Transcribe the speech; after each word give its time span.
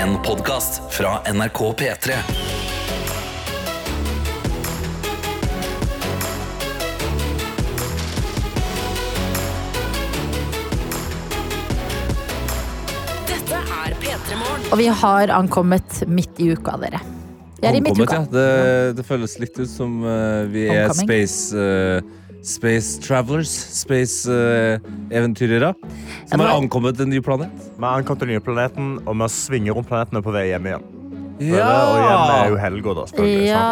En 0.00 0.22
podkast 0.22 0.82
fra 0.90 1.32
NRK 1.32 1.58
P3. 1.78 2.12
Dette 13.28 13.60
er 13.60 13.94
P3 14.00 14.38
Morgen. 14.40 14.66
Og 14.72 14.80
vi 14.80 14.88
har 15.02 15.32
ankommet 15.34 16.02
midt 16.10 16.40
i 16.42 16.50
uka, 16.54 16.76
dere. 16.82 17.00
Vi 17.60 17.68
er 17.68 17.76
i 17.76 17.80
Ankommet, 17.80 17.98
midtuka. 18.00 18.20
ja. 18.20 18.26
Det, 18.32 18.96
det 19.00 19.06
føles 19.08 19.36
litt 19.42 19.58
ut 19.60 19.70
som 19.70 20.00
uh, 20.04 20.46
vi 20.50 20.66
er 20.68 20.86
Homecoming. 20.88 21.08
space, 21.08 21.56
eh, 21.56 22.19
space 22.42 23.00
travelers. 23.02 23.50
Space-eventyrere. 23.80 25.74
Som 26.30 26.40
har 26.40 26.54
ankommet 26.54 27.00
en 27.00 27.10
ny 27.10 27.20
planet. 27.24 27.50
Vi 27.76 27.84
har 27.84 28.00
ankommet 28.00 28.24
den 28.24 28.34
nye 28.34 28.44
planeten, 28.44 28.96
og 29.06 29.20
vi 29.20 29.28
svinger 29.34 29.76
rundt 29.76 29.88
planeten 29.90 30.22
på 30.24 30.34
vei 30.34 30.48
hjem 30.52 30.70
igjen. 30.70 30.88
Og 31.40 31.46
hjemme 31.48 32.32
er 32.36 32.50
jo 32.52 32.58
helga, 32.60 32.94
da. 32.98 33.04
Ja, 33.24 33.66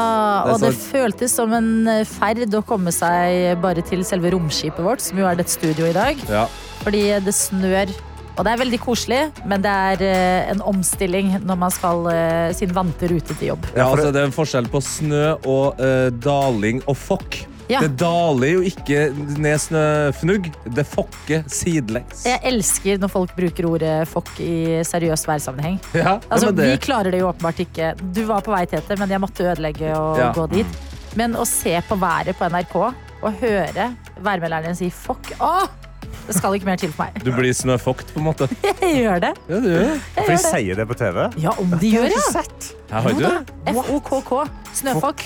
og 0.48 0.62
det 0.62 0.72
føltes 0.80 1.34
som 1.36 1.52
en 1.52 1.88
eh, 1.90 2.04
ferd 2.08 2.54
å 2.56 2.62
komme 2.64 2.94
seg 2.94 3.60
bare 3.60 3.84
til 3.84 4.06
selve 4.08 4.32
romskipet 4.32 4.80
vårt, 4.84 5.04
som 5.04 5.20
jo 5.20 5.28
er 5.28 5.36
dets 5.36 5.58
studio 5.58 5.88
i 5.88 5.96
dag. 5.96 6.22
Ja. 6.32 6.46
Fordi 6.84 7.04
det 7.24 7.34
snør. 7.36 7.92
Og 8.38 8.46
det 8.46 8.52
er 8.54 8.60
veldig 8.60 8.78
koselig, 8.78 9.20
men 9.50 9.64
det 9.64 9.74
er 9.90 10.02
eh, 10.06 10.50
en 10.52 10.62
omstilling 10.62 11.34
når 11.42 11.58
man 11.58 11.74
skal 11.74 12.06
eh, 12.12 12.50
sin 12.56 12.72
vante 12.72 13.10
rute 13.10 13.34
til 13.34 13.52
jobb. 13.52 13.66
Ja, 13.74 13.90
altså, 13.90 14.12
det 14.14 14.22
er 14.22 14.30
en 14.30 14.36
forskjell 14.36 14.70
på 14.70 14.80
snø 14.84 15.24
og 15.42 15.80
uh, 15.82 16.08
daling 16.22 16.80
og 16.86 16.96
fokk. 16.96 17.42
Ja. 17.68 17.80
Det 17.84 17.90
daler 18.00 18.48
jo 18.54 18.60
ikke 18.64 19.10
ned 19.38 19.58
snøfnugg, 19.60 20.46
det 20.74 20.84
fokker 20.88 21.42
sidelengs. 21.52 22.22
Jeg 22.24 22.40
elsker 22.48 22.98
når 23.02 23.10
folk 23.12 23.34
bruker 23.36 23.66
ordet 23.68 23.96
fokk 24.08 24.30
i 24.40 24.80
seriøs 24.88 25.26
værsammenheng. 25.28 25.76
Ja, 25.94 26.18
Altså, 26.30 26.50
det, 26.50 26.70
Vi 26.72 26.78
klarer 26.88 27.10
det 27.12 27.20
jo 27.20 27.28
åpenbart 27.28 27.60
ikke. 27.60 27.92
Du 28.14 28.22
var 28.28 28.40
på 28.46 28.54
vei, 28.54 28.64
Tete, 28.66 28.96
men 28.98 29.10
jeg 29.12 29.20
måtte 29.20 29.44
ødelegge 29.44 29.92
og 29.96 30.18
Ja. 30.18 30.32
gå 30.32 30.46
dit. 30.50 30.78
Men 31.16 31.34
å 31.36 31.44
se 31.48 31.76
på 31.88 31.96
været 32.00 32.36
på 32.38 32.48
NRK 32.48 32.76
og 33.22 33.32
høre 33.40 33.90
værmelderen 34.22 34.76
si 34.76 34.90
fokk 34.90 35.32
Åh! 35.40 35.66
Det 36.28 36.36
skal 36.36 36.54
ikke 36.58 36.68
mer 36.68 36.76
til 36.80 36.92
for 36.92 37.08
meg. 37.08 37.22
du 37.24 37.30
blir 37.32 37.54
snøfokt, 37.56 38.10
på 38.12 38.20
en 38.20 38.26
måte. 38.28 38.48
Jeg 38.84 39.02
gjør 39.02 39.22
det. 39.24 39.32
Ja, 39.48 39.60
du 39.64 39.68
gjør. 39.72 39.94
For 40.18 40.32
de 40.34 40.38
sier 40.44 40.76
det 40.76 40.84
på 40.90 40.96
TV. 41.00 41.20
Ja, 41.40 41.54
om 41.58 41.72
de 41.80 41.92
gjør 41.94 42.08
ja. 42.12 42.24
sett. 42.34 42.70
Ja, 42.90 43.00
har 43.04 43.16
du 43.16 43.22
det? 43.24 43.32
F-O-K-K. 43.72 44.42
Snøfokk. 44.82 45.24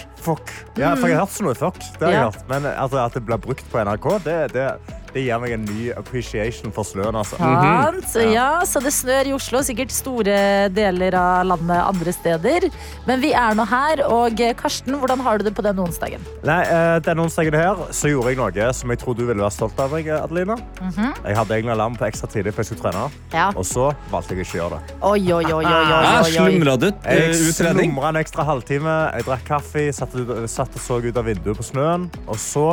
Ja, 0.79 0.93
for 0.95 1.11
jeg 1.11 1.19
har 1.19 1.25
hørt 1.27 1.35
snøfokk. 1.35 1.79
Det 1.99 2.07
har 2.07 2.13
jeg 2.15 2.21
Ja. 2.21 2.29
hørt. 2.31 2.45
Men 2.49 2.67
altså, 2.71 3.03
at 3.03 3.15
det 3.19 3.25
blir 3.27 3.41
brukt 3.43 3.67
på 3.73 3.83
NRK, 3.83 4.07
det, 4.25 4.37
det, 4.55 4.69
det 5.13 5.25
gir 5.27 5.41
meg 5.43 5.55
en 5.57 5.65
ny 5.69 5.91
appreciation 5.97 6.73
for 6.75 6.89
snøen. 6.89 7.17
Altså. 7.19 7.37
Sant. 7.37 8.17
Ja, 8.33 8.63
så 8.69 8.81
det 8.85 8.95
snør 8.97 9.29
i 9.29 9.35
Oslo, 9.37 9.61
sikkert 9.67 9.93
store 9.95 10.37
deler 10.73 11.17
av 11.19 11.47
landet 11.51 11.83
andre 11.83 12.15
steder. 12.17 12.69
Men 13.09 13.23
vi 13.23 13.33
er 13.37 13.57
nå 13.59 13.67
her, 13.69 14.05
og 14.09 14.41
eh, 14.41 14.55
Karsten, 14.57 14.97
hvordan 15.01 15.21
har 15.25 15.39
du 15.41 15.47
det 15.49 15.55
på 15.57 15.65
denne 15.65 15.85
onsdagen? 15.85 16.25
Nei, 16.47 16.61
eh, 16.65 16.97
Denne 17.05 17.27
onsdagen 17.27 17.57
her 17.59 17.85
så 17.95 18.11
gjorde 18.11 18.33
jeg 18.33 18.41
noe 18.41 18.69
som 18.77 18.93
jeg 18.93 19.03
tror 19.03 19.17
du 19.19 19.25
ville 19.27 19.43
være 19.43 19.55
stolt 19.55 19.81
av 19.83 19.93
meg, 19.93 20.09
Adelina. 20.17 20.57
Jeg 20.83 21.37
hadde 21.39 21.59
egentlig 21.59 21.75
alarm 21.77 21.99
på 21.99 22.09
ekstra 22.09 22.31
tidlig, 22.33 22.55
for 22.55 22.65
jeg 22.65 22.73
skulle 22.73 22.89
trene. 22.89 23.05
Ja. 23.35 23.51
Og 23.57 23.67
så 23.69 23.91
valgte 24.13 24.37
jeg 24.37 24.47
ikke 24.47 24.59
å 24.59 24.61
gjøre 24.63 24.81
det. 24.81 24.99
Oi, 25.13 25.21
oi, 25.21 25.45
oi, 25.45 25.53
oi, 25.53 25.63
oi, 25.63 25.85
oi, 25.93 26.17
oi. 26.23 26.33
slumra 26.33 26.77
du 26.81 26.89
ut? 26.89 27.07
Jeg 27.07 27.31
eh, 27.31 27.47
slumra 27.61 28.13
en 28.13 28.23
ekstra 28.23 28.49
halvtime, 28.49 28.99
jeg 29.19 29.29
drakk 29.29 29.49
kaffe, 29.53 29.87
satt, 29.95 30.17
satt 30.51 30.81
og 30.81 30.87
så 30.89 31.01
ut 31.05 31.17
av 31.17 31.29
vinduet 31.29 31.59
på 31.59 31.71
snøen. 31.73 32.09
Og 32.27 32.39
så 32.41 32.69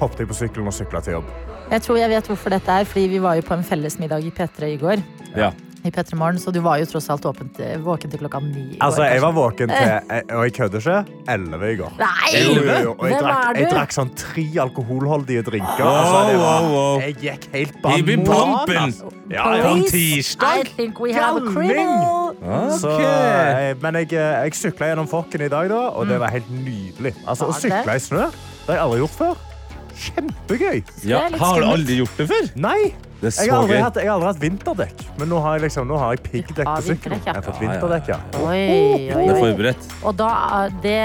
hoppet 0.00 0.24
jeg 0.24 0.30
på 0.30 0.42
sykkelen 0.44 0.70
og 0.70 0.76
sykla 0.76 1.04
til 1.04 1.18
jobb. 1.20 1.49
Jeg 1.70 1.82
tror 1.86 2.00
jeg 2.00 2.10
vet 2.10 2.26
hvorfor 2.32 2.50
dette 2.50 2.78
er, 2.82 2.84
fordi 2.88 3.08
vi 3.12 3.18
var 3.22 3.38
jo 3.38 3.42
på 3.46 3.54
en 3.54 3.62
fellesmiddag 3.66 4.24
i 4.26 4.30
P3 4.34 4.72
i 4.74 4.78
går. 4.80 5.02
Ja. 5.38 5.52
I 5.80 5.88
P3 5.88 6.12
Morgen, 6.18 6.36
så 6.36 6.50
du 6.52 6.58
var 6.60 6.76
jo 6.76 6.84
tross 6.90 7.06
alt 7.08 7.24
åpent, 7.24 7.56
våken 7.80 8.10
til 8.12 8.20
klokka 8.20 8.40
ni. 8.44 8.50
i 8.60 8.74
går, 8.74 8.82
Altså, 8.84 9.04
jeg 9.08 9.22
var 9.22 9.32
våken 9.32 9.70
til, 9.72 10.10
og 10.36 10.42
jeg 10.44 10.52
kødder 10.58 10.82
ikke, 10.82 10.96
11 11.32 11.70
i 11.70 11.76
går. 11.78 11.94
Nei! 12.02 12.32
Jo, 12.34 12.50
jo, 12.58 12.74
jo. 12.84 12.90
Og 12.98 13.06
jeg 13.06 13.14
Hvem 13.14 13.24
drakk, 13.24 13.46
er 13.46 13.54
du? 13.54 13.60
jeg 13.62 13.70
drakk 13.72 13.94
sånn 13.96 14.10
tre 14.20 14.44
alkoholholdige 14.66 15.42
drinker. 15.46 15.84
Wow, 15.86 15.96
Altså, 16.02 16.20
det 16.28 16.36
var, 16.42 16.60
wow, 16.66 16.74
wow. 16.74 17.00
jeg 17.06 17.16
gikk 17.22 17.46
helt 17.54 17.78
Vi 17.86 17.96
Ibi 18.02 18.16
pumpen! 18.18 18.66
bananas. 18.66 19.00
Ja, 19.30 19.46
ja. 19.56 19.62
På 19.62 19.68
Police, 19.70 19.94
tirsdag? 19.94 20.72
Think 20.76 21.00
we 21.00 21.14
have 21.16 21.36
a 21.38 21.40
Galning! 21.40 21.54
criminal. 21.54 22.34
Så, 22.76 22.90
Ok. 22.90 23.00
eh, 23.06 23.74
men 23.80 23.94
jeg, 24.02 24.12
eh, 24.12 24.42
jeg 24.44 24.52
sykla 24.60 24.90
gjennom 24.92 25.08
Fokken 25.08 25.46
i 25.46 25.48
dag, 25.48 25.70
da, 25.72 25.80
og 25.96 26.08
det 26.10 26.18
var 26.20 26.28
helt 26.34 26.50
nydelig. 26.50 27.14
Altså, 27.24 27.46
Å 27.48 27.54
det? 27.56 27.62
sykle 27.62 27.94
i 27.96 28.04
snø 28.10 28.26
det 28.66 28.76
har 28.76 28.76
jeg 28.76 28.84
aldri 28.84 28.98
gjort 29.06 29.16
før. 29.16 29.46
Kjempegøy. 30.00 30.82
Ja, 31.08 31.26
har 31.40 31.60
du 31.60 31.66
aldri 31.68 32.00
gjort 32.00 32.20
det 32.20 32.26
før? 32.30 32.50
Nei, 32.60 32.92
Det 33.20 33.28
er 33.30 33.44
jeg 33.44 33.52
har 33.52 33.60
aldri 33.62 33.76
gøy. 33.76 33.82
hatt, 33.84 33.96
jeg 34.00 34.08
har 34.08 34.14
aldri 34.16 34.28
hatt 34.30 34.40
vinterdekk, 34.40 35.02
men 35.18 35.28
nå 35.28 35.40
har 35.44 35.58
jeg, 35.58 35.62
liksom, 35.68 35.86
nå 35.90 35.98
har 36.00 36.14
jeg 36.16 36.22
piggdekk 36.30 36.64
på 36.66 36.82
sykkelen. 36.86 37.20
vinterdekk, 37.20 37.26
ja. 37.26 37.32
Jeg 37.32 37.34
har 37.34 37.42
fått 37.42 37.60
Ja, 37.60 37.66
ja, 37.66 37.66
ja. 37.66 37.80
vinterdekk, 37.80 38.08
ja. 38.08 38.18
Oi, 38.40 38.62
oi, 38.70 39.08
Det 39.08 39.12
er 39.16 39.34
oi. 39.34 39.40
forberedt. 39.44 39.90
Og 40.04 40.16
da 40.16 40.30
er 40.64 40.70
det 40.82 40.98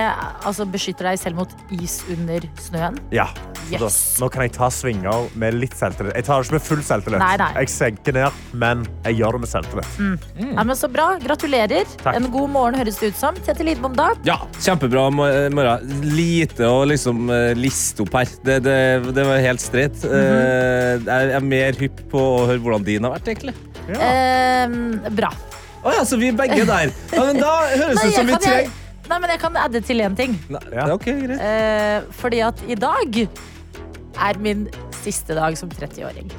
altså, 0.45 0.65
beskytter 0.71 1.09
deg 1.11 1.19
selv 1.19 1.35
mot 1.35 1.49
is 1.71 2.03
under 2.09 2.39
snøen. 2.57 2.99
Ja. 3.11 3.27
Så 3.65 3.71
Yes. 3.71 3.81
Da, 3.81 3.87
nå 4.21 4.27
kan 4.29 4.43
jeg 4.43 4.51
ta 4.53 4.67
svinger 4.69 5.23
med 5.41 5.55
litt 5.57 5.73
selvtillit. 5.73 6.13
Jeg 6.13 6.25
tar 6.27 6.37
det 6.37 6.45
ikke 6.45 6.53
med 6.53 6.61
full 6.61 6.81
selvtillit. 6.85 7.17
Nei, 7.17 7.35
nei. 7.41 7.47
Jeg 7.63 7.69
senker 7.73 8.13
ned, 8.13 8.31
men 8.53 8.83
jeg 9.07 9.15
gjør 9.17 9.31
det 9.31 9.39
med 9.41 9.49
selvtillit. 9.49 10.27
Ja, 10.53 10.63
men 10.69 10.75
så 10.77 10.87
bra. 10.93 11.07
Gratulerer. 11.17 11.83
Takk. 12.03 12.13
En 12.19 12.27
god 12.29 12.51
morgen 12.53 12.75
høres 12.77 12.99
det 13.01 13.09
ut 13.15 13.17
som. 13.17 13.33
Tete 13.41 13.65
Lidbom, 13.65 13.95
da? 13.97 14.11
Ja, 14.23 14.37
kjempebra 14.61 15.07
mo- 15.09 15.49
morgen. 15.49 16.03
Lite 16.13 16.61
å 16.69 16.85
liksom 16.85 17.25
eh, 17.33 17.55
liste 17.57 18.05
opp 18.05 18.13
her. 18.19 18.29
Det, 18.45 18.59
det, 18.67 18.77
det 19.17 19.25
var 19.25 19.41
helt 19.41 19.59
streit. 19.65 19.97
Eh, 20.05 21.01
jeg 21.01 21.33
er 21.33 21.41
mer 21.41 21.73
hypp 21.81 22.04
på 22.11 22.19
å 22.19 22.45
høre 22.47 22.59
hvordan 22.63 22.83
din 22.87 23.03
har 23.07 23.15
vært, 23.17 23.27
egentlig. 23.33 23.55
Ehm, 23.89 24.99
bra. 25.15 25.29
Å 25.85 25.93
ja, 25.93 26.01
så 26.07 26.17
vi 26.17 26.31
er 26.31 26.37
begge 26.39 26.65
der. 26.65 26.91
Ja, 27.13 27.23
men 27.27 27.37
da 27.41 27.51
høres 27.69 28.01
det 28.01 28.09
ut 28.09 28.15
som 28.17 28.25
vi 28.31 28.39
trenger 28.41 28.71
nei, 29.05 29.19
men 29.21 29.29
jeg 29.29 29.39
kan 29.43 29.57
adde 29.61 29.81
til 29.85 29.99
én 30.01 30.15
ting. 30.17 30.31
Nei, 30.49 30.59
Ja. 30.73 30.87
okay, 30.95 31.13
greit. 31.21 31.39
Eh, 31.39 32.01
fordi 32.17 32.39
at 32.41 32.63
i 32.67 32.73
dag 32.73 33.19
er 34.17 34.39
min 34.41 34.63
siste 35.03 35.35
dag 35.37 35.53
som 35.59 35.69
30-åring. 35.69 36.31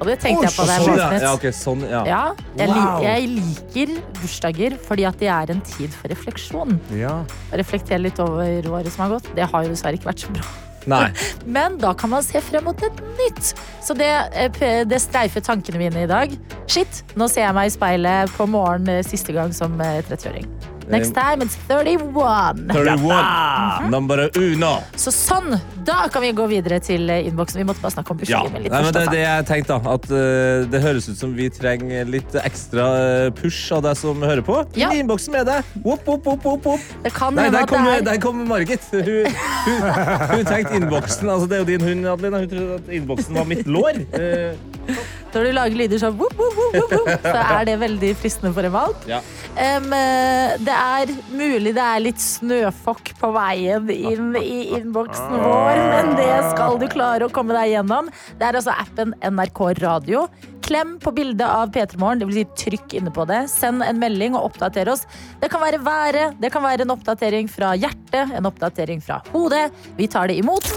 Og 0.00 0.06
det 0.08 0.14
tenkte 0.22 0.46
jeg 0.48 0.54
på 0.56 0.64
da 0.64 0.78
jeg 0.78 0.86
Sånn, 0.86 0.96
ja. 0.96 1.08
våknet. 1.10 1.20
ja, 1.26 1.32
ok, 1.36 1.44
sånn, 1.52 1.82
ja. 1.90 2.00
Ja, 2.08 2.34
jeg, 2.56 2.68
Wow. 2.72 3.02
jeg 3.04 3.28
liker 3.28 3.92
bursdager 4.22 4.78
fordi 4.86 5.04
at 5.04 5.18
det 5.20 5.28
er 5.28 5.50
en 5.52 5.60
tid 5.60 5.92
for 5.92 6.08
refleksjon. 6.08 6.80
Ja. 6.96 7.18
Reflektere 7.52 8.00
litt 8.00 8.18
over 8.18 8.62
året 8.72 8.88
som 8.94 9.04
har 9.04 9.18
gått. 9.20 9.28
Det 9.36 9.44
har 9.52 9.62
jo 9.62 9.68
dessverre 9.68 10.00
ikke 10.00 10.08
vært 10.08 10.24
så 10.24 10.32
bra. 10.32 10.46
Nei. 10.88 11.10
Men 11.56 11.78
da 11.82 11.92
kan 11.94 12.12
man 12.14 12.24
se 12.24 12.40
frem 12.44 12.64
mot 12.64 12.82
et 12.86 13.02
nytt. 13.20 13.52
Så 13.84 13.96
det, 13.98 14.10
eh, 14.32 14.82
det 14.88 15.02
streifer 15.02 15.44
tankene 15.44 15.82
mine 15.82 16.04
i 16.04 16.10
dag. 16.10 16.34
Shit, 16.70 17.02
nå 17.18 17.28
ser 17.28 17.48
jeg 17.48 17.56
meg 17.56 17.70
i 17.70 17.74
speilet 17.74 18.36
på 18.36 18.48
morgen 18.50 18.88
eh, 18.88 19.04
siste 19.06 19.36
gang 19.36 19.54
som 19.56 19.80
eh, 19.80 20.00
30-åring. 20.08 20.48
Next 20.90 21.14
time 21.14 21.42
it's 21.42 21.56
31. 21.68 22.66
31. 22.68 23.90
Number 23.90 24.30
uno. 24.36 24.72
Så 24.98 25.12
sånn, 25.14 25.54
da 25.86 26.08
kan 26.12 26.24
vi 26.24 26.32
gå 26.34 26.46
videre 26.50 26.80
til 26.82 27.06
eh, 27.12 27.28
innboksen. 27.28 27.60
Vi 27.62 27.66
måtte 27.68 27.82
bare 27.84 27.94
snakke 27.94 28.14
om 28.14 28.18
Ja, 28.20 28.24
bursdagen 28.24 28.56
min 28.56 28.64
litt 28.66 28.74
Nei, 28.74 28.82
men 28.82 28.94
det 28.94 29.02
altså. 29.04 29.14
det 29.14 29.22
jeg 29.22 29.46
tenkte 29.50 29.76
da 29.76 29.94
At 29.94 30.08
uh, 30.10 30.66
det 30.72 30.82
høres 30.82 31.08
ut 31.10 31.20
som 31.20 31.34
vi 31.36 31.46
trenger 31.54 32.10
litt 32.10 32.36
ekstra 32.42 32.88
eh, 33.04 33.28
push 33.38 33.70
av 33.76 33.84
deg 33.86 33.98
som 34.00 34.18
hører 34.24 34.42
på. 34.46 34.58
Ja. 34.80 34.90
I 34.90 35.04
innboksen 35.04 35.34
med 35.36 35.46
deg. 35.50 35.70
Whoop, 35.84 36.02
whoop, 36.08 36.26
whoop, 36.26 36.66
whoop. 36.66 36.90
Det 37.04 37.14
kan 37.14 37.38
Nei, 37.38 37.48
der 37.54 37.70
kommer 37.70 37.94
kom, 37.94 38.00
er 38.00 38.06
der 38.10 38.20
kom 38.22 38.42
Margit. 38.50 38.90
Hun, 38.90 39.30
hun, 39.66 39.88
hun 40.34 40.44
tenkte 40.48 40.76
innboksen. 40.80 41.30
Altså, 41.30 41.46
det 41.50 41.60
er 41.60 41.64
jo 41.64 41.70
din 41.70 41.86
hund, 41.86 42.10
Adelina. 42.16 42.42
Hun 42.42 42.50
trodde 42.50 42.80
at 42.80 42.92
innboksen 42.98 43.40
var 43.40 43.48
mitt 43.50 43.70
lår. 43.70 44.02
Eh, 44.18 44.98
Når 45.34 45.46
du 45.46 45.52
lager 45.56 45.78
lyder 45.78 46.00
sånn 46.02 46.16
whoop, 46.18 46.34
whoop, 46.38 46.90
whoop, 46.90 47.10
så 47.22 47.36
er 47.42 47.68
det 47.68 47.76
veldig 47.80 48.10
fristende 48.18 48.52
for 48.56 48.66
en 48.66 48.74
valp. 48.74 49.06
ja. 49.10 49.20
Eh, 49.60 50.52
det 50.60 50.74
er 50.74 51.10
mulig 51.36 51.72
det 51.76 51.82
er 51.84 52.02
litt 52.02 52.20
snøfokk 52.22 53.12
på 53.20 53.30
veien 53.34 53.88
inn 53.90 54.36
i 54.38 54.70
innboksen 54.78 55.34
vår, 55.42 55.80
men 55.90 56.14
det 56.18 56.30
skal 56.52 56.78
du 56.80 56.86
klare 56.90 57.26
å 57.26 57.34
komme 57.34 57.56
deg 57.56 57.74
gjennom. 57.74 58.08
Det 58.38 58.46
er 58.46 58.58
altså 58.60 58.74
appen 58.78 59.14
NRK 59.26 59.60
Radio. 59.82 60.26
Klem 60.70 60.98
på 61.02 61.10
bildet 61.16 61.46
av 61.48 61.72
P3 61.74 61.98
Morgen, 61.98 62.20
dvs. 62.22 62.36
Si 62.36 62.44
trykk 62.64 62.94
inne 63.00 63.10
på 63.14 63.24
det. 63.26 63.40
Send 63.50 63.82
en 63.82 63.98
melding 63.98 64.36
og 64.38 64.52
oppdater 64.52 64.90
oss. 64.92 65.02
Det 65.42 65.50
kan 65.50 65.62
være 65.64 65.80
været, 65.82 66.36
det 66.40 66.52
kan 66.54 66.62
være 66.62 66.86
en 66.86 66.94
oppdatering 66.94 67.50
fra 67.50 67.72
hjertet, 67.74 68.30
en 68.38 68.46
oppdatering 68.46 69.02
fra 69.02 69.18
hodet. 69.32 69.66
Vi 69.98 70.06
tar 70.10 70.30
det 70.30 70.38
imot. 70.44 70.70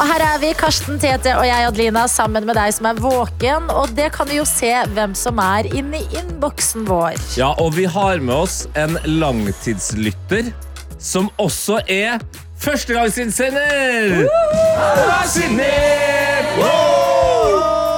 Og 0.00 0.08
her 0.08 0.22
er 0.24 0.38
vi, 0.42 0.50
Karsten 0.56 0.98
Tete 1.00 1.34
og 1.36 1.44
jeg, 1.46 1.66
Adelina, 1.68 2.06
sammen 2.10 2.46
med 2.48 2.56
deg 2.58 2.72
som 2.74 2.88
er 2.90 3.00
våken. 3.00 3.68
Og 3.70 3.92
det 3.96 4.08
kan 4.16 4.28
vi 4.28 4.40
jo 4.40 4.46
se 4.48 4.72
hvem 4.96 5.14
som 5.18 5.38
er 5.42 5.68
inni 5.70 6.02
innboksen 6.18 6.88
vår. 6.88 7.14
ja, 7.36 7.52
og 7.60 7.76
vi 7.76 7.84
har 7.84 8.18
med 8.24 8.34
oss 8.34 8.66
en 8.74 8.98
langtidslytter 9.04 10.52
som 10.98 11.30
også 11.38 11.80
er 11.90 12.18
førstegangsinnsender. 12.62 14.28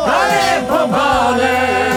Han 0.05 0.31
er 0.39 0.69
på 0.69 0.87
banen! 0.93 1.94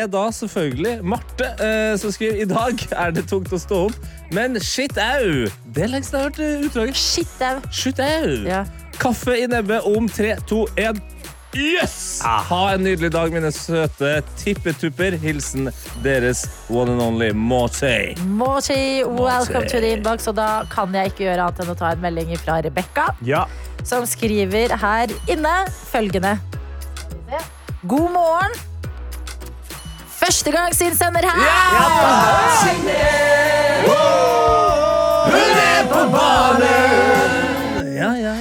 Er 0.00 0.06
da 0.08 0.22
selvfølgelig 0.32 0.94
Marte 1.04 1.48
eh, 1.60 1.94
som 2.00 2.12
skriver 2.14 2.38
i 2.40 2.46
dag 2.48 2.82
er 2.96 3.10
det 3.12 3.26
tungt 3.28 3.50
å 3.52 3.58
stå 3.60 3.80
opp, 3.90 3.96
men 4.32 4.54
shit 4.64 4.96
au. 4.96 5.48
Det 5.74 5.82
er 5.84 5.90
lengst 5.92 6.14
jeg 6.14 6.22
har 6.22 6.30
hørt 6.30 6.38
eh, 6.40 6.62
utdraget. 6.64 6.96
Shit, 6.96 7.34
au. 7.44 7.58
Shit 7.74 8.00
au. 8.00 8.30
Ja. 8.48 8.62
Kaffe 9.00 9.34
i 9.42 9.48
nebbet 9.50 9.84
om 9.90 10.08
tre, 10.08 10.36
to, 10.48 10.62
én. 10.80 11.00
Yes! 11.52 12.20
Ha 12.22 12.60
en 12.76 12.84
nydelig 12.86 13.10
dag, 13.10 13.32
mine 13.34 13.50
søte 13.52 14.20
tippetupper. 14.38 15.16
Hilsen 15.20 15.68
deres 16.04 16.44
one 16.70 16.94
and 16.94 17.02
only 17.02 17.32
Morty. 17.34 18.14
Morty, 18.22 19.02
welcome 19.04 19.66
to 19.66 19.82
the 19.82 19.90
inbox. 19.98 20.30
Og 20.30 20.38
da 20.38 20.62
kan 20.70 20.94
jeg 20.94 21.10
ikke 21.12 21.26
gjøre 21.26 21.50
annet 21.50 21.64
enn 21.66 21.74
å 21.74 21.76
ta 21.82 21.90
en 21.96 22.04
melding 22.06 22.32
fra 22.40 22.60
Rebekka, 22.64 23.10
Ja. 23.26 23.44
som 23.82 24.06
skriver 24.06 24.78
her 24.78 25.12
inne 25.28 25.58
følgende. 25.90 26.38
God 27.82 28.10
morgen. 28.14 28.60
Første 30.24 30.50
gang 30.50 30.74
siden 30.74 30.96
sender 30.96 31.20
her! 31.20 31.36
Ja, 31.40 31.60
ja, 31.76 31.86
ja, 37.98 38.12
ja, 38.14 38.34
ja. 38.34 38.39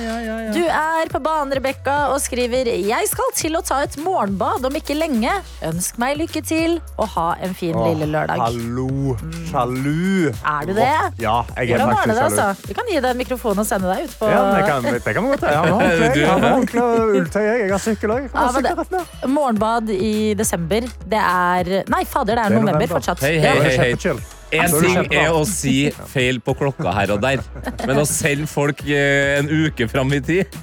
På 1.20 1.24
banen, 1.26 1.52
Rebekka, 1.52 1.94
og 2.14 2.22
skriver 2.24 2.70
Jeg 2.80 3.08
skal 3.12 3.32
til 3.36 3.58
å 3.58 3.62
ta 3.66 3.82
et 3.84 3.98
morgenbad 4.00 4.64
om 4.70 4.76
ikke 4.80 4.96
lenge. 4.96 5.34
Ønsk 5.68 5.98
meg 6.00 6.16
lykke 6.16 6.40
til, 6.48 6.78
og 6.96 7.10
ha 7.18 7.26
en 7.44 7.52
fin 7.60 7.76
lille 7.76 8.08
lørdag. 8.08 8.40
Hallo. 8.40 9.18
Sjalu. 9.50 10.30
Er 10.48 10.70
du 10.70 10.72
det? 10.78 10.88
Ja, 11.20 11.42
jeg 11.58 11.74
er 11.76 11.84
Hvordan 11.84 11.92
var 11.92 12.08
det, 12.08 12.16
faktisk 12.16 12.16
sjalu. 12.16 12.24
altså? 12.24 12.70
Vi 12.72 12.78
kan 12.80 12.88
gi 12.94 12.96
deg 13.04 13.10
en 13.12 13.20
mikrofon 13.20 13.60
og 13.60 13.68
sende 13.68 13.92
deg 13.92 14.08
ut 14.08 14.16
på 14.22 14.32
Ja, 14.32 14.46
det 14.56 14.64
kan, 14.70 14.88
det 14.88 15.04
kan 15.20 15.28
vi 15.28 15.36
godt 15.36 15.44
gjøre. 15.44 15.60
Jeg 15.60 15.60
har 15.76 15.84
håndkle, 15.84 16.24
jeg 16.24 16.32
har 16.32 16.48
håndkle 16.56 16.88
og 16.88 17.16
ulltøy. 17.20 17.44
Jeg 17.50 17.60
Jeg 17.66 17.76
har 17.76 17.86
sykkel 17.90 18.16
òg. 18.16 18.32
Ja, 18.32 18.50
men 18.56 18.70
det- 18.72 19.30
morgenbad 19.36 19.92
i 20.00 20.16
desember. 20.40 20.88
Det 21.04 21.20
er 21.20 21.84
Nei, 21.92 22.04
fader, 22.08 22.36
det 22.40 22.46
er 22.46 22.48
Det 22.48 22.56
er 22.56 22.60
november 22.62 22.80
november. 22.80 22.96
fortsatt. 22.96 23.20
Hei, 23.28 23.40
hei, 23.44 23.96
hei. 23.98 24.20
Det 24.50 24.66
ting 24.82 25.14
er 25.14 25.30
å 25.36 25.44
si 25.46 25.76
feil 26.10 26.40
på 26.42 26.56
klokka 26.58 26.94
her 26.96 27.12
og 27.14 27.22
der, 27.22 27.44
men 27.86 28.00
å 28.02 28.06
selge 28.10 28.48
folk 28.50 28.82
eh, 28.88 29.38
en 29.38 29.50
uke 29.50 29.86
fram 29.92 30.10
i 30.18 30.22
tid 30.26 30.56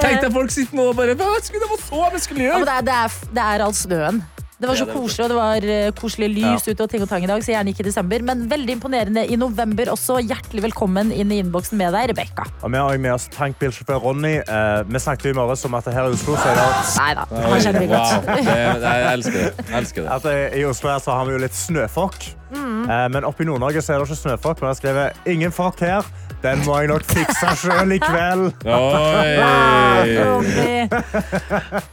Tenk 0.00 0.22
deg 0.24 0.30
folk 0.32 0.54
sitter 0.54 0.78
nå 0.78 0.86
og 0.92 0.96
bare 0.96 1.16
Hva 1.18 1.28
skulle 1.44 1.60
det 1.66 1.72
var 1.74 1.82
så 1.84 2.06
jeg 2.14 2.24
skulle 2.24 2.46
Ja, 2.46 2.54
men 2.56 2.64
gjøre? 2.64 2.64
det, 2.64 2.78
er, 2.78 2.86
det, 2.88 2.94
er, 3.04 3.34
det 3.36 3.44
er 3.52 3.64
all 3.66 3.76
snøen. 3.76 4.22
Det 4.54 4.68
var 4.70 4.76
så 4.78 4.84
Ja, 4.84 4.86
det 4.86 4.94
koselig, 4.94 5.24
og 5.24 5.30
det 5.32 5.36
var 5.36 5.64
eh, 5.66 5.88
koselig 5.98 6.28
lys 6.30 6.68
ute 6.68 6.84
og 6.84 6.90
ting 6.92 7.02
og 7.02 7.08
tang 7.10 7.24
i 7.24 7.26
dag, 7.26 7.42
så 7.42 7.50
gjerne 7.50 7.72
ikke 7.74 7.82
i 7.82 7.86
desember. 7.88 8.22
Men 8.22 8.44
veldig 8.48 8.76
imponerende 8.76 9.24
i 9.26 9.34
november 9.40 9.90
også. 9.90 10.20
Hjertelig 10.22 10.62
velkommen 10.68 11.10
inn 11.12 11.32
i 11.34 11.40
innboksen 11.42 11.74
med 11.80 11.90
deg, 11.96 12.12
Rebekka. 12.12 12.44
Og 12.62 12.70
vi 12.70 12.78
har 12.78 13.00
med 13.02 13.12
oss 13.16 13.26
tankbilsjåfør 13.34 13.98
Ronny. 14.04 14.36
Eh, 14.46 14.84
vi 14.86 15.02
snakket 15.02 15.32
i 15.32 15.34
morges 15.34 15.64
om 15.66 15.74
at 15.74 15.90
her 15.90 16.06
i 16.06 16.14
Oslo 16.14 16.36
så 16.38 16.52
er 16.52 16.60
det 16.60 16.68
Nei 17.00 17.10
da, 17.18 17.26
han 17.34 17.66
kjenner 17.66 17.82
vi 17.82 17.90
Wow. 17.90 17.98
godt. 17.98 18.30
Det, 18.30 18.86
jeg 18.86 19.12
elsker 19.16 19.38
det. 19.40 19.66
Jeg 19.68 19.78
elsker 19.82 20.06
det. 20.06 20.10
at 20.20 20.30
eh, 20.30 20.58
I 20.60 20.64
Oslo 20.70 20.92
her 20.94 21.02
så 21.02 21.18
har 21.18 21.26
vi 21.28 21.34
jo 21.34 21.42
litt 21.48 21.58
snøfokk. 21.58 22.30
Eh, 22.54 23.08
men 23.10 23.24
oppe 23.26 23.42
i 23.42 23.48
Nord-Norge 23.50 23.82
så 23.82 23.96
er 23.96 24.04
det 24.04 24.06
ikke 24.12 24.20
snøfokk. 24.22 24.62
Men 24.62 24.70
jeg 24.70 24.76
har 24.76 24.80
skrevet 24.84 25.30
ingen 25.34 25.52
fokk 25.54 25.82
her. 25.82 26.06
Den 26.44 26.60
må 26.66 26.74
jeg 26.82 26.90
nok 26.90 27.04
fikse 27.08 27.52
sjøl 27.56 27.94
i 27.96 27.98
kveld. 28.02 28.50
Ah, 28.68 30.02
Oi! 30.04 30.16
Ronny. 30.18 30.74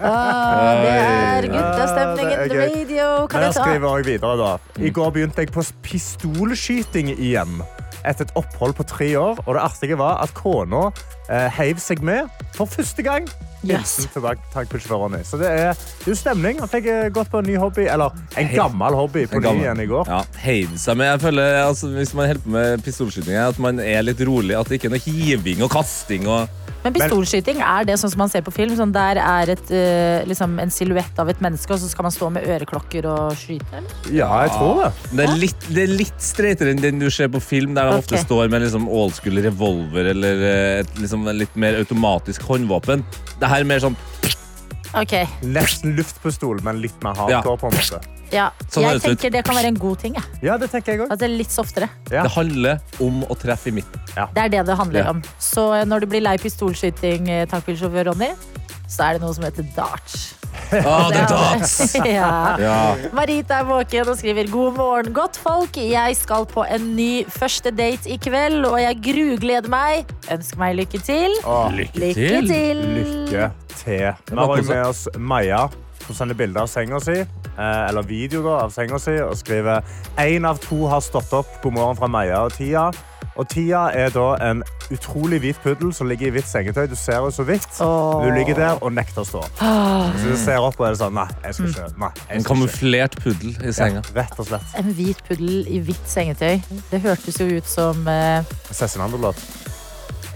Ah, 0.04 0.72
det 0.82 0.96
er 0.98 1.48
guttastemning 1.54 2.32
Ja, 2.34 2.42
in 2.44 2.50
the 2.52 2.58
er 2.58 2.74
radio. 2.74 3.28
Kan 3.32 3.46
jeg 3.46 3.48
jeg 3.48 3.56
ta 3.56 3.64
skriver 3.64 3.88
også 3.94 4.10
videre 4.10 4.34
da. 4.42 4.50
I 4.84 4.92
går 4.98 5.14
begynte 5.16 5.46
jeg 5.46 5.54
på 5.56 5.64
pistolskyting 5.88 7.14
igjen. 7.16 7.62
Etter 8.08 8.28
et 8.28 8.36
opphold 8.40 8.76
på 8.78 8.88
tre 8.90 9.14
år. 9.20 9.42
Og 9.46 9.56
det 9.56 9.64
artige 9.64 9.98
var 10.00 10.22
at 10.24 10.34
kona 10.38 10.90
eh, 11.30 11.48
heiv 11.58 11.82
seg 11.82 12.04
med 12.06 12.30
for 12.58 12.70
første 12.70 13.06
gang. 13.06 13.30
Yes. 13.62 14.08
Så 15.30 15.38
det 15.38 15.50
er, 15.50 15.76
det 16.02 16.10
jo 16.10 16.16
stemning. 16.18 16.58
Han 16.64 16.70
fikk 16.72 16.88
eh, 16.90 17.10
gått 17.14 17.30
på 17.30 17.42
en 17.44 17.46
ny 17.46 17.60
hobby, 17.62 17.86
eller 17.94 18.16
en 18.42 18.50
gammel 18.56 18.98
hobby 18.98 19.28
på 19.30 19.42
ny 19.44 19.52
igjen 19.62 19.84
i 19.84 19.90
går. 19.90 20.10
Ja, 20.10 20.24
heiv 20.42 20.74
seg 20.82 20.98
med. 20.98 21.12
Jeg 21.12 21.22
føler, 21.28 21.60
altså, 21.68 21.92
Hvis 21.94 22.16
man 22.18 22.32
holder 22.32 22.42
på 22.46 22.56
med 22.58 22.86
pistolskyting, 22.86 23.38
at 23.38 23.62
man 23.62 23.84
er 23.84 24.02
litt 24.06 24.24
rolig. 24.26 24.58
At 24.58 24.72
det 24.72 24.82
ikke 24.82 24.90
er 24.90 24.98
noe 24.98 25.06
hiving 25.06 25.62
og 25.66 25.72
kasting. 25.78 26.26
Og... 26.26 26.61
Men 26.84 26.96
pistolskyting, 26.96 27.62
er 27.62 27.86
det 27.86 27.98
sånn 28.02 28.14
som 28.14 28.24
man 28.24 28.32
ser 28.32 28.44
på 28.46 28.54
film? 28.56 28.74
Sånn 28.78 28.94
der 28.96 29.20
er 29.22 29.54
et, 29.54 29.74
uh, 29.74 30.24
liksom 30.30 30.58
en 30.64 30.74
silhuett 30.74 31.22
av 31.22 31.30
et 31.30 31.42
menneske, 31.44 31.76
og 31.76 31.82
så 31.82 31.90
skal 31.92 32.08
man 32.08 32.16
stå 32.16 32.32
med 32.34 32.48
øreklokker 32.50 33.08
og 33.12 33.38
skyte? 33.38 33.70
Eller? 33.78 33.96
Ja, 34.10 34.30
jeg 34.46 34.56
tror 34.56 34.84
det. 34.84 34.92
Det 35.12 35.28
er 35.28 35.36
litt, 35.46 35.68
det 35.70 35.86
er 35.86 35.96
litt 36.04 36.26
streitere 36.26 36.74
enn 36.74 36.82
den 36.82 37.02
du 37.02 37.10
ser 37.14 37.32
på 37.34 37.42
film, 37.44 37.76
der 37.78 37.92
de 37.92 38.02
ofte 38.02 38.22
står 38.26 38.50
med 38.52 38.66
liksom 38.66 38.90
old 38.90 39.16
school 39.18 39.42
revolver 39.46 40.12
eller 40.16 40.46
eh, 40.48 40.80
et 40.82 41.02
liksom 41.02 41.28
litt 41.38 41.54
mer 41.60 41.78
automatisk 41.82 42.46
håndvåpen. 42.50 43.06
Det 43.42 43.50
her 43.52 43.64
er 43.64 43.70
mer 43.70 43.84
sånn 43.84 43.98
Ok, 44.94 45.14
Nesten 45.44 45.94
luftpistol, 45.96 46.60
men 46.66 46.82
litt 46.84 46.98
mer 47.04 47.16
hardcore. 47.16 47.58
på 47.58 47.68
en 47.70 47.78
måte. 47.78 48.00
ja. 48.32 48.50
Sånn 48.70 48.84
Jeg 48.84 49.02
tenker 49.02 49.32
det 49.32 49.44
kan 49.46 49.56
være 49.56 49.68
en 49.72 49.78
god 49.80 50.00
ting. 50.00 50.14
jeg. 50.16 50.24
Ja, 50.44 50.58
det 50.58 50.70
tenker 50.72 50.92
jeg 50.94 51.02
også. 51.06 51.14
At 51.14 51.20
det 51.20 51.30
er 51.30 51.36
litt 51.38 51.52
softere. 51.52 51.90
Ja. 52.12 52.24
Det 52.24 52.32
handler 52.32 52.80
om 53.00 53.24
å 53.24 53.38
treffe 53.40 53.68
i 53.68 53.72
midten. 53.72 54.02
Det 54.16 54.38
er 54.44 54.50
det 54.50 54.66
det 54.68 54.76
handler 54.78 55.00
Ja. 55.04 55.10
om. 55.10 55.22
Så 55.40 55.74
eh, 55.80 55.86
når 55.86 56.00
du 56.02 56.06
blir 56.08 56.22
lei 56.22 56.38
pistolskyting, 56.38 57.30
eh, 57.30 57.46
tankbilsjåfør 57.48 58.06
Ronny, 58.12 58.32
så 58.90 59.04
er 59.10 59.14
det 59.14 59.22
noe 59.22 59.34
som 59.34 59.44
heter 59.46 59.64
darts. 59.76 60.34
Ah, 60.72 61.10
er 61.12 61.18
er- 61.22 61.28
dots! 61.28 61.96
ja. 62.06 62.32
Ja. 62.62 62.76
Marita 63.14 63.58
er 63.60 63.68
våken 63.68 64.08
og 64.14 64.18
skriver 64.20 64.48
God 64.52 64.78
morgen, 64.78 65.14
godt 65.14 65.38
folk. 65.42 65.76
Jeg 65.78 66.16
skal 66.16 66.46
på 66.48 66.64
en 66.64 66.86
ny 66.96 67.26
første 67.30 67.72
date 67.76 68.10
i 68.10 68.18
kveld, 68.24 68.64
og 68.70 68.80
jeg 68.82 69.00
grugleder 69.04 69.68
meg. 69.72 70.06
Ønsk 70.32 70.58
meg 70.62 70.76
lykke 70.80 71.02
til. 71.04 71.36
Åh, 71.44 71.72
Lykke 71.76 72.00
Lykke 72.06 72.32
til! 72.32 72.48
til. 72.48 72.84
lykke 72.98 73.52
til. 73.84 74.08
Vi 74.32 74.38
har 74.40 74.66
med 74.72 74.84
oss 74.88 75.08
Maja, 75.18 75.66
som 76.06 76.16
sender 76.18 76.36
bilder 76.40 76.64
av 76.66 76.72
senga 76.72 77.00
si. 77.04 77.20
eh, 77.22 77.88
Eller 77.90 78.02
video 78.08 78.42
da, 78.46 78.62
av 78.66 78.72
senga 78.74 79.00
si 79.00 79.18
og 79.22 79.36
skriver 79.40 79.82
én 80.24 80.48
av 80.48 80.60
to 80.64 80.86
har 80.88 81.02
stått 81.04 81.34
opp. 81.34 81.48
God 81.64 81.74
morgen 81.78 81.98
fra 82.00 82.08
Maja 82.08 82.44
og 82.48 82.54
Tia. 82.56 82.88
Og 83.40 83.48
Tia 83.50 83.86
er 83.96 84.12
da 84.12 84.26
en 84.44 84.64
utrolig 84.92 85.40
hvit 85.40 85.60
puddel 85.64 85.94
som 85.96 86.10
ligger 86.10 86.28
i 86.28 86.34
hvitt 86.36 86.50
sengetøy. 86.50 86.84
Du 86.92 86.98
ser 87.00 87.22
henne 87.22 87.32
så 87.32 87.46
vidt. 87.48 87.70
Du 87.80 88.28
ligger 88.36 88.58
der 88.58 88.84
og 88.84 88.92
nekter 88.96 89.24
å 89.24 89.28
stå. 89.28 89.44
Så 89.62 90.34
du 90.34 90.38
ser 90.40 90.60
opp 90.60 90.80
og 90.82 90.90
er 90.90 91.00
sånn 91.00 91.16
Nei, 91.16 91.28
jeg 91.46 91.58
skal 91.58 91.72
ikke. 91.72 91.88
Nei, 92.02 92.12
jeg 92.12 92.22
En 92.22 92.28
skal 92.28 92.40
ikke. 92.42 92.50
kamuflert 92.52 93.18
puddel 93.24 93.56
i 93.64 93.74
senga. 93.76 94.04
Ja, 94.04 94.16
rett 94.22 94.40
og 94.40 94.50
slett. 94.52 94.78
En 94.82 94.92
hvit 94.98 95.24
puddel 95.28 95.68
i 95.68 95.80
hvitt 95.88 96.08
sengetøy. 96.12 96.62
Det 96.92 97.02
hørtes 97.04 97.40
jo 97.40 97.48
ut 97.56 97.68
som 97.72 98.08
eh, 98.12 98.56
Cezinando-låt. 98.72 99.40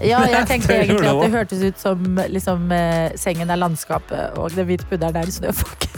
Ja, 0.00 0.20
jeg 0.28 0.44
tenkte 0.50 0.76
egentlig 0.76 1.08
at 1.08 1.20
det 1.22 1.30
hørtes 1.32 1.62
ut 1.64 1.80
som 1.80 2.20
liksom, 2.28 2.70
eh, 2.72 3.12
sengen 3.20 3.50
er 3.52 3.60
landskapet, 3.60 4.36
og 4.36 4.52
den 4.56 4.68
hvite 4.68 4.88
puddelen 4.90 5.16
er 5.20 5.32
snøfokk. 5.32 5.88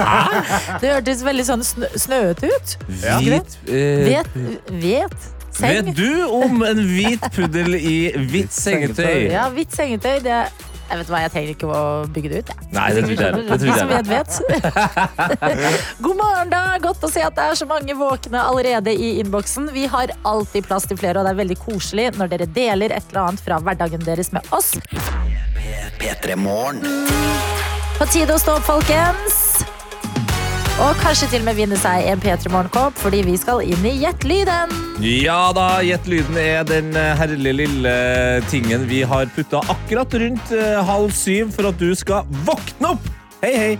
det 0.82 0.92
hørtes 0.92 1.24
veldig 1.24 1.44
sånn 1.48 1.64
snø 1.64 1.88
snøete 1.96 2.52
ut. 2.52 2.76
Ja. 3.00 3.16
Hvit 3.24 3.56
uh, 3.68 4.04
Vet, 4.04 4.36
vet 4.84 5.32
seng. 5.56 5.90
Vet 5.90 5.98
du 5.98 6.24
om 6.28 6.62
en 6.66 6.84
hvit 6.86 7.26
puddel 7.34 7.76
i 7.80 7.98
hvitt 8.30 8.54
sengetøy? 8.54 9.28
Ja, 9.32 9.48
hvitt 9.54 9.76
sengetøy, 9.76 10.18
det 10.24 10.40
jeg 10.86 11.00
vet 11.00 11.08
hva, 11.10 11.20
jeg 11.24 11.32
trenger 11.34 11.52
ikke 11.56 11.68
å 11.68 11.78
bygge 12.14 12.30
det 12.30 12.40
ut. 12.40 12.50
Jeg. 12.52 12.68
Nei, 12.76 12.84
det 12.94 13.02
tror 13.02 13.14
jeg. 13.18 14.04
Vet, 14.06 14.10
vet. 14.12 15.80
God 16.04 16.20
morgen, 16.20 16.52
da. 16.52 16.62
Godt 16.82 17.02
å 17.02 17.10
se 17.10 17.24
at 17.26 17.34
det 17.34 17.46
er 17.50 17.58
så 17.58 17.66
mange 17.66 17.96
våkne 17.98 18.44
allerede 18.46 18.94
i 18.94 19.16
innboksen. 19.22 19.72
Vi 19.74 19.88
har 19.90 20.14
alltid 20.22 20.68
plass 20.70 20.86
til 20.86 21.00
flere, 21.00 21.18
og 21.18 21.26
det 21.26 21.34
er 21.34 21.40
veldig 21.42 21.58
koselig 21.64 22.08
når 22.14 22.34
dere 22.36 22.50
deler 22.54 22.94
et 22.94 23.10
eller 23.10 23.24
annet 23.24 23.42
fra 23.48 23.58
hverdagen 23.66 24.06
deres 24.06 24.30
med 24.36 24.46
oss. 24.54 24.76
P3 25.98 26.38
Morgen. 26.38 26.84
På 27.96 28.06
tide 28.12 28.36
å 28.36 28.38
stå 28.38 28.60
opp, 28.60 28.68
folkens. 28.76 29.66
Og 30.76 30.92
kanskje 31.00 31.26
til 31.32 31.40
og 31.40 31.46
med 31.48 31.56
vinne 31.56 31.76
seg 31.80 32.04
en 32.10 32.20
P3 32.20 32.50
Morgenkopp, 32.52 32.98
fordi 33.00 33.22
vi 33.24 33.36
skal 33.40 33.62
inn 33.64 33.84
i 33.88 33.94
Gjett 34.02 34.26
lyden. 34.28 34.72
Ja 35.00 35.48
da, 35.56 35.78
Gjett 35.84 36.04
lyden 36.10 36.36
er 36.40 36.66
den 36.68 36.90
eh, 37.00 37.14
herlige 37.16 37.54
lille 37.62 37.94
tingen 38.52 38.84
vi 38.90 38.98
har 39.08 39.30
putta 39.32 39.62
akkurat 39.72 40.12
rundt 40.20 40.52
eh, 40.52 40.76
halv 40.84 41.14
syv 41.16 41.54
for 41.56 41.70
at 41.70 41.80
du 41.80 41.88
skal 41.96 42.28
våkne 42.44 42.90
opp. 42.92 43.08
Hei, 43.40 43.54
hei. 43.56 43.70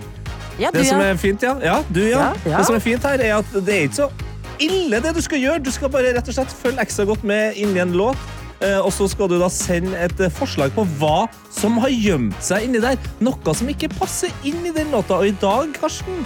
Ja, 0.57 0.71
du, 0.73 0.79
Det 0.79 0.87
som 0.89 1.03
er 1.05 1.19
fint, 1.21 1.45
ja. 1.45 1.53
ja, 1.61 1.77
du, 1.93 2.01
ja. 2.09 2.31
Det 2.41 2.65
som 2.65 2.79
er 2.79 2.81
fint 2.81 3.05
her, 3.05 3.21
er 3.21 3.35
at 3.43 3.53
det 3.59 3.75
er 3.77 3.85
ikke 3.91 3.99
så 3.99 4.09
ille, 4.65 4.97
det 5.05 5.13
du 5.13 5.21
skal 5.21 5.43
gjøre. 5.43 5.61
Du 5.61 5.69
skal 5.75 5.93
bare 5.93 6.15
rett 6.17 6.33
og 6.33 6.39
slett 6.39 6.57
følge 6.63 6.81
ekstra 6.81 7.05
godt 7.05 7.21
med 7.29 7.61
inni 7.61 7.77
en 7.83 7.93
låt. 7.93 8.17
Eh, 8.57 8.79
Og 8.81 8.89
så 8.95 9.05
skal 9.13 9.29
du 9.29 9.37
da 9.37 9.51
sende 9.53 9.93
et 10.01 10.17
forslag 10.33 10.73
på 10.73 10.81
hva 10.97 11.27
som 11.53 11.77
har 11.85 11.93
gjemt 11.93 12.41
seg 12.41 12.65
inni 12.65 12.81
der. 12.81 12.97
Noe 13.21 13.53
som 13.53 13.69
ikke 13.69 13.93
passer 13.99 14.33
inn 14.49 14.65
i 14.65 14.73
den 14.73 14.89
låta. 14.89 15.21
Og 15.21 15.29
i 15.29 15.37
dag, 15.45 15.69
Karsten 15.77 16.25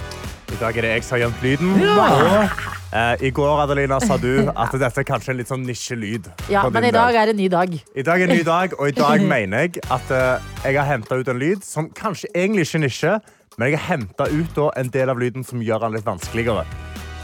I 0.52 0.60
dag 0.60 0.76
er 0.76 0.84
det 0.84 0.90
jeg 0.92 1.04
som 1.06 1.16
har 1.16 1.22
gjemt 1.24 1.44
lyden. 1.44 1.70
Ja. 1.80 2.46
Eh, 2.92 3.24
I 3.28 3.30
går 3.32 3.62
Adelina, 3.62 3.96
sa 4.04 4.18
du 4.20 4.50
at 4.52 4.74
dette 4.76 5.00
er 5.00 5.06
kanskje 5.08 5.32
en 5.32 5.38
litt 5.40 5.48
sånn 5.48 5.62
nisjelyd. 5.64 6.28
ja, 6.52 6.66
men 6.68 6.84
i 6.84 6.92
dag 6.92 7.16
er 7.16 7.30
det 7.30 7.32
en 7.32 7.40
ny 7.40 7.48
dag. 7.52 7.72
I 7.72 8.04
dag 8.04 8.20
er 8.20 8.28
en 8.28 8.36
ny 8.36 8.44
dag, 8.44 8.74
og 8.76 8.90
i 8.90 8.96
dag 8.98 9.24
mener 9.32 9.64
jeg 9.64 9.80
at 9.88 10.12
eh, 10.12 10.50
jeg 10.66 10.76
har 10.76 10.90
henta 10.90 11.16
ut 11.16 11.30
en 11.32 11.40
lyd 11.40 11.64
som 11.64 11.88
kanskje 11.96 12.28
egentlig 12.34 12.66
ikke 12.68 12.82
er 12.82 12.84
nisje, 12.84 13.14
men 13.56 13.70
jeg 13.72 13.80
har 13.80 13.86
henta 13.94 14.28
ut 14.28 14.60
en 14.76 14.92
del 14.92 15.12
av 15.14 15.24
lyden 15.24 15.46
som 15.46 15.64
gjør 15.64 15.86
den 15.86 15.96
litt 15.96 16.06
vanskeligere. 16.06 16.66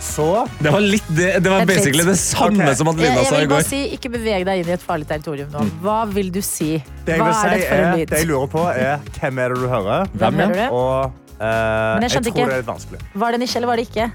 Så 0.00 0.46
Det 0.62 0.70
var, 0.72 0.80
litt, 0.80 1.06
det, 1.10 1.30
det 1.42 1.50
var 1.50 1.66
basically 1.66 2.04
det 2.06 2.16
samme 2.22 2.62
okay. 2.62 2.74
som 2.80 2.88
Adelina 2.94 3.24
sa 3.28 3.42
i 3.42 3.48
går. 3.50 3.64
si, 3.66 3.84
ikke 3.98 4.12
beveg 4.14 4.48
deg 4.48 4.62
inn 4.62 4.72
i 4.72 4.76
et 4.78 4.84
farlig 4.88 5.08
territorium 5.10 5.50
nå. 5.52 5.68
Hva 5.82 6.00
vil 6.08 6.30
du 6.32 6.40
si? 6.40 6.78
det 7.04 7.18
jeg, 7.18 7.20
Hva 7.20 7.32
er 7.34 7.40
si 7.42 7.48
dette 7.52 7.68
for 7.68 7.78
en 7.82 7.88
er, 7.92 8.04
det 8.06 8.20
jeg 8.22 8.30
lurer 8.30 8.52
på, 8.52 8.68
er 8.72 9.08
hvem 9.18 9.40
er 9.42 9.52
det 9.52 9.64
du 9.64 9.66
hører? 9.68 10.12
Hvem 10.14 10.38
Hvem, 10.38 10.38
ja? 10.40 10.52
hører 10.54 10.70
du? 10.70 10.76
Og 10.78 11.24
eh, 11.40 12.00
jeg 12.02 12.10
jeg, 12.10 12.10
tror 12.10 12.32
ikke. 12.32 12.46
det 12.48 12.52
er 12.52 12.62
litt 12.62 12.72
vanskelig. 12.74 13.00
Var 13.14 13.32
det 13.32 13.40
nisje, 13.44 13.56
eller 13.56 13.68
var 13.74 13.76
det 13.76 13.88
ikke? 13.90 14.10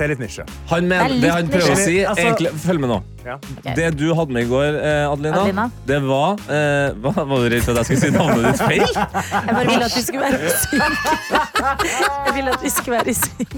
Det 0.00 0.06
er 0.06 0.12
litt 0.14 0.20
nisje. 0.22 0.44
Han 0.70 0.86
men, 0.88 0.96
Det 0.96 1.04
er 1.04 1.20
det 1.20 1.30
han 1.30 1.48
prøver 1.52 1.66
å 1.66 1.74
nisje. 1.76 1.84
si, 1.84 1.96
Altså- 2.08 2.22
egentlig, 2.24 2.50
følg 2.62 2.80
med 2.80 2.88
nå. 2.88 3.02
Ja. 3.20 3.34
Det 3.76 3.88
du 4.00 4.14
hadde 4.16 4.32
med 4.32 4.46
i 4.46 4.48
går, 4.48 4.76
eh, 4.80 5.10
Adelina, 5.10 5.40
Adelina? 5.42 5.70
det 5.84 5.98
var 6.00 6.38
eh, 6.48 6.94
hva, 7.04 7.12
Var 7.28 7.36
du 7.36 7.48
redd 7.52 7.64
for 7.66 7.76
at 7.76 7.84
jeg 7.90 7.98
skulle 7.98 8.00
si 8.00 8.10
navnet 8.14 8.46
ditt 8.46 8.62
feil? 8.64 8.86
Jeg 9.44 9.54
bare 9.58 9.66
ville 9.68 9.84
at 9.84 9.96
vi 9.98 10.02
skulle 10.06 10.22
være 10.24 10.40
i 10.40 10.54
synk. 10.62 10.80
Jeg 12.26 12.34
ville 12.38 12.54
at 12.54 12.62
vi 12.64 12.70
skulle 12.70 12.96
være 12.96 13.12
i 13.12 13.16
synk. 13.18 13.52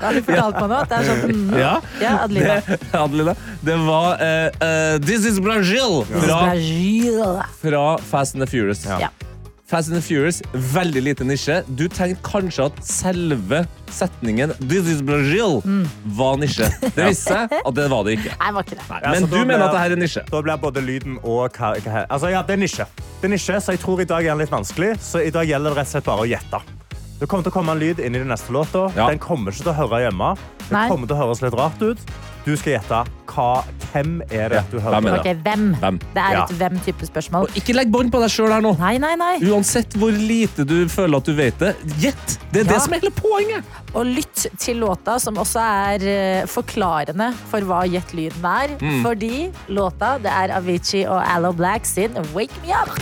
Da 0.00 0.08
har 0.08 0.18
du 0.18 0.22
fortalt 0.26 0.58
meg 0.58 0.68
nå 0.72 0.80
at 0.80 0.90
det 0.90 0.98
er 0.98 1.06
sånn 1.06 1.22
mm, 1.30 1.54
Ja. 1.60 1.70
Ja, 2.02 2.16
Adelina. 2.24 2.56
Det, 2.66 2.80
Adelina, 3.04 3.36
det 3.70 3.78
var 3.86 4.26
eh, 4.26 4.66
eh, 4.66 4.98
This 5.06 5.22
is 5.30 5.38
Brazil 5.38 6.02
fra, 6.10 6.42
fra 7.62 7.86
Fast 8.10 8.34
and 8.34 8.42
the 8.42 8.50
Furious. 8.50 8.82
Ja. 8.90 9.12
Fast 9.66 9.88
and 9.90 9.96
the 9.96 10.02
Furious, 10.02 10.38
veldig 10.54 11.00
lite 11.02 11.24
nisje. 11.26 11.56
Du 11.74 11.88
tenkte 11.90 12.22
kanskje 12.22 12.68
at 12.68 12.76
selve 12.86 13.64
setningen 13.90 14.52
This 14.60 14.86
is 14.92 15.00
Brazil 15.02 15.56
var 16.14 16.36
nisje. 16.38 16.68
Det 16.94 17.08
viste 17.08 17.32
seg 17.34 17.54
at 17.58 17.74
det 17.74 17.88
var 17.90 18.04
det 18.06 18.14
ikke. 18.20 18.36
Nei, 18.38 18.50
var 18.54 18.62
ikke 18.68 18.78
det. 18.78 18.86
Ja, 19.02 19.10
Men 19.10 19.24
så 19.26 19.30
du 19.32 19.34
da 19.34 19.40
mener 19.42 19.58
ble- 19.58 19.66
at 19.66 19.74
det 19.74 19.80
her 19.82 19.94
er 19.96 20.00
nisje? 20.04 20.22
Da 20.30 20.42
blir 20.46 20.60
både 20.62 20.84
lyden 20.86 21.18
og 21.24 21.50
hva, 21.58 21.72
hva 21.82 22.04
Altså, 22.06 22.30
ja, 22.30 22.44
det 22.46 22.54
er 22.54 22.62
nisje. 22.62 22.86
Det 23.18 23.26
er 23.26 23.34
nisje, 23.34 23.58
så 23.66 23.74
jeg 23.74 23.82
tror 23.82 24.04
i 24.04 24.06
dag 24.06 24.22
er 24.22 24.36
den 24.36 24.44
litt 24.44 24.54
vanskelig. 24.54 24.92
Så 25.02 25.24
i 25.26 25.32
dag 25.34 25.50
gjelder 25.50 25.74
det 25.74 25.80
rett 25.80 25.90
og 25.90 25.94
slett 25.96 26.06
bare 26.12 26.22
å 26.22 26.30
gjette. 26.30 26.62
Det 27.18 27.26
kommer 27.32 27.48
til 27.48 27.50
å 27.50 27.56
komme 27.58 27.74
en 27.74 27.82
lyd 27.82 27.98
inn 28.06 28.14
i 28.14 28.22
den 28.22 28.30
neste 28.30 28.54
låta. 28.54 28.86
Ja. 28.94 29.08
Den 29.10 29.18
kommer 29.18 29.50
ikke 29.50 29.66
til 29.66 29.72
å 29.74 29.78
høre 29.82 30.02
hjemme. 30.04 30.30
Det 30.68 30.74
Nei. 30.78 30.86
kommer 30.92 31.10
til 31.10 31.16
å 31.18 31.22
høres 31.24 31.42
litt 31.42 31.58
rart 31.58 31.82
ut. 31.82 31.98
Du 32.46 32.52
skal 32.54 32.76
gjette 32.76 32.98
hva, 33.26 33.46
hvem 33.90 34.20
er 34.30 34.52
det 34.52 34.60
du 34.70 34.76
du 34.76 34.82
hvem 34.84 35.04
hører. 35.08 35.18
er 35.18 35.22
det? 35.24 35.32
Ok, 35.34 35.42
hvem? 35.44 35.64
Hvem? 35.82 35.96
Det 36.14 36.22
er 36.22 36.32
Ja. 36.36 36.42
et 36.44 36.52
hvem-type 36.60 37.06
spørsmål. 37.08 37.42
Og 37.48 37.56
ikke 37.58 37.74
legg 37.74 37.90
bånd 37.90 38.12
på 38.14 38.20
deg 38.22 38.30
sjøl 38.30 38.52
her 38.54 38.60
nå. 38.62 38.72
Nei, 38.78 38.96
nei, 39.02 39.14
nei. 39.16 39.32
Uansett 39.50 39.96
hvor 39.98 40.12
lite 40.14 40.64
du 40.64 40.86
føler 40.88 41.16
at 41.18 41.24
du 41.24 41.34
vet 41.34 41.58
det, 41.58 41.72
gjett! 41.98 42.38
Det 42.52 42.60
er 42.62 42.64
Ja. 42.64 42.72
det 42.72 42.82
som 42.82 42.92
er 42.94 43.00
hele 43.00 43.10
poenget. 43.10 43.64
Og 43.94 44.06
lytt 44.06 44.46
til 44.58 44.76
låta, 44.80 45.18
som 45.20 45.34
også 45.36 45.60
er 45.60 46.06
eh, 46.06 46.46
forklarende 46.46 47.34
for 47.50 47.60
hva 47.60 47.82
gjett 47.84 48.14
lyden 48.14 48.44
er. 48.44 48.68
Mm. 48.78 49.02
Fordi 49.02 49.52
låta 49.68 50.16
det 50.22 50.30
er 50.32 50.54
Avicii 50.56 51.04
og 51.06 51.20
Allo 51.26 51.52
Black 51.52 51.84
sin 51.84 52.14
Wake 52.32 52.54
Me 52.64 52.72
Up. 52.72 52.94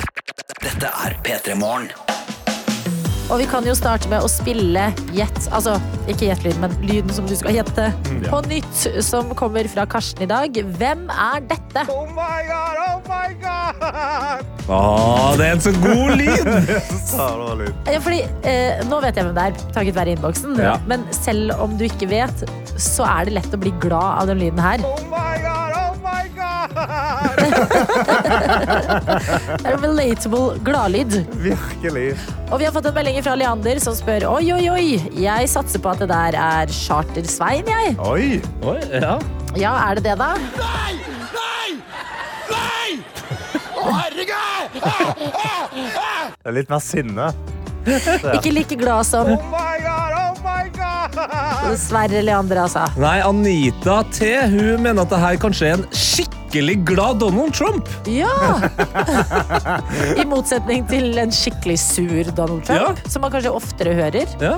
Dette 0.62 0.86
er 1.04 1.14
P3 1.22 1.54
Morgen. 1.54 1.90
Og 3.32 3.38
vi 3.40 3.46
kan 3.48 3.64
jo 3.64 3.72
starte 3.76 4.08
med 4.12 4.20
å 4.24 4.28
spille 4.28 4.90
gjett. 5.16 5.38
Altså 5.54 5.78
ikke 6.10 6.28
gjettlyd, 6.28 6.58
men 6.60 6.74
lyden 6.84 7.12
som 7.16 7.26
du 7.28 7.32
skal 7.38 7.56
gjette. 7.56 7.86
Mm, 8.10 8.18
På 8.28 8.42
nytt, 8.44 8.82
som 9.04 9.30
kommer 9.38 9.68
fra 9.72 9.86
Karsten 9.88 10.26
i 10.26 10.28
dag. 10.30 10.58
Hvem 10.78 11.06
er 11.08 11.46
dette? 11.48 11.86
Oh 11.92 12.04
my 12.12 12.42
god, 12.50 12.82
oh 12.84 12.98
my 13.08 13.30
god! 13.40 14.44
Å, 14.68 14.80
det 15.40 15.46
er 15.48 15.56
en 15.56 15.64
så 15.64 15.72
god 15.80 16.14
lyd! 16.20 16.52
Så 17.14 17.26
lyd. 17.58 17.72
Ja, 17.88 17.98
fordi, 18.02 18.20
eh, 18.48 18.80
nå 18.88 18.98
vet 19.04 19.16
jeg 19.18 19.26
hvem 19.26 19.36
det 19.36 19.44
er, 19.50 19.58
takket 19.76 19.96
være 19.96 20.14
innboksen. 20.16 20.56
Ja. 20.60 20.76
Men 20.90 21.04
selv 21.14 21.52
om 21.62 21.76
du 21.80 21.84
ikke 21.88 22.08
vet, 22.10 22.44
så 22.80 23.06
er 23.08 23.28
det 23.28 23.36
lett 23.38 23.54
å 23.56 23.60
bli 23.60 23.72
glad 23.84 24.22
av 24.24 24.30
den 24.32 24.40
lyden 24.42 24.60
her. 24.64 24.84
Oh 24.88 25.00
my 25.12 25.23
Det 29.54 29.66
er 29.66 29.72
en 29.74 29.82
relatable 29.82 30.58
gladlyd. 30.66 31.16
Virkelig. 31.44 32.06
Og 32.50 32.58
vi 32.60 32.66
har 32.68 32.74
fått 32.74 32.88
en 32.90 32.96
melding 32.96 33.18
fra 33.24 33.34
Leander 33.38 33.80
som 33.82 33.96
spør 33.96 34.26
Oi, 34.30 34.44
oi, 34.56 34.64
oi, 34.72 34.86
jeg 35.20 35.48
satser 35.50 35.82
på 35.82 35.92
at 35.92 36.02
det 36.04 36.08
der 36.12 36.38
er 36.40 36.72
Charter-Svein, 36.72 37.66
jeg. 37.70 37.96
Oi! 38.02 38.40
Oi, 38.64 38.78
ja. 38.92 39.16
Ja, 39.58 39.72
er 39.86 40.00
det 40.00 40.04
det, 40.08 40.16
da? 40.18 40.32
Nei, 40.58 40.94
nei, 41.34 41.70
nei 42.50 42.90
Årregud 43.84 44.80
Det 44.80 46.48
er 46.50 46.56
litt 46.58 46.72
mer 46.72 46.82
sinne. 46.82 47.30
Ikke 48.34 48.50
like 48.54 48.76
glad 48.80 49.04
som 49.06 49.34
Oh 49.36 49.93
god! 51.64 51.78
Sverre 51.80 52.22
Leander, 52.24 52.62
altså. 52.66 52.84
Nei, 53.00 53.16
Anita 53.24 53.98
T 54.14 54.30
hun 54.54 54.82
mener 54.84 55.02
at 55.04 55.12
det 55.14 55.20
her 55.24 55.40
kanskje 55.42 55.70
er 55.72 55.78
en 55.80 55.86
skikkelig 55.94 56.76
glad 56.86 57.18
Donald 57.24 57.54
Trump. 57.56 57.88
Ja! 58.06 58.30
I 60.20 60.26
motsetning 60.30 60.84
til 60.90 61.18
en 61.18 61.32
skikkelig 61.34 61.78
sur 61.82 62.30
Donald 62.36 62.64
Trump, 62.68 63.00
Ja. 63.04 63.10
som 63.10 63.24
man 63.26 63.32
kanskje 63.34 63.50
oftere 63.54 63.94
hører. 63.98 64.36
Ja. 64.42 64.54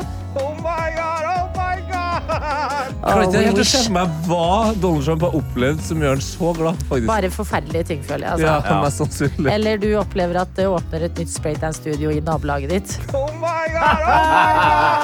Klarer 3.03 3.27
Oh, 3.27 3.35
ikke 3.37 3.43
helt 3.53 3.69
se 3.69 3.81
for 3.85 3.95
meg 3.95 4.15
hva 4.27 4.47
Donald 4.83 5.05
Trump 5.07 5.23
har 5.27 5.35
opplevd 5.39 5.83
som 5.85 6.01
gjør 6.03 6.15
han 6.17 6.23
så 6.25 6.53
glad. 6.57 6.81
faktisk. 6.89 7.07
Bare 7.11 7.31
forferdelige 7.31 7.85
ting, 7.91 8.03
føler 8.03 8.27
jeg. 8.31 8.41
Ja, 8.47 8.55
Altså. 8.57 8.79
mest 8.83 9.03
sannsynlig. 9.03 9.53
Eller 9.53 9.77
du 9.79 9.87
opplever 10.01 10.41
at 10.41 10.55
det 10.57 10.67
åpner 10.67 11.07
et 11.07 11.21
nytt 11.21 11.31
spraydance-studio 11.35 12.11
i 12.11 12.21
nabolaget 12.21 12.71
ditt. 12.71 12.97
Oh 13.15 13.29
my 13.39 13.67
god, 13.75 14.03
oh 14.03 14.17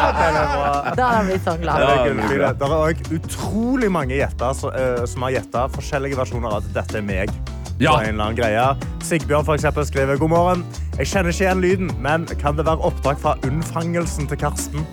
my 0.09 0.33
god! 0.33 0.93
Da 0.99 1.07
har 1.09 1.23
han 1.23 1.41
sånn 1.45 1.63
glad. 1.63 1.81
Ja, 1.81 2.05
det. 2.05 2.51
Er 2.51 2.77
også 2.77 3.17
utrolig 3.21 3.91
mange 3.93 4.19
gjetter 4.19 4.53
som, 4.57 4.73
eh, 4.75 5.05
som 5.07 5.23
har 5.23 5.37
gjetta 5.39 5.69
forskjellige 5.73 6.19
versjoner 6.19 6.49
av 6.49 6.63
at 6.63 6.73
dette 6.75 6.99
er 6.99 7.07
meg. 7.07 7.31
Ja. 7.83 7.97
På 7.97 8.05
en 8.05 8.15
eller 8.15 8.29
annen 8.29 8.39
greie. 8.39 8.65
Sigbjørn 9.03 9.47
for 9.49 9.59
eksempel, 9.59 9.87
skriver 9.89 10.21
god 10.21 10.31
morgen. 10.31 10.65
Jeg 11.01 11.09
kjenner 11.11 11.35
ikke 11.35 11.45
igjen 11.49 11.63
lyden, 11.65 11.89
men 12.05 12.27
kan 12.39 12.55
det 12.55 12.67
være 12.69 12.79
opptak 12.87 13.19
fra 13.19 13.35
unnfangelsen 13.49 14.29
til 14.31 14.39
Karsten? 14.39 14.85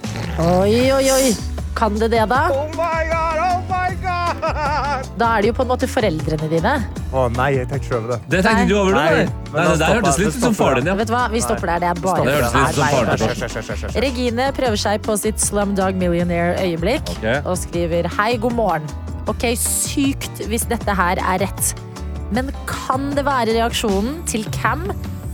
Oi, 0.42 0.90
oi, 0.96 1.06
oi. 1.14 1.34
Kan 1.78 2.00
det 2.02 2.10
det, 2.12 2.24
da? 2.32 2.48
Oh 2.50 2.66
my 2.74 3.04
god, 3.12 3.44
oh 3.46 3.60
my 3.70 3.92
god! 4.02 5.06
Da 5.20 5.28
er 5.36 5.44
det 5.44 5.52
jo 5.52 5.56
på 5.60 5.66
en 5.68 5.70
måte 5.70 5.88
foreldrene 5.92 6.48
dine. 6.50 6.72
Å 7.14 7.26
nei, 7.36 7.50
jeg 7.60 7.70
tenkte 7.70 7.92
ikke 7.92 8.00
over 8.00 8.14
det. 8.16 8.18
Det 8.34 8.40
tenkte 8.48 8.66
du 8.72 8.74
over, 8.80 8.98
det? 8.98 9.04
Nei, 9.04 9.12
Nei, 9.20 9.52
nei, 9.54 9.66
det 9.68 9.82
der 9.84 9.94
hørtes 10.00 10.18
litt 10.22 10.40
ut 10.40 10.46
som 10.48 10.56
faren 10.58 10.82
din, 10.82 10.90
ja. 10.90 10.96
Vet 10.98 11.12
du 11.12 11.14
hva? 11.14 11.26
Vi 11.34 11.44
stopper 11.46 11.72
der. 11.74 11.84
Det 11.84 11.92
er 11.92 12.02
bare 12.06 12.26
Det 12.26 12.38
hørtes 12.38 12.56
litt 12.58 12.80
som 12.80 13.68
faren 13.68 13.94
din. 13.94 14.02
Regine 14.08 14.48
prøver 14.58 14.82
seg 14.86 15.04
på 15.06 15.18
sitt 15.22 15.44
Slumdog 15.44 16.00
Millionaire-øyeblikk 16.02 17.14
okay. 17.20 17.44
og 17.44 17.60
skriver 17.62 18.10
Hei, 18.18 18.32
god 18.42 18.58
morgen. 18.58 18.90
Ok, 19.30 19.52
sykt 19.62 20.42
hvis 20.50 20.66
dette 20.72 20.98
her 20.98 21.22
er 21.22 21.46
rett. 21.46 21.76
Men 22.36 22.52
kan 22.70 23.10
det 23.18 23.24
være 23.26 23.56
reaksjonen 23.58 24.20
til 24.30 24.44
Cam 24.54 24.84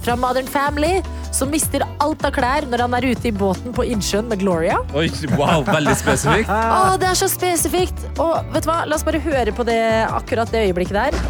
fra 0.05 0.15
Modern 0.19 0.47
Family, 0.47 1.01
som 1.35 1.49
mister 1.51 1.83
alt 2.03 2.23
av 2.23 2.31
klær 2.35 2.63
når 2.71 2.79
han 2.85 2.93
er 2.95 3.03
ute 3.11 3.27
i 3.27 3.33
båten 3.35 3.73
på 3.75 3.83
innsjøen 3.91 4.27
med 4.31 4.39
Gloria? 4.43 4.77
Oi, 4.95 5.09
wow, 5.35 5.59
veldig 5.67 5.95
spesifikt. 5.99 6.49
Å, 6.77 6.95
det 7.01 7.07
er 7.11 7.17
så 7.19 7.27
spesifikt! 7.31 7.99
Og 8.15 8.39
vet 8.53 8.63
du 8.63 8.69
hva? 8.71 8.77
La 8.87 8.95
oss 8.95 9.03
bare 9.07 9.19
høre 9.23 9.51
på 9.55 9.63
det 9.67 9.81
akkurat 10.07 10.51
det 10.53 10.59
øyeblikket 10.69 10.95
der. 10.95 11.11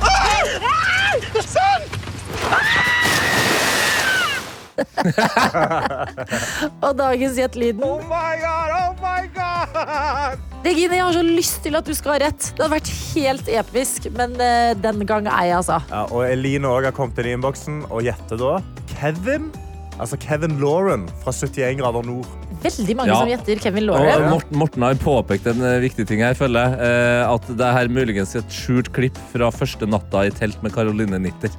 Og 6.86 6.91
dagens 7.00 7.38
gjett-lyden. 7.39 7.84
Oh 7.84 8.01
my 8.10 8.36
god, 8.41 8.69
oh 8.75 8.91
my 9.01 9.24
god! 9.34 10.54
Regine, 10.65 10.98
jeg 10.98 11.05
har 11.05 11.13
så 11.13 11.22
lyst 11.25 11.60
til 11.62 11.77
at 11.77 11.86
du 11.86 11.93
skal 11.93 12.15
ha 12.15 12.22
rett. 12.25 12.48
Det 12.55 12.63
hadde 12.63 12.74
vært 12.74 12.89
helt 13.13 13.50
episk, 13.53 14.07
men 14.17 14.34
uh, 14.39 14.72
den 14.81 15.03
gang 15.05 15.27
er 15.29 15.51
jeg, 15.51 15.60
altså. 15.60 15.77
Ja, 15.91 16.05
og 16.10 16.25
Eline 16.25 16.72
også 16.72 16.89
har 16.89 16.95
kommet 16.98 17.22
inn 17.22 17.29
i 17.29 17.36
innboksen 17.38 17.84
og 17.91 18.01
gjetter 18.07 18.41
da 18.41 18.55
Kevin. 18.95 19.51
Altså 19.95 20.17
Kevin 20.19 20.57
Lauren 20.60 21.05
fra 21.22 21.31
71 21.31 21.77
grader 21.79 22.03
nord. 22.03 22.27
Veldig 22.63 22.95
mange 22.98 23.13
Ja. 23.13 23.19
som 23.22 23.29
gjetter 23.29 23.62
Kevin 23.63 23.86
Og 23.89 24.00
Lauren. 24.01 24.29
Morten, 24.34 24.57
Morten 24.60 24.84
har 24.84 24.98
påpekt 25.00 25.48
en 25.48 25.62
eh, 25.63 25.77
viktig 25.86 26.07
ting 26.10 26.19
her, 26.25 26.34
føler 26.36 26.65
jeg. 26.65 26.79
Eh, 26.84 27.31
at 27.31 27.48
det 27.62 27.69
her 27.77 27.88
muligens 27.88 28.34
er 28.36 28.43
et 28.43 28.57
skjult 28.57 28.91
klipp 28.95 29.19
fra 29.31 29.51
første 29.55 29.88
natta 29.88 30.25
i 30.27 30.34
telt 30.36 30.60
med 30.65 30.74
Caroline 30.75 31.19
Nitter. 31.22 31.53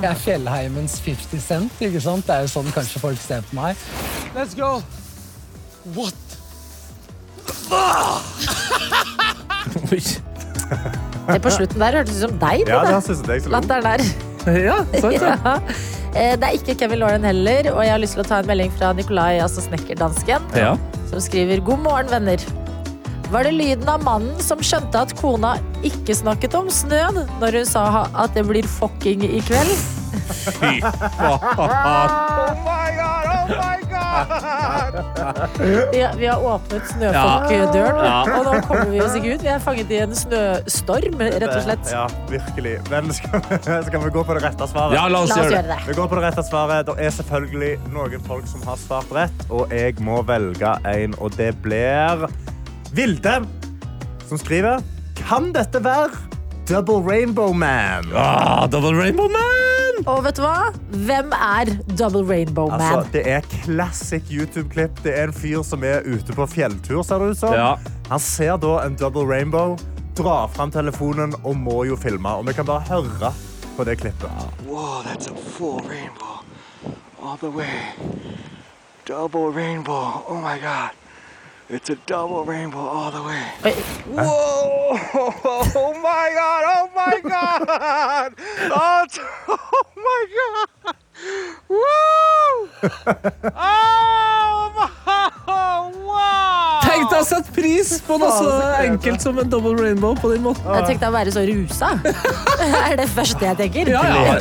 Jeg 0.00 0.10
er 0.12 0.20
Fjellheimens 0.22 1.00
50 1.02 1.42
Cent, 1.42 1.82
ikke 1.82 2.00
sant? 2.04 2.26
Det 2.28 2.36
er 2.36 2.46
jo 2.46 2.52
sånn 2.54 2.70
kanskje 2.76 3.02
folk 3.02 3.18
ser 3.18 3.42
på 3.48 3.58
meg. 3.58 3.80
Let's 4.36 4.54
go! 4.54 4.76
What? 5.96 6.39
Oi. 9.90 10.00
Det 11.30 11.38
på 11.44 11.52
slutten 11.54 11.82
der 11.82 11.96
hørtes 12.00 12.18
ut 12.18 12.24
som 12.28 12.36
deg. 12.42 12.62
Ja, 12.66 12.80
det, 12.84 12.92
har 12.94 13.02
synes 13.04 13.22
jeg 13.28 13.44
så 13.44 13.52
Latteren 13.52 13.86
der. 13.86 14.04
Ja, 14.64 14.78
sant 15.02 15.20
det. 15.20 15.34
Ja. 15.44 15.56
Eh, 16.10 16.32
Det 16.40 16.46
er 16.48 16.56
ikke 16.56 16.74
Kevin 16.80 16.98
Lauren 17.04 17.22
heller, 17.26 17.68
og 17.74 17.84
jeg 17.84 17.92
har 17.92 18.00
lyst 18.02 18.16
til 18.16 18.24
å 18.24 18.26
ta 18.26 18.40
en 18.42 18.48
melding 18.50 18.72
fra 18.74 18.88
Nikolai, 18.98 19.36
altså 19.44 19.62
snekkerdansken, 19.62 20.42
Ja. 20.58 20.72
som 21.10 21.22
skriver 21.22 21.62
God 21.62 21.84
morgen, 21.84 22.10
venner. 22.10 22.42
Var 23.30 23.46
det 23.46 23.52
lyden 23.54 23.86
av 23.88 24.02
mannen 24.02 24.40
som 24.42 24.58
skjønte 24.58 25.04
at 25.04 25.12
kona 25.20 25.52
ikke 25.86 26.16
snakket 26.18 26.56
om 26.58 26.66
snøen 26.74 27.20
når 27.38 27.60
hun 27.60 27.68
sa 27.68 27.84
at 28.10 28.34
det 28.34 28.42
blir 28.48 28.66
fucking 28.66 29.22
i 29.22 29.38
kveld? 29.46 29.70
Fy 30.30 30.80
faen. 30.80 31.40
Oh 31.58 32.54
my 32.64 32.88
god, 32.96 33.26
oh 33.34 33.46
my 33.50 33.78
god! 33.90 34.30
Vi, 35.60 36.00
vi 36.18 36.26
har 36.26 36.42
åpnet 36.42 36.86
snøfolkdøren, 36.90 37.98
Ja. 38.04 38.16
og 38.36 38.44
nå 38.46 38.54
kommer 38.66 38.88
vi 38.90 39.00
oss 39.04 39.14
ikke 39.18 39.34
ut. 39.36 39.42
Vi 39.44 39.50
er 39.52 39.60
fanget 39.62 39.90
i 39.94 39.98
en 40.04 40.14
snøstorm, 40.16 41.18
rett 41.20 41.46
og 41.50 41.62
slett. 41.66 41.92
Ja, 41.92 42.04
virkelig. 42.30 42.74
Men 42.90 43.12
skal, 43.16 43.42
skal 43.88 44.04
vi 44.04 44.12
gå 44.14 44.24
på 44.26 44.36
det 44.38 44.44
rette 44.46 44.68
svaret? 44.70 44.96
Ja, 44.98 45.04
la 45.12 45.22
oss 45.24 45.30
La 45.34 45.40
oss 45.44 45.52
gjøre 45.54 45.62
det. 45.70 45.78
Vi 45.88 45.94
går 45.98 46.10
på 46.12 46.18
det 46.20 46.24
rette 46.28 46.44
svaret. 46.48 46.86
Det 46.90 46.96
er 47.06 47.14
selvfølgelig 47.18 47.72
noen 47.94 48.26
folk 48.26 48.48
som 48.50 48.64
har 48.68 48.80
svart 48.82 49.10
rett, 49.16 49.44
og 49.50 49.72
jeg 49.74 49.98
må 50.04 50.20
velge 50.28 50.74
en, 50.90 51.14
og 51.20 51.34
det 51.38 51.52
blir 51.64 52.26
Vilde, 52.96 53.36
som 54.26 54.38
skriver 54.40 54.80
Kan 55.20 55.52
dette 55.54 55.78
være 55.84 56.10
Double 56.70 57.02
Rainbow 57.02 57.52
Man? 57.52 58.04
Ah, 58.14 58.64
Double 58.68 58.94
Rainbow 58.94 59.28
Man! 59.28 60.04
Og 60.06 60.20
vet 60.22 60.36
du 60.38 60.44
hva? 60.44 60.68
Hvem 61.02 61.32
er 61.34 61.72
Double 61.98 62.22
Rainbow 62.22 62.68
Man? 62.70 62.80
Altså, 62.80 63.10
det 63.10 63.24
er 63.26 63.48
classic 63.64 64.30
YouTube-klipp. 64.30 65.00
Det 65.02 65.10
er 65.18 65.32
en 65.32 65.34
fyr 65.34 65.64
som 65.66 65.82
er 65.82 66.06
ute 66.06 66.30
på 66.36 66.46
fjelltur, 66.46 67.02
ser 67.02 67.18
det 67.24 67.32
ut 67.32 67.40
som. 67.40 67.56
Ja. 67.58 67.72
Han 68.12 68.22
ser 68.22 68.54
da 68.62 68.76
en 68.84 68.94
double 69.00 69.26
rainbow, 69.26 69.74
drar 70.14 70.46
fram 70.54 70.70
telefonen 70.70 71.34
og 71.42 71.58
må 71.58 71.82
jo 71.90 71.98
filme. 71.98 72.36
Og 72.38 72.46
vi 72.46 72.54
kan 72.54 72.70
bare 72.70 72.86
høre 72.86 73.34
på 73.74 73.88
det 73.90 73.98
klippet. 74.04 74.30
Wow, 74.62 75.02
that's 75.02 75.26
a 75.26 75.34
full 75.58 75.82
rainbow. 75.90 76.38
All 77.18 77.36
the 77.42 77.50
way. 77.50 77.90
Double 79.10 79.50
rainbow. 79.50 80.22
Oh 80.30 80.38
my 80.38 80.54
god. 80.62 80.94
It's 81.72 81.88
a 81.88 81.94
double 81.94 82.44
rainbow 82.44 82.80
all 82.80 83.12
the 83.12 83.22
way. 83.22 83.46
Oi, 83.64 83.72
Whoa! 84.10 84.98
Oh 85.72 85.94
my 86.02 86.32
god! 86.34 86.64
Oh 86.66 86.90
my 86.96 87.20
god! 87.28 88.34
Oh, 88.72 89.06
t- 89.08 89.20
oh 89.48 89.84
my 89.96 90.26
god! 90.84 90.96
Woo! 91.68 91.80
Oh 93.54 94.69
my! 97.20 97.28
satt 97.30 97.50
pris 97.54 97.92
på 98.06 98.16
noe 98.20 98.30
så 98.36 98.50
enkelt 98.84 99.24
som 99.24 99.38
en 99.42 99.50
double 99.52 99.74
rainbow 99.78 100.14
på 100.18 100.30
din 100.32 100.42
måten. 100.44 100.64
jeg 100.80 100.86
tenkte 100.92 101.10
å 101.10 101.14
være 101.14 101.32
så 101.34 101.44
rusa. 101.48 101.90
er 102.90 102.96
det 103.00 103.08
første 103.12 103.46
jeg 103.46 103.58
tenker. 103.60 103.90
Ja, 103.92 104.02
ja. 104.10 104.36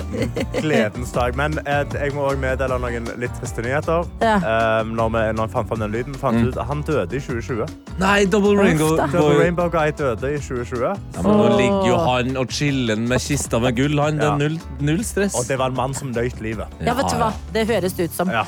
Gledens 0.60 1.12
dag. 1.16 1.36
Men 1.40 1.60
eh, 1.66 1.84
jeg 1.94 2.14
må 2.16 2.26
også 2.30 2.42
meddele 2.42 2.80
noen 2.82 3.10
litt 3.22 3.36
triste 3.40 3.64
nyheter. 3.66 4.08
Ja. 4.24 4.36
Eh, 4.40 4.82
når, 4.90 5.12
vi, 5.16 5.24
når 5.38 5.48
jeg 5.50 5.54
fant 5.56 5.72
fram 5.74 5.84
den 5.86 5.96
lyden, 5.96 6.16
fant 6.20 6.40
Mm. 6.40 6.46
ut 6.54 6.58
at 6.62 6.68
han 6.70 6.82
døde 6.88 7.18
i 7.18 7.20
2020. 7.20 7.66
Nei, 8.00 8.24
double 8.32 8.54
rainbow. 8.60 8.94
Double. 8.96 9.34
Rainbow 9.42 9.68
Guy 9.74 9.92
døde 9.98 10.30
i 10.36 10.38
2020. 10.40 10.86
Ja, 10.86 11.24
men 11.26 11.36
nå 11.42 11.48
ligger 11.58 11.88
jo 11.90 11.98
han 12.06 12.38
og 12.40 12.54
chillen 12.54 13.08
med 13.10 13.20
kista 13.26 13.60
med 13.60 13.76
gull. 13.76 13.98
Han, 14.00 14.22
det 14.22 14.28
er 14.30 14.38
null, 14.40 14.56
null 14.80 15.02
stress. 15.04 15.36
Og 15.36 15.48
det 15.50 15.58
var 15.60 15.74
en 15.74 15.80
mann 15.82 15.98
som 15.98 16.14
nøyt 16.16 16.40
livet. 16.46 16.70
Ja, 16.86 16.94
vet 16.96 17.10
du 17.12 17.18
hva? 17.20 17.34
Det 17.56 17.66
høres 17.68 17.98
ut 18.00 18.16
som. 18.16 18.32
Ja. 18.32 18.46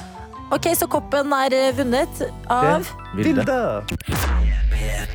Ok, 0.52 0.68
så 0.76 0.88
koppen 0.92 1.32
er 1.36 1.54
eh, 1.56 1.70
vunnet 1.78 2.22
av 2.52 2.88
Vilde. 3.16 3.56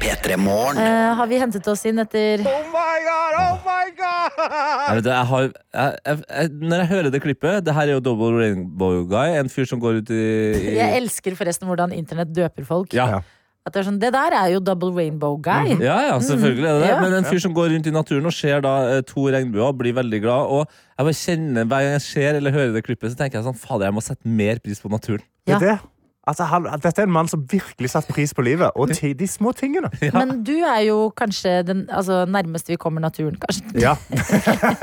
P3 0.00 0.36
Morgen. 0.40 0.78
Eh, 0.80 1.12
Har 1.18 1.28
vi 1.28 1.38
hentet 1.40 1.66
oss 1.68 1.82
inn 1.88 1.98
etter 2.00 2.40
Oh 2.46 2.64
my 2.72 2.96
god! 3.04 3.36
Oh 3.42 3.56
my 3.66 3.86
god! 3.98 4.40
Jeg 4.40 4.98
vet, 5.00 5.08
jeg 5.10 5.28
har, 5.30 5.46
jeg, 5.50 5.98
jeg, 6.06 6.20
jeg, 6.30 6.52
når 6.62 6.82
jeg 6.82 6.88
hører 6.92 7.10
det 7.12 7.20
klippet 7.24 7.64
Det 7.66 7.74
her 7.74 7.88
er 7.90 7.96
jo 7.96 8.02
Double 8.04 8.32
Rainbow 8.38 9.00
Guy. 9.10 9.34
En 9.40 9.50
fyr 9.52 9.68
som 9.68 9.82
går 9.82 10.00
ut 10.02 10.12
i, 10.14 10.22
i 10.56 10.76
Jeg 10.78 11.00
elsker 11.02 11.36
forresten 11.38 11.68
hvordan 11.68 11.92
internett 11.96 12.32
døper 12.36 12.64
folk. 12.68 12.94
ja. 12.96 13.20
Ja. 13.66 13.68
At 13.68 13.74
det, 13.74 13.80
er 13.80 13.88
sånn, 13.88 13.98
det 13.98 14.12
der 14.14 14.34
er 14.38 14.52
jo 14.54 14.60
double 14.62 14.92
rainbow 14.94 15.34
guy. 15.42 15.74
ja, 15.82 15.96
ja, 16.06 16.18
selvfølgelig 16.22 16.68
er 16.70 16.76
det 16.78 16.84
det. 16.84 16.92
Ja. 16.92 17.00
Men 17.02 17.16
en 17.18 17.26
fyr 17.26 17.42
som 17.42 17.54
går 17.56 17.72
rundt 17.74 17.88
i 17.90 17.94
naturen 17.94 18.28
og 18.30 18.34
ser 18.36 18.62
da 18.62 18.76
eh, 18.92 19.02
to 19.06 19.26
regnbuer, 19.34 19.74
blir 19.74 19.96
veldig 19.96 20.20
glad. 20.22 20.54
Og 20.54 20.70
jeg 20.70 21.08
bare 21.08 21.18
kjenner 21.18 21.66
Hver 21.66 21.82
gang 21.88 21.96
jeg 21.96 22.06
ser 22.06 22.38
eller 22.38 22.54
hører 22.54 22.72
det 22.76 22.84
klippet, 22.86 23.10
så 23.10 23.18
tenker 23.18 23.40
jeg 23.40 23.48
sånn 23.48 23.58
Fader, 23.58 23.88
jeg 23.90 23.96
må 23.98 24.04
sette 24.06 24.38
mer 24.38 24.62
pris 24.62 24.78
på 24.82 24.92
naturen. 24.92 25.26
Ja. 25.50 25.58
Det 25.58 25.72
er 25.72 25.76
det. 25.76 25.92
Altså, 26.26 26.42
han, 26.50 26.64
dette 26.82 27.02
er 27.02 27.06
en 27.06 27.12
mann 27.14 27.28
som 27.30 27.44
virkelig 27.50 27.92
satte 27.92 28.10
pris 28.10 28.32
på 28.34 28.42
livet, 28.42 28.74
og 28.74 28.90
de 28.90 29.26
små 29.30 29.52
tingene. 29.54 29.90
Men 30.14 30.40
du 30.46 30.56
er 30.58 30.80
jo 30.88 31.12
kanskje 31.14 31.60
den 31.68 31.84
altså, 31.86 32.24
nærmeste 32.26 32.72
vi 32.74 32.78
kommer 32.82 33.00
naturen, 33.04 33.36
kanskje. 33.38 33.62
Ja. 33.78 33.92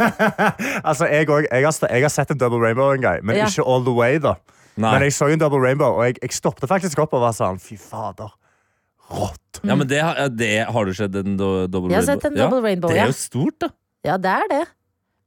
altså, 0.90 1.10
jeg, 1.12 1.28
også, 1.28 1.48
jeg, 1.52 1.66
har, 1.66 1.76
jeg 1.90 2.06
har 2.06 2.14
sett 2.14 2.32
en 2.32 2.40
double 2.40 2.64
rainbow 2.64 2.94
en 2.96 3.04
gang, 3.04 3.26
men 3.28 3.36
Ja. 3.36 3.50
ikke 3.52 3.64
all 3.68 3.84
the 3.84 3.92
way. 3.92 4.20
da. 4.24 4.38
Nei. 4.78 4.94
Men 4.94 5.04
jeg 5.04 5.14
så 5.14 5.28
en 5.28 5.40
double 5.40 5.60
rainbow, 5.60 6.00
og 6.00 6.06
jeg, 6.06 6.16
jeg 6.22 6.32
stoppet 6.32 6.70
faktisk 6.72 7.04
opp 7.04 7.14
og 7.14 7.22
var 7.28 7.36
sånn 7.36 7.60
Fy 7.60 7.76
fader. 7.78 8.32
Rått. 9.14 9.60
Ja, 9.64 9.76
men 9.80 9.88
det, 9.88 10.00
har- 10.04 10.30
det 10.34 10.52
Har 10.68 10.86
du 10.86 10.94
sett 10.98 11.16
en 11.16 11.38
do, 11.38 11.68
double 11.68 11.92
Jeg 11.94 12.02
har 12.02 12.08
rainbow? 12.08 12.22
sett 12.22 12.26
en 12.32 12.38
double 12.40 12.62
rainbow, 12.66 12.90
Det 12.92 13.00
er 13.04 13.12
jo 13.12 13.18
stort, 13.20 13.60
da. 13.64 13.70
Ja, 14.04 14.18
det 14.18 14.32
er 14.34 14.48
det. 14.52 14.64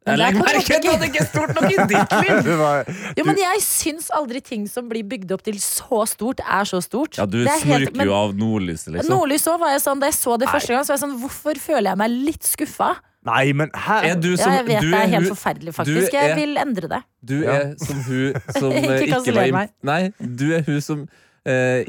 Men 0.06 0.18
Jeg 0.18 0.18
det 0.18 0.26
er 0.26 0.30
legger 0.30 0.44
merke 0.46 0.76
til 0.82 0.90
at 0.92 1.00
det 1.00 1.06
ikke 1.10 1.22
er 1.24 1.26
stort 1.26 1.54
nok 1.56 1.64
i 1.66 1.76
ditt 1.92 2.12
liv! 2.22 3.16
Jo, 3.18 3.24
men 3.26 3.38
jeg 3.40 3.62
syns 3.64 4.10
aldri 4.14 4.42
ting 4.44 4.68
som 4.70 4.86
blir 4.90 5.02
bygd 5.02 5.32
opp 5.34 5.42
til 5.42 5.56
så 5.58 6.04
stort, 6.06 6.38
er 6.46 6.62
så 6.68 6.78
stort. 6.84 7.16
Ja, 7.18 7.26
du 7.26 7.40
Det 7.42 7.50
er 7.50 7.58
snorker 7.64 8.04
jo 8.06 8.14
av 8.14 8.36
nordlyset, 8.38 8.92
liksom. 8.94 9.10
Nordlys 9.16 9.48
òg 9.50 9.58
var 9.64 9.72
jeg 9.74 9.82
sånn, 9.82 9.98
Da 10.04 10.06
jeg 10.12 10.18
så 10.20 10.36
det 10.38 10.48
første 10.52 10.76
gang, 10.76 10.84
så 10.86 10.94
var 10.94 11.00
jeg 11.00 11.04
sånn 11.08 11.18
Hvorfor 11.24 11.58
føler 11.58 11.90
jeg 11.90 11.98
meg 12.04 12.10
litt 12.30 12.42
skuffa? 12.46 12.92
nei, 13.26 13.52
men 13.58 13.70
her 13.74 14.04
Er 14.12 14.14
du 14.22 14.28
Ja, 14.36 14.52
jeg 14.60 14.66
vet 14.68 14.80
du 14.86 14.90
det 14.92 15.00
er 15.02 15.08
helt 15.16 15.30
forferdelig, 15.32 15.72
faktisk. 15.74 16.14
er- 16.14 16.28
Jeg 16.28 16.36
vil 16.38 16.56
endre 16.62 16.86
det. 16.92 17.02
Du 17.26 17.36
er 17.42 17.74
som 17.82 17.98
hun 18.06 18.34
som 18.54 18.70
Ikke 18.78 19.08
ikke, 19.10 19.52
var. 19.58 19.68
Nei, 19.82 20.12
du 20.22 20.52
er 20.54 20.62
hun 20.62 20.80
som 20.80 21.08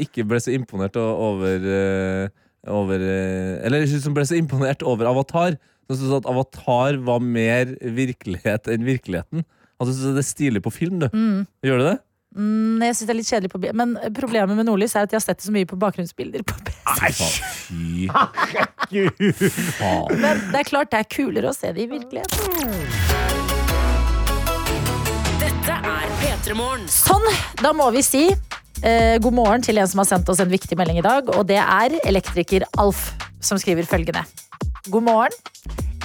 ikke 0.04 0.26
ble 0.28 0.40
så 0.44 0.52
imponert 0.54 0.96
over 1.02 1.58
eh, 1.66 2.28
Over 2.68 2.96
eh, 3.00 3.66
Eller 3.66 3.82
ikke 3.86 4.02
som 4.04 4.14
ble 4.16 4.26
så 4.28 4.36
imponert 4.38 4.84
over 4.84 5.06
Avatar. 5.10 5.52
Som 5.88 5.96
syntes 5.98 6.18
at 6.20 6.28
Avatar 6.30 6.98
var 7.08 7.20
mer 7.24 7.66
virkelighet 7.82 8.68
enn 8.74 8.84
virkeligheten. 8.88 9.40
Altså, 9.80 9.94
så 9.96 10.12
det 10.16 10.22
er 10.26 10.28
stilig 10.28 10.62
på 10.66 10.72
film, 10.74 11.00
du. 11.00 11.08
Gjør 11.64 11.78
du 11.80 11.84
det? 11.88 11.98
Mm, 12.38 12.82
jeg 12.84 12.96
synes 12.96 13.08
det 13.08 13.14
er 13.14 13.18
litt 13.18 13.30
kjedelig 13.32 13.50
på 13.54 13.60
Men 13.74 13.98
problemet 14.14 14.56
med 14.58 14.66
Nordlys 14.68 14.96
er 14.96 15.02
at 15.08 15.12
jeg 15.14 15.18
har 15.22 15.26
sett 15.26 15.38
det 15.40 15.46
så 15.48 15.52
mye 15.56 15.66
på 15.70 15.76
bakgrunnsbilder. 15.80 16.42
på 16.44 16.54
PC. 16.68 16.82
Men 20.22 20.36
det 20.52 20.60
er 20.60 20.64
klart 20.68 20.92
det 20.92 21.00
er 21.02 21.08
kulere 21.10 21.50
å 21.50 21.54
se 21.56 21.72
det 21.74 21.82
i 21.88 21.90
virkeligheten. 21.96 23.07
Sånn, 26.88 27.26
da 27.60 27.74
må 27.76 27.90
vi 27.92 28.02
si 28.06 28.24
eh, 28.30 29.18
god 29.20 29.36
morgen 29.36 29.64
til 29.66 29.80
en 29.82 29.90
som 29.90 30.00
har 30.04 30.08
sendt 30.08 30.30
oss 30.32 30.40
en 30.40 30.52
viktig 30.52 30.78
melding 30.80 31.02
i 31.02 31.06
dag. 31.06 31.28
Og 31.36 31.44
det 31.50 31.60
er 31.60 31.98
elektriker 32.08 32.64
Alf 32.80 33.10
som 33.44 33.60
skriver 33.60 33.88
følgende. 33.90 34.24
God 34.88 35.04
morgen. 35.04 35.36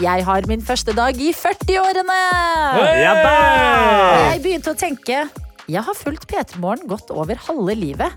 Jeg 0.02 0.24
har 0.26 0.46
min 0.50 0.62
første 0.64 0.94
dag 0.96 1.18
i 1.20 1.30
40-årene. 1.36 2.18
Jeg 4.32 4.42
begynte 4.42 4.72
å 4.72 4.78
tenke 4.78 5.20
Jeg 5.70 5.84
har 5.86 5.94
fulgt 5.94 6.26
P3 6.26 6.58
Morgen 6.58 6.88
godt 6.90 7.12
over 7.14 7.38
halve 7.46 7.76
livet. 7.78 8.10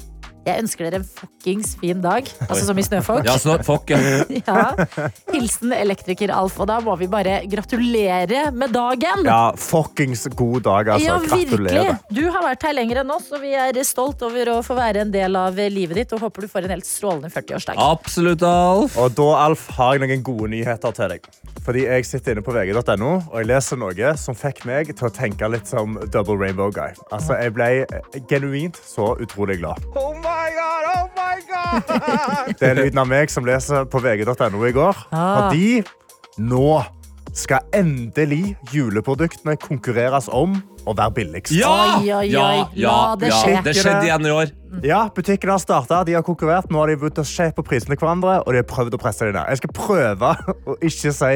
Jeg 0.46 0.62
ønsker 0.62 0.86
dere 0.86 1.00
en 1.02 1.08
fuckings 1.08 1.72
fin 1.82 2.02
dag. 2.04 2.28
Altså 2.46 2.68
som 2.68 2.78
i 2.78 2.84
Snøfolk. 2.86 3.26
Ja, 3.26 3.38
så, 3.42 3.56
ja. 3.90 4.02
Ja. 4.46 4.86
Hilsen 5.34 5.74
elektriker 5.74 6.30
Alf. 6.36 6.60
Og 6.62 6.68
da 6.70 6.78
må 6.86 6.94
vi 7.00 7.08
bare 7.10 7.40
gratulere 7.50 8.52
med 8.54 8.76
dagen. 8.76 9.26
Ja, 9.26 9.56
fuckings 9.58 10.28
god 10.38 10.68
dag, 10.68 10.92
altså. 10.96 11.08
Ja, 11.08 11.18
virkelig. 11.24 11.72
Gratulerer. 11.72 11.98
Du 12.14 12.22
har 12.30 12.46
vært 12.46 12.68
her 12.68 12.78
lenger 12.78 13.02
enn 13.02 13.16
oss, 13.16 13.32
og 13.34 13.42
vi 13.42 13.56
er 13.58 13.80
stolt 13.88 14.22
over 14.26 14.54
å 14.54 14.60
få 14.66 14.78
være 14.78 15.06
en 15.06 15.14
del 15.14 15.38
av 15.40 15.58
livet 15.58 16.04
ditt. 16.04 16.14
Og 16.14 16.28
håper 16.28 16.46
du 16.46 16.52
får 16.52 16.68
en 16.70 16.76
helt 16.76 16.90
strålende 16.90 17.34
40-årsdag. 17.34 17.82
Absolutt, 17.82 18.46
Alf. 18.46 19.00
Og 19.02 19.18
da, 19.18 19.30
Alf, 19.48 19.66
har 19.80 19.98
jeg 19.98 20.06
noen 20.06 20.26
gode 20.30 20.52
nyheter 20.54 20.94
til 20.96 21.16
deg. 21.16 21.30
Fordi 21.66 21.88
jeg 21.88 22.06
sitter 22.06 22.36
inne 22.36 22.46
på 22.46 22.54
vg.no 22.54 23.12
og 23.16 23.36
jeg 23.40 23.50
leser 23.50 23.80
noe 23.82 24.12
som 24.22 24.38
fikk 24.38 24.68
meg 24.70 24.92
til 24.94 25.08
å 25.10 25.14
tenke 25.14 25.50
litt 25.50 25.66
som 25.70 25.98
Double 26.14 26.38
Rainbow 26.38 26.70
Guy. 26.74 26.94
Altså, 27.10 27.40
Jeg 27.42 27.56
ble 27.58 27.70
genuint 28.30 28.78
så 28.86 29.16
utrolig 29.18 29.58
glad. 29.64 29.82
Oh 29.98 30.14
my 30.22 30.35
god! 30.56 30.90
Oh 30.92 31.06
my 31.18 31.38
god! 31.50 32.56
Det 32.60 32.70
er 32.70 32.78
lyden 32.80 33.02
av 33.02 33.10
meg 33.10 33.32
som 33.34 33.48
leser 33.48 33.88
på 33.92 34.02
vg.no 34.04 34.62
i 34.68 34.76
går. 34.76 35.06
Ah. 35.12 35.48
Fordi 35.48 35.82
nå 36.42 36.70
skal 37.36 37.66
endelig 37.76 38.56
juleproduktene 38.72 39.58
konkurreres 39.60 40.30
om 40.32 40.56
å 40.88 40.94
være 40.96 41.16
billigst. 41.18 41.56
Ja! 41.58 41.72
Oi, 42.00 42.12
oi, 42.14 42.28
ja, 42.32 42.46
oi. 42.46 42.62
ja, 42.80 42.94
La 42.94 43.16
det 43.20 43.32
ja. 43.32 43.40
skje. 43.42 43.56
Det 43.66 43.74
skjedde 43.80 44.06
igjen 44.08 44.30
i 44.30 44.32
år. 44.36 44.54
Ja, 44.86 45.02
Butikkene 45.16 45.56
har 45.56 45.64
starta, 45.64 46.04
de 46.08 46.16
har 46.16 46.24
konkurrert. 46.28 46.70
Nå 46.72 46.80
har 46.82 46.92
de 46.92 46.98
begynt 47.02 47.20
å 47.20 47.28
se 47.28 47.50
på 47.56 47.66
prisene 47.66 47.98
hverandre, 48.00 48.38
og 48.46 48.56
de 48.56 48.62
har 48.62 48.70
prøvd 48.70 48.96
å 48.96 49.02
presse 49.02 49.28
dem 49.28 49.36
ned. 49.36 49.50
Jeg 49.52 49.64
skal 49.64 49.76
prøve 49.76 50.32
å 50.72 50.78
ikke 50.80 51.14
si 51.16 51.34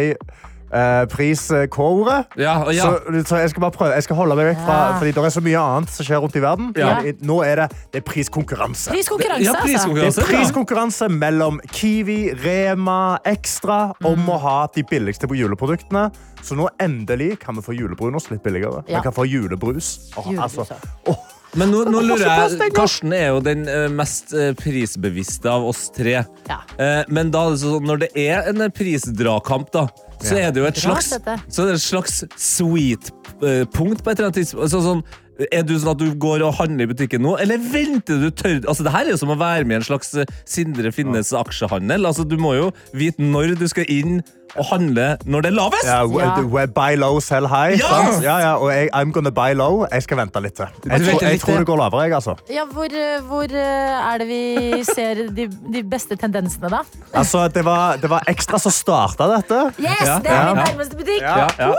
uh, 0.73 1.05
pris-K-ordet. 1.11 2.25
Ja, 2.37 2.53
ja. 2.71 2.83
Så, 2.83 3.23
så 3.27 3.39
jeg 3.41 3.49
skal 3.53 3.61
bare 3.61 3.71
prøve. 3.75 3.93
Jeg 3.97 4.03
skal 4.03 4.15
holde 4.19 4.35
meg 4.39 4.51
vekk 4.53 4.61
fra 4.65 4.77
Ja. 4.79 4.97
Fordi 4.99 5.11
det 5.15 5.23
er 5.25 5.33
så 5.35 5.41
mye 5.45 5.59
annet 5.61 5.89
som 5.95 6.05
skjer 6.07 6.21
rundt 6.23 6.35
i 6.35 6.43
verden. 6.43 6.71
Ja. 6.77 6.99
Nå 7.25 7.39
er 7.45 7.63
det, 7.63 7.67
det 7.93 8.01
er 8.03 8.05
priskonkurranse. 8.07 8.91
Priskonkurranse, 8.93 9.43
Ja, 9.45 9.55
altså. 9.61 9.93
Det 9.95 10.23
er 10.23 10.29
priskonkurranse 10.29 11.09
mellom 11.09 11.59
Kiwi, 11.71 12.19
Rema, 12.43 13.17
Ekstra 13.25 13.93
om 14.03 14.19
Mm. 14.19 14.29
å 14.35 14.37
ha 14.43 14.57
de 14.75 14.83
billigste 14.83 15.27
på 15.31 15.35
juleproduktene. 15.37 16.09
Så 16.43 16.55
nå 16.55 16.67
endelig 16.79 17.37
kan 17.39 17.55
vi 17.55 17.61
få 17.61 17.73
julebrunost 17.77 18.31
litt 18.31 18.43
billigere. 18.43 18.83
Ja. 18.87 18.99
Vi 18.99 19.03
kan 19.07 19.13
få 19.15 19.25
julebrus. 19.27 20.11
Åh, 20.17 20.25
Julebrus, 20.31 20.57
altså, 20.59 20.75
ja. 21.07 21.13
Men 21.57 21.71
nå, 21.73 21.81
nå 21.89 22.01
lurer 22.05 22.25
jeg. 22.27 22.73
Karsten 22.77 23.13
er 23.15 23.31
jo 23.31 23.39
den 23.43 23.65
eh, 23.69 23.87
mest 23.93 24.33
eh, 24.37 24.51
prisbevisste 24.57 25.49
av 25.49 25.65
oss 25.71 25.87
tre. 25.95 26.19
Ja. 26.49 26.59
Eh, 26.77 27.01
men 27.09 27.31
da, 27.33 27.47
det 27.53 27.63
sånn, 27.63 27.87
når 27.89 28.03
det 28.05 28.11
er 28.21 28.51
en 28.51 28.67
prisdrakamp, 28.75 29.71
da, 29.73 29.87
så 30.19 30.37
er 30.37 30.53
det 30.53 30.61
jo 30.61 30.67
et 30.69 30.81
slags, 30.81 31.09
så 31.15 31.63
er 31.63 31.71
det 31.71 31.79
et 31.79 31.85
slags 31.85 32.21
sweet-punkt 32.35 34.03
på 34.03 34.11
et 34.11 34.19
eller 34.19 34.29
annet 34.29 34.39
tidspunkt. 34.41 34.69
Så, 34.73 34.83
sånn, 34.85 35.03
er 35.49 35.63
du 35.63 35.73
sånn 35.79 35.93
at 35.93 36.01
du 36.01 36.09
går 36.19 36.43
og 36.43 36.57
handler 36.59 36.85
i 36.85 36.91
butikken 36.91 37.23
nå, 37.23 37.37
eller 37.39 37.61
venter 37.71 38.19
du 38.19 38.27
tørr 38.27 38.57
Altså, 38.67 38.83
det 38.83 38.91
her 38.91 39.07
er 39.07 39.13
jo 39.13 39.21
som 39.21 39.31
å 39.31 39.37
være 39.39 39.63
med 39.63 39.77
i 39.77 39.79
en 39.79 39.87
slags 39.87 40.11
Sindre 40.43 40.91
Finnes 40.91 41.31
aksjehandel. 41.39 42.09
Altså, 42.09 42.27
du 42.27 42.35
må 42.41 42.57
jo 42.57 42.73
vite 42.91 43.23
når 43.23 43.55
du 43.61 43.63
skal 43.71 43.87
inn 43.89 44.19
å 44.57 44.65
handle 44.71 45.07
når 45.29 45.45
det 45.45 45.51
er 45.51 45.55
lavest. 45.57 45.89
Ja, 45.89 46.65
buy 46.73 46.97
low, 46.99 47.19
sell 47.23 47.47
high. 47.49 47.77
Ja! 47.79 47.89
sant? 47.89 48.23
ja, 48.23 48.37
ja, 48.43 48.53
og 48.57 48.71
jeg, 48.73 48.89
I'm 48.95 49.13
gonna 49.15 49.31
buy 49.33 49.53
low. 49.57 49.85
Jeg 49.91 50.05
skal 50.05 50.21
vente 50.21 50.41
litt 50.43 50.57
til. 50.57 50.69
Jeg, 50.89 51.03
tror, 51.05 51.23
jeg 51.25 51.41
tror 51.43 51.59
det 51.61 51.67
går 51.69 51.81
lavere, 51.83 52.07
jeg, 52.07 52.15
altså. 52.19 52.35
Ja, 52.53 52.65
hvor, 52.69 52.89
eh, 52.89 53.19
hvor 53.29 53.49
eh, 53.49 54.11
er 54.13 54.23
det 54.23 54.29
vi 54.29 54.41
ser 54.95 55.23
de, 55.35 55.47
de 55.75 55.83
beste 55.89 56.17
tendensene, 56.19 56.71
da? 56.71 56.83
altså 57.19 57.45
det, 57.53 57.63
var, 57.65 57.97
det 58.01 58.09
var 58.11 58.25
Ekstra 58.29 58.59
som 58.61 58.73
starta 58.73 59.27
dette. 59.31 59.61
Yes, 59.81 60.03
Ja, 60.05 60.17
det 60.23 60.31
er 60.31 60.39
ja. 60.39 60.53
min 60.53 60.63
nærmeste 60.63 60.99
butikk! 60.99 61.23
Ja. 61.23 61.47
Ja. 61.59 61.73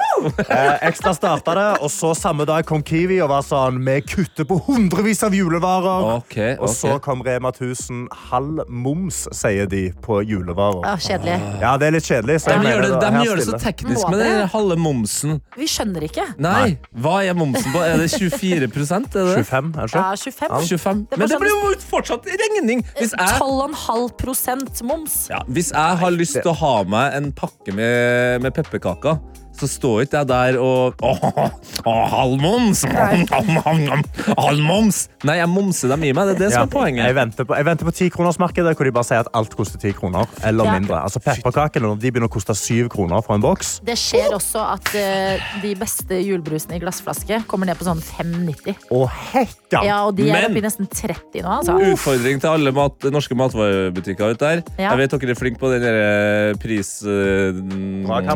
Eh, 0.50 0.88
ekstra 0.88 1.12
starta 1.16 1.54
det, 1.56 1.66
og 1.84 1.90
så 1.92 2.12
samme 2.18 2.44
dag 2.48 2.64
kom 2.68 2.82
Kiwi 2.86 3.20
og 3.24 3.30
var 3.32 3.44
sånn 3.46 3.78
Vi 3.86 3.96
kutter 4.04 4.46
på 4.48 4.58
hundrevis 4.66 5.22
av 5.26 5.34
julevarer. 5.36 6.08
Ok, 6.18 6.36
Og 6.60 6.68
så 6.72 6.96
kom 7.02 7.24
Rema 7.26 7.52
1000 7.54 8.06
halv 8.30 8.64
moms, 8.68 9.24
sier 9.36 9.68
de, 9.70 9.88
på 10.04 10.20
julevarer. 10.26 10.82
Ja, 10.86 10.96
kjedelig. 11.00 11.38
Ja, 11.62 11.74
det 11.80 11.90
er 11.90 11.96
litt 11.96 12.08
kjedelig. 12.08 12.40
Så 12.44 12.59
De 12.60 12.70
gjør 12.70 12.84
det, 12.84 12.90
de 13.02 13.24
gjør 13.24 13.40
det 13.40 13.46
så 13.48 13.58
teknisk 13.60 14.10
med 14.12 14.22
den 14.24 14.48
halve 14.54 14.76
momsen. 14.80 15.40
Vi 15.58 15.68
skjønner 15.70 16.06
ikke. 16.06 16.26
Nei, 16.42 16.76
hva 16.92 17.16
er 17.24 17.36
momsen 17.38 17.72
på? 17.74 17.82
Er 17.84 18.00
det 18.00 18.10
24 18.12 18.50
er 18.56 18.66
det 18.66 18.70
det? 18.70 19.44
25, 19.44 19.72
er 19.74 19.90
det 19.90 19.94
Ja, 19.94 20.06
ikke? 20.14 20.32
25. 20.32 20.68
25. 20.68 21.02
Det 21.10 21.18
Men 21.18 21.32
det 21.32 21.40
blir 21.42 21.54
jo 21.54 21.74
fortsatt 21.90 22.26
regning! 22.44 22.84
Hvis 22.98 23.14
jeg, 23.16 23.40
12,5 23.40 24.08
prosent 24.20 24.82
moms. 24.86 25.28
ja, 25.30 25.42
hvis 25.48 25.72
jeg 25.72 26.00
har 26.02 26.10
lyst 26.14 26.40
til 26.40 26.50
å 26.52 26.56
ha 26.60 26.74
meg 26.84 27.16
en 27.18 27.30
pakke 27.32 27.74
med, 27.74 28.42
med 28.44 28.54
pepperkaker, 28.56 29.18
så 29.60 29.68
står 29.68 30.02
ikke 30.06 30.20
jeg 30.22 30.28
der 30.30 30.58
og 30.60 30.94
Åh, 31.04 32.06
halvmoms! 32.10 32.82
halv 32.88 33.50
moms! 33.54 34.24
Halv 34.38 34.60
moms! 34.64 35.00
Nei, 35.28 35.36
jeg 35.40 35.48
momser 35.52 35.92
dem 35.92 36.04
i 36.08 36.12
meg. 36.16 36.30
Det 36.30 36.34
er 36.36 36.40
det 36.40 36.50
som 36.54 36.62
er 36.62 36.66
Jeg 36.66 36.72
poenget. 36.72 37.14
venter 37.16 37.44
på, 37.48 37.56
jeg 37.58 37.66
venter 37.68 37.88
på 37.88 37.92
10-kronersmarkedet, 37.96 38.72
hvor 38.78 38.88
de 38.88 38.92
bare 38.96 39.08
sier 39.08 39.20
at 39.24 39.30
alt 39.36 39.54
koster 39.58 39.80
10 39.82 39.92
kroner. 39.98 40.28
Eller 40.46 40.64
Ja. 40.64 40.74
mindre. 40.78 41.00
Altså 41.04 41.20
Pepperkakene 41.24 41.92
de 42.00 42.10
begynner 42.10 42.28
å 42.30 42.32
koste 42.32 42.54
7 42.56 42.88
kroner 42.92 43.22
for 43.26 43.34
en 43.36 43.44
boks. 43.44 43.80
Det 43.84 43.96
skjer 44.00 44.32
også 44.36 44.62
at 44.76 44.90
uh, 44.96 45.50
de 45.62 45.74
beste 45.78 46.20
julebrusene 46.24 46.76
i 46.78 46.82
glassflaske 46.82 47.42
kommer 47.50 47.66
ned 47.70 47.76
på 47.80 47.84
sånn 47.88 48.00
5,90. 48.00 48.88
Å, 48.90 49.02
hekka! 49.32 49.84
Ja, 49.86 50.00
og 50.08 50.16
de 50.16 50.28
er 50.28 50.32
Men- 50.38 50.50
oppe 50.50 50.62
i 50.62 50.64
nesten 50.66 50.88
30 50.90 51.44
nå, 51.44 51.50
altså. 51.60 51.76
Utfordring 51.92 52.40
til 52.42 52.50
alle 52.50 52.72
mat, 52.76 53.08
norske 53.12 53.36
matvarebutikker 53.38 54.34
ute 54.34 54.40
der. 54.40 54.62
Ja. 54.78 54.94
Jeg 54.94 55.04
vet 55.04 55.16
dere 55.20 55.34
er 55.36 55.38
flinke 55.38 55.60
på 55.60 55.70
den 55.74 55.84
der 55.84 56.54
pris... 56.60 56.96
Uh, 57.04 57.52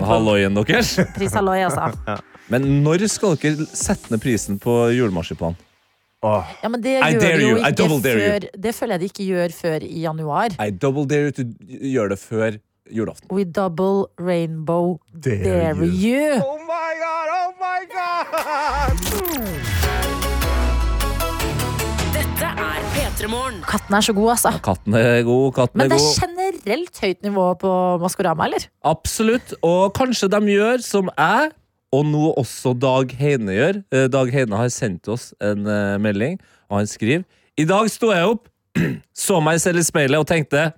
halloien 0.04 0.54
deres. 0.58 0.94
Pris 1.14 1.34
halloi, 1.38 1.60
altså. 1.68 2.18
Men 2.52 2.66
når 2.84 3.06
skal 3.12 3.38
dere 3.40 3.66
sette 3.72 4.12
ned 4.12 4.20
prisen 4.22 4.58
på 4.62 4.74
julemarsipan? 4.94 5.56
Ja, 6.24 6.68
men 6.72 6.80
det 6.80 6.94
I 7.04 7.16
gjør 7.18 7.36
de 7.36 7.48
jo 7.48 7.56
ikke 7.58 7.88
you. 8.16 8.20
før 8.20 8.46
Det 8.64 8.72
føler 8.74 8.94
jeg 8.94 9.00
de 9.00 9.08
ikke 9.12 9.26
gjør 9.28 9.56
før 9.58 9.84
i 9.84 10.00
januar. 10.06 10.56
I 10.56 10.70
double 10.70 11.04
dare 11.10 11.28
you 11.28 11.34
to 11.36 11.44
gjøre 11.68 12.14
det 12.14 12.18
før 12.22 12.58
julaften. 12.90 13.28
We 13.30 13.44
double 13.44 14.08
rainbow 14.18 14.98
Dare 15.12 15.44
dare 15.44 15.86
you. 15.92 16.40
Oh 16.40 16.58
my 16.64 16.90
god, 17.04 17.28
oh 17.38 17.52
my 17.60 17.80
god! 17.92 19.70
Katten 23.24 23.94
er 23.96 24.04
så 24.04 24.12
god, 24.12 24.30
altså. 24.34 24.50
Katten 24.64 24.94
er 24.98 25.22
god, 25.24 25.52
katten 25.56 25.78
Men 25.80 25.86
er 25.86 25.94
det 25.94 25.96
er 25.96 26.04
god. 26.04 26.16
generelt 26.20 26.98
høyt 27.00 27.22
nivå 27.24 27.44
på 27.62 27.70
Maskorama, 28.02 28.44
eller? 28.50 28.66
Absolutt. 28.84 29.54
Og 29.64 29.94
kanskje 29.96 30.28
de 30.28 30.40
gjør 30.52 30.82
som 30.84 31.08
jeg, 31.16 31.52
og 31.94 32.04
nå 32.10 32.24
også 32.36 32.74
Dag 32.76 33.14
Heine 33.16 33.54
gjør. 33.54 33.78
Eh, 33.94 34.08
Dag 34.12 34.32
Heine 34.34 34.58
har 34.60 34.68
sendt 34.74 35.08
oss 35.08 35.30
en 35.40 35.64
eh, 35.66 35.96
melding, 36.02 36.36
og 36.68 36.82
han 36.82 36.86
skriver 36.90 37.24
I 37.56 37.64
dag 37.70 37.88
sto 37.88 38.10
jeg 38.12 38.28
opp, 38.34 38.48
så 39.26 39.40
meg 39.40 39.60
selv 39.62 39.80
i 39.80 39.86
speilet 39.86 40.20
og 40.20 40.26
tenkte 40.28 40.72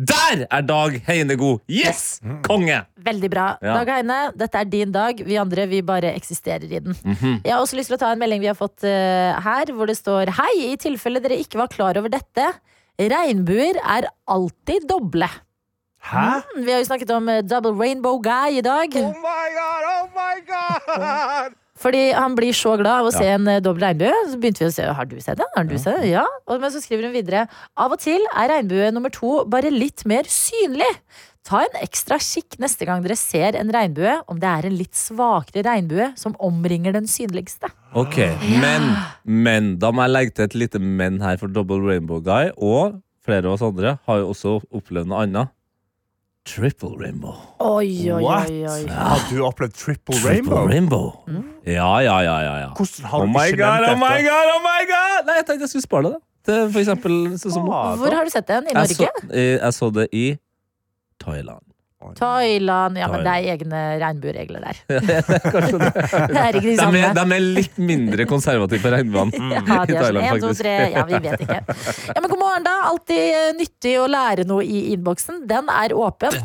Der 0.00 0.46
er 0.48 0.62
Dag 0.64 0.94
Heine 1.04 1.34
god! 1.36 1.58
Yes! 1.68 2.20
Konge! 2.46 2.78
Veldig 3.04 3.28
bra. 3.32 3.46
Ja. 3.60 3.74
Dag 3.80 3.90
Heine, 3.92 4.18
dette 4.38 4.62
er 4.62 4.68
din 4.70 4.94
dag. 4.94 5.18
Vi 5.26 5.36
andre 5.36 5.66
vi 5.68 5.82
bare 5.84 6.14
eksisterer 6.16 6.64
i 6.64 6.80
den. 6.80 6.96
Mhm. 7.04 7.42
Jeg 7.44 7.52
har 7.52 7.60
også 7.60 7.76
lyst 7.76 7.92
til 7.92 7.98
å 7.98 8.00
ta 8.00 8.12
en 8.14 8.22
melding 8.22 8.40
vi 8.40 8.48
har 8.48 8.56
fått 8.56 8.86
uh, 8.86 9.36
her, 9.44 9.72
hvor 9.76 9.90
det 9.90 9.98
står 9.98 10.32
Hei, 10.38 10.54
i 10.70 10.78
tilfelle 10.80 11.20
dere 11.20 11.36
ikke 11.42 11.60
var 11.60 11.68
klar 11.72 12.00
over 12.00 12.08
dette. 12.12 12.48
Regnbuer 13.00 13.76
er 13.80 14.08
alltid 14.28 14.88
doble. 14.88 15.28
Hæ? 16.00 16.26
Mm, 16.56 16.64
Vi 16.64 16.72
har 16.72 16.80
jo 16.80 16.88
snakket 16.88 17.10
om 17.12 17.28
eh, 17.28 17.42
double 17.44 17.76
rainbow 17.76 18.16
guy 18.24 18.56
i 18.56 18.64
dag. 18.64 18.96
Oh 18.96 19.12
my 19.20 19.48
god, 19.56 19.90
oh 19.92 20.06
my 20.16 20.36
god! 20.48 21.58
Fordi 21.80 22.10
han 22.12 22.36
blir 22.36 22.52
så 22.56 22.74
glad 22.76 23.02
av 23.02 23.08
å 23.08 23.14
se 23.14 23.24
en 23.32 23.48
eh, 23.48 23.62
dobbel 23.64 23.86
regnbue. 23.88 24.12
Så 24.28 24.40
begynte 24.40 24.64
vi 24.64 24.68
å 24.68 24.74
se, 24.74 24.84
har 24.84 25.08
du 25.08 25.16
sett 25.22 25.40
den. 25.40 25.48
Har 25.56 25.66
du 25.68 25.76
sett 25.78 25.96
den? 25.96 26.10
Ja. 26.12 26.26
Og, 26.46 26.58
men 26.60 26.72
så 26.74 26.82
skriver 26.82 27.08
hun 27.08 27.16
videre. 27.16 27.46
Av 27.80 27.94
og 27.94 28.02
til 28.02 28.24
er 28.34 28.52
regnbue 28.52 28.90
nummer 28.92 29.12
to 29.14 29.40
bare 29.50 29.72
litt 29.72 30.04
mer 30.08 30.28
synlig. 30.28 30.90
Ta 31.48 31.62
en 31.64 31.78
ekstra 31.80 32.18
kikk 32.20 32.58
neste 32.60 32.84
gang 32.84 33.00
dere 33.00 33.16
ser 33.16 33.56
en 33.56 33.70
regnbue, 33.72 34.12
om 34.28 34.38
det 34.42 34.48
er 34.48 34.66
en 34.68 34.74
litt 34.76 34.96
svakere 34.98 35.64
regnbue 35.64 36.10
som 36.20 36.34
omringer 36.36 36.92
den 36.92 37.08
synligste. 37.08 37.70
Ok, 37.96 38.18
men, 38.60 38.90
men 39.24 39.70
da 39.80 39.88
må 39.88 40.04
jeg 40.04 40.14
legge 40.14 40.36
til 40.36 40.50
et 40.50 40.58
lite 40.66 40.82
men 40.82 41.16
her 41.24 41.40
for 41.40 41.48
Double 41.48 41.80
Rainbow 41.80 42.20
Guy. 42.20 42.52
Og 42.60 43.00
flere 43.24 43.48
av 43.48 43.56
oss 43.56 43.64
andre 43.64 43.96
har 44.04 44.20
jo 44.20 44.34
også 44.34 44.58
opplevd 44.68 45.08
noe 45.08 45.24
annet. 45.24 45.54
Triple 46.44 46.96
Rainbow. 46.98 47.34
Oi, 47.60 48.10
oi, 48.12 48.22
What? 48.24 48.48
oi, 48.50 48.64
oi. 48.66 48.86
Har 48.88 49.20
du 49.30 49.42
opplevd 49.44 49.74
triple, 49.76 50.16
Triple 50.16 50.30
rainbow? 50.30 50.66
Rainbow. 50.66 51.12
Ja, 51.66 51.90
ja, 52.00 52.16
ja, 52.24 52.36
ja, 52.42 52.54
ja. 52.62 52.70
Hvordan 52.74 53.04
har 53.10 53.20
Oh 53.20 53.26
du 53.26 53.32
my 53.34 53.44
ikke 53.50 53.60
god, 53.60 53.80
nevnt 53.84 53.90
oh 53.92 53.98
my 54.00 54.14
dette? 54.16 54.30
god, 54.30 54.52
oh 54.54 54.62
my 54.64 54.80
god! 54.88 55.26
Nei, 55.28 55.34
jeg 55.36 55.46
tenkte 55.50 55.66
jeg 55.66 55.72
skulle 55.74 55.84
spare 55.86 56.02
det. 56.08 56.12
da. 56.16 56.20
Til 56.48 56.70
for 56.72 56.80
eksempel 56.80 57.16
sånn. 57.38 57.68
Ah, 57.68 57.92
Hvor 58.00 58.16
har 58.16 58.24
du 58.24 58.32
sett 58.32 58.48
den? 58.48 58.70
I 58.70 58.72
Jeg 58.72 58.88
så, 58.96 59.02
Norge? 59.04 59.44
jeg 59.60 59.72
så 59.76 59.90
det 59.98 60.06
i 60.16 60.24
Thailand. 61.20 61.66
Thailand. 62.16 62.96
Ja, 62.96 63.08
men 63.12 63.24
det 63.26 63.32
er 63.36 63.48
egne 63.54 63.80
regnbueregler 64.00 64.62
der. 64.64 64.78
Kanskje 65.52 65.80
det. 65.82 65.90
Det 66.30 66.40
er 66.40 66.56
ikke 66.56 66.62
de 66.64 66.70
De 66.70 66.76
samme. 66.80 67.02
er, 67.04 67.12
de 67.18 67.24
er 67.36 67.44
litt 67.60 67.76
mindre 67.80 68.24
konservative 68.30 68.80
på 68.86 68.92
regnbuene 68.94 69.36
Ja, 69.58 69.60
i 69.60 69.60
de 69.60 69.74
er 69.76 69.84
sånn 69.84 70.00
Thailand, 70.00 70.24
en, 70.24 70.40
to, 70.40 70.48
faktisk. 70.48 70.62
tre. 70.62 70.74
Ja, 70.94 71.04
vi 71.10 71.20
vet 71.26 71.44
ikke. 71.44 71.60
Ja, 72.14 72.20
men 72.24 72.30
god 72.32 72.40
morgen, 72.40 72.64
da. 72.66 72.76
Alltid 72.88 73.20
eh, 73.26 73.50
nyttig 73.60 73.94
å 74.00 74.06
lære 74.10 74.46
noe 74.48 74.64
i 74.64 74.80
innboksen. 74.94 75.44
Den 75.50 75.68
er 75.76 75.94
åpen. 75.96 76.40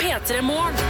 P3 0.00 0.40
Morgen. 0.46 0.80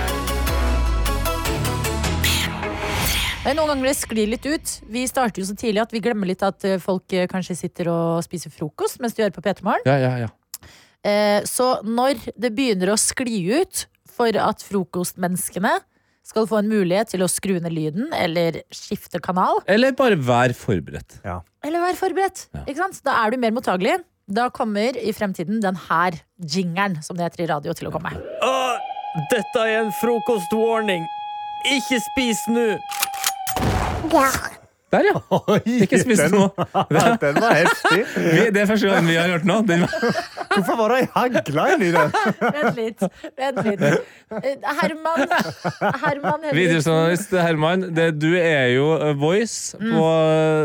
Men 3.47 3.55
noen 3.61 3.69
ganger 3.71 3.87
det 3.93 3.95
sklir 4.01 4.27
litt 4.33 4.47
ut. 4.51 4.71
Vi 4.91 5.05
starter 5.07 5.39
jo 5.43 5.47
så 5.47 5.55
tidlig 5.59 5.79
at 5.85 5.93
vi 5.95 6.01
glemmer 6.03 6.27
litt 6.27 6.43
at 6.47 6.65
eh, 6.67 6.81
folk 6.83 7.13
eh, 7.15 7.29
kanskje 7.31 7.55
sitter 7.61 7.91
og 7.93 8.25
spiser 8.27 8.51
frokost 8.51 8.99
mens 9.03 9.15
de 9.15 9.23
hører 9.23 9.35
på 9.37 9.45
P3 9.45 9.63
Morgen. 9.67 9.87
Ja, 9.87 9.99
ja, 10.03 10.15
ja. 10.27 10.33
Eh, 11.07 11.45
Så 11.47 11.69
når 11.87 12.19
det 12.35 12.51
begynner 12.57 12.91
å 12.91 12.99
skli 12.99 13.45
ut 13.61 13.85
for 14.17 14.33
at 14.41 14.65
frokostmenneskene 14.65 15.75
skal 16.27 16.47
få 16.51 16.59
en 16.59 16.71
mulighet 16.73 17.13
til 17.13 17.23
å 17.23 17.29
skru 17.31 17.59
ned 17.63 17.71
lyden 17.77 18.09
eller 18.17 18.63
skifte 18.75 19.21
kanal, 19.23 19.61
Eller 19.71 19.93
bare 19.95 20.17
vær 20.19 20.55
forberedt. 20.59 21.21
eller 21.63 21.81
vær 21.85 21.95
forberedt, 22.01 22.49
Ja. 22.55 22.65
ikke 22.67 22.77
sant? 22.83 23.03
da 23.05 23.15
er 23.25 23.31
du 23.31 23.37
mer 23.39 23.53
mottagelig. 23.55 24.01
Da 24.29 24.49
kommer 24.51 24.97
i 24.99 25.13
fremtiden 25.15 25.61
den 25.63 25.77
her 25.77 26.17
jingeren, 26.43 26.99
som 27.05 27.17
det 27.17 27.29
heter 27.31 27.45
i 27.45 27.47
radio, 27.55 27.73
til 27.73 27.87
å 27.89 27.93
komme. 27.95 28.11
Dette 29.31 29.61
er 29.63 29.85
en 29.85 29.93
frokostwarning. 29.93 31.07
Ikke 31.71 32.01
spis 32.03 32.43
nå! 32.49 32.79
Der, 34.93 35.07
ja. 35.09 35.21
Ikke 35.83 36.01
spis 36.03 36.21
den- 36.25 36.35
noe. 36.37 36.51
Den 37.23 37.41
var 37.43 37.57
heftig. 37.59 38.03
Vi, 38.17 38.43
det 38.55 38.63
er 38.63 38.69
første 38.71 38.91
gang 38.91 39.09
vi 39.09 39.17
har 39.19 39.33
hørt 39.35 39.47
noe. 39.49 39.65
Den 39.67 39.87
var, 39.87 39.95
Hvorfor 40.57 40.79
var 40.81 40.95
det 40.95 41.01
ei 41.03 41.09
hagle 41.15 41.67
inni 41.75 41.91
den? 41.95 42.13
Vent 42.41 42.79
litt. 42.79 43.03
Vent 43.37 43.63
litt. 43.67 43.83
Eh, 43.87 44.55
Herman 44.81 45.27
Herman 46.03 46.47
Videojournalist 46.55 47.35
Herman, 47.37 47.85
det, 47.95 48.09
du 48.19 48.31
er 48.39 48.73
jo 48.75 48.87
voice 49.19 49.37
voice 49.37 49.77
på 49.79 50.11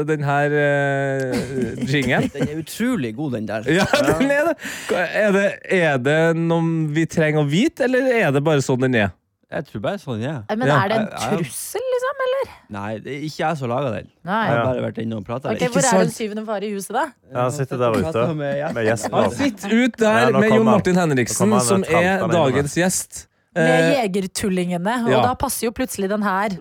den 0.07 0.23
her 0.23 0.55
uh, 0.55 1.93
jingen. 1.93 2.29
Den 2.33 2.49
er 2.49 2.59
utrolig 2.61 3.15
god, 3.15 3.31
den 3.37 3.47
der. 3.47 3.67
Ja, 3.71 3.85
den 4.19 4.31
er 4.31 4.51
det. 4.51 4.55
Er, 4.91 5.31
det. 5.35 5.47
er 5.69 5.97
det 6.01 6.19
noe 6.37 6.87
vi 6.95 7.05
trenger 7.09 7.43
å 7.43 7.49
vite, 7.49 7.87
eller 7.87 8.11
er 8.21 8.31
det 8.35 8.43
bare 8.45 8.63
sånn 8.65 8.81
den 8.85 8.99
er? 9.05 9.11
Jeg 9.51 9.67
tror 9.67 9.81
bare 9.83 9.99
sånn, 9.99 10.21
ja. 10.23 10.37
Men 10.55 10.69
er 10.71 10.91
det 10.91 10.97
en 11.01 11.09
trussel, 11.11 11.83
Eller? 12.21 12.51
Nei, 12.71 12.91
det 13.03 13.11
er 13.15 13.23
ikke 13.27 13.41
jeg 13.43 13.57
som 13.59 13.71
laga 13.71 13.89
den. 13.95 14.07
Nei. 14.27 14.41
Jeg 14.47 14.53
har 14.55 14.61
bare 14.67 14.83
vært 14.85 15.01
inne 15.03 15.17
og 15.19 15.25
prata 15.27 15.51
Ok, 15.51 15.63
Hvor 15.73 15.87
er 15.89 16.03
den 16.05 16.13
syvende 16.13 16.45
far 16.47 16.63
i 16.63 16.69
huset, 16.73 16.93
da? 16.95 17.05
Ja, 17.31 17.39
han 17.47 17.51
sitter 17.55 17.81
der 17.81 17.97
ute 17.97 18.25
med 18.37 18.79
gjesten. 18.87 19.17
Han 19.17 19.35
sitter 19.35 19.75
ut 19.75 19.97
der 19.99 20.19
Ja, 20.21 20.31
med 20.37 20.55
Jon. 20.55 20.65
Martin 20.69 21.01
Henriksen, 21.01 21.57
som 21.67 21.83
er 21.87 22.27
dagens 22.31 22.77
gjest. 22.79 23.25
Med 23.55 23.67
Eh, 23.91 24.05
Jegertullingene. 24.05 24.93
Og 25.05 25.11
ja. 25.11 25.21
da 25.25 25.33
passer 25.35 25.67
jo 25.67 25.73
plutselig 25.75 26.07
den 26.09 26.23
her. 26.23 26.55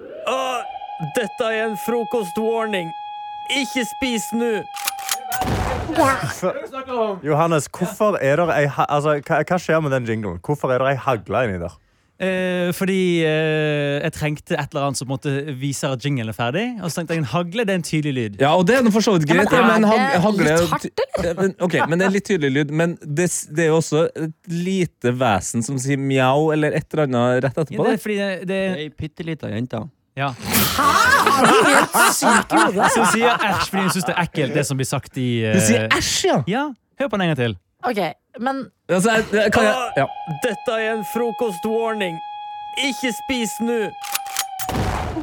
Dette 1.16 1.46
er 1.46 1.68
en 1.68 1.76
frokostwarning. 1.86 2.90
Ikke 3.60 3.84
spis 3.86 4.26
nå! 4.34 4.50
Johannes, 7.24 7.68
hvorfor 7.68 8.18
er 8.22 8.36
det 8.40 8.48
ei 8.54 8.66
altså, 8.88 9.16
hva, 9.26 9.40
hva 9.46 9.58
skjer 9.60 9.80
med 9.84 9.94
den 9.94 10.06
jinglen? 10.08 10.40
Hvorfor 10.44 10.72
er 10.74 10.82
det 10.82 10.92
ei 10.92 10.98
hagle 11.06 11.44
inni 11.46 11.60
der? 11.62 11.74
Eh, 12.20 12.68
fordi 12.76 13.22
eh, 13.24 14.02
jeg 14.04 14.12
trengte 14.12 14.52
et 14.60 14.74
eller 14.74 14.90
annet 14.90 14.98
som 15.00 15.08
måtte 15.08 15.30
vise 15.56 15.88
at 15.88 16.02
jinglen 16.04 16.28
er 16.28 16.36
ferdig. 16.36 16.64
Og 16.84 16.90
så 16.92 17.00
tenkte 17.00 17.16
jeg 17.16 17.22
en 17.22 17.28
hagle 17.32 17.64
det 17.64 17.72
er 17.72 17.78
en 17.80 17.86
tydelig 17.86 18.12
lyd. 18.18 18.34
Ja, 18.42 18.50
og 18.60 18.66
det 18.68 18.76
er 18.76 18.90
for 18.92 19.00
så 19.06 19.14
vidt 19.16 19.24
greit. 19.30 19.48
Ja, 19.48 19.62
men 19.64 19.70
er 19.70 19.80
men 19.80 19.88
hag- 19.88 20.02
det 20.12 20.20
hagle- 20.26 20.48
litt 20.50 20.74
hardt, 20.74 20.86
Ja, 21.24 21.32
Men, 21.38 21.54
ok, 21.64 21.74
men 21.88 21.98
det 22.02 22.06
er 22.06 22.12
litt 22.18 22.26
tydelig 22.28 22.50
lyd. 22.58 22.74
Men 22.76 22.98
det, 23.00 23.30
det 23.56 23.64
er 23.64 23.70
jo 23.72 23.78
også 23.80 24.02
et 24.12 24.52
lite 24.52 25.14
vesen 25.16 25.64
som 25.64 25.78
sier 25.80 25.96
mjau 26.00 26.50
eller 26.52 26.76
et 26.76 26.86
eller 26.92 27.08
annet 27.08 27.44
rett 27.48 27.56
Ja, 27.56 27.64
etterpå. 27.64 27.88
det 27.88 27.96
er 27.96 28.04
fordi 28.04 28.18
det, 28.20 28.48
det 28.52 28.60
Ei 28.84 28.88
bitte 29.00 29.24
lita 29.24 29.48
jente. 29.54 29.80
ja. 30.20 30.34
Syk 32.12 32.52
i 32.52 32.60
hodet. 32.60 32.90
Som 32.94 33.06
sier 33.14 33.32
æsj 33.48 33.66
fordi 33.70 33.82
hun 33.86 33.92
syns 33.94 34.06
det 34.08 34.14
er 34.14 34.22
ekkelt, 34.26 34.54
det 34.56 34.66
som 34.68 34.76
blir 34.80 34.88
sagt 34.88 35.16
i 35.20 35.28
uh... 35.46 35.54
Du 35.56 35.60
sier 35.64 35.88
æsj, 35.96 36.14
ja! 36.28 36.38
Ja, 36.50 36.64
hør 37.00 37.08
på 37.12 37.16
den 37.20 37.26
en 37.28 37.32
gang 37.34 37.40
til. 37.40 37.56
Ok, 37.88 38.00
men 38.44 38.64
Altså, 38.90 39.10
kan 39.54 39.64
jeg, 39.64 39.92
ja. 39.96 40.06
Dette 40.42 40.78
er 40.82 40.92
en 40.96 41.04
frokostwarning. 41.04 42.18
Ikke 42.78 43.12
spis 43.14 43.60
nå! 43.60 43.78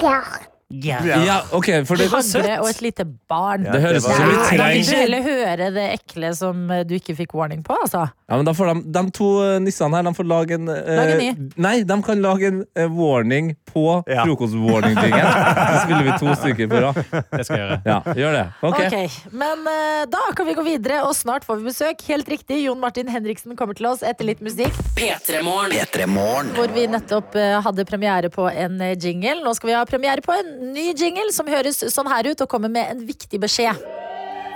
ja, 0.01 0.19
ok, 0.67 1.67
for 1.87 1.95
det, 1.95 2.09
Hadde, 2.11 2.59
og 2.59 2.67
et 2.69 2.81
lite 2.83 3.05
barn. 3.29 3.63
det 3.63 3.79
høres 3.81 4.03
ut 4.03 4.11
som 4.11 4.27
var- 4.27 4.51
vi 4.51 4.57
Da 4.57 4.67
vil 4.67 4.83
du 4.83 4.95
heller 4.95 5.21
høre 5.23 5.67
det 5.73 5.85
ekle 5.99 6.35
som 6.35 6.69
eh, 6.71 6.83
du 6.83 6.93
ikke 6.95 7.15
fikk 7.15 7.33
warning 7.33 7.63
på, 7.63 7.75
altså. 7.83 8.09
Ja, 8.27 8.35
men 8.35 8.43
da 8.43 8.51
får 8.51 8.73
de, 8.73 8.91
de 8.91 9.11
to 9.15 9.27
eh, 9.45 9.59
nissene 9.63 9.95
her 9.95 10.03
De 10.03 10.11
får 10.13 10.27
lage 10.27 10.51
en 10.57 10.67
eh, 10.67 10.97
Lag 10.97 11.09
en 11.13 11.17
ny. 11.21 11.51
Nei, 11.55 11.83
de 11.87 11.97
kan 12.03 12.21
lage 12.21 12.43
en 12.51 12.65
warning 12.97 13.55
på 13.71 14.03
Ja. 14.07 14.25
frokost-warning-tingen. 14.25 15.23
Så 15.71 15.85
spiller 15.85 16.03
vi 16.03 16.17
to 16.19 16.35
stykker 16.35 16.67
på 16.67 16.81
rad. 16.83 16.99
Det 17.31 17.45
skal 17.47 17.57
jeg 17.57 17.63
gjøre. 17.63 17.79
Ja, 17.85 17.99
gjør 18.19 18.35
det. 18.35 18.43
Ok. 18.67 18.81
Ok, 18.87 19.17
Men 19.31 19.63
uh, 19.63 20.03
da 20.11 20.25
kan 20.35 20.47
vi 20.49 20.53
gå 20.57 20.65
videre, 20.67 20.99
og 21.07 21.15
snart 21.15 21.47
får 21.47 21.61
vi 21.61 21.69
besøk. 21.69 22.03
Helt 22.11 22.27
riktig, 22.27 22.59
Jon 22.65 22.79
Martin 22.83 23.07
Henriksen 23.07 23.55
kommer 23.55 23.77
til 23.77 23.87
oss 23.87 24.03
etter 24.03 24.27
litt 24.27 24.43
musikk. 24.43 24.75
P3morgen. 24.99 26.51
Hvor 26.57 26.75
vi 26.75 26.87
nettopp 26.91 27.35
uh, 27.39 27.61
hadde 27.63 27.85
premiere 27.87 28.31
på 28.33 28.49
en 28.51 28.79
jingle. 28.99 29.39
Nå 29.45 29.55
skal 29.55 29.71
vi 29.71 29.77
ha 29.77 29.85
premiere 29.87 30.23
på 30.25 30.35
en 30.35 30.56
ny 30.61 30.93
jingle 30.93 31.31
som 31.35 31.47
høres 31.51 31.83
sånn 31.93 32.09
her 32.11 32.23
ut, 32.31 32.41
og 32.43 32.49
kommer 32.51 32.69
med 32.71 32.85
en 32.91 32.99
viktig 33.07 33.39
beskjed. 33.43 33.75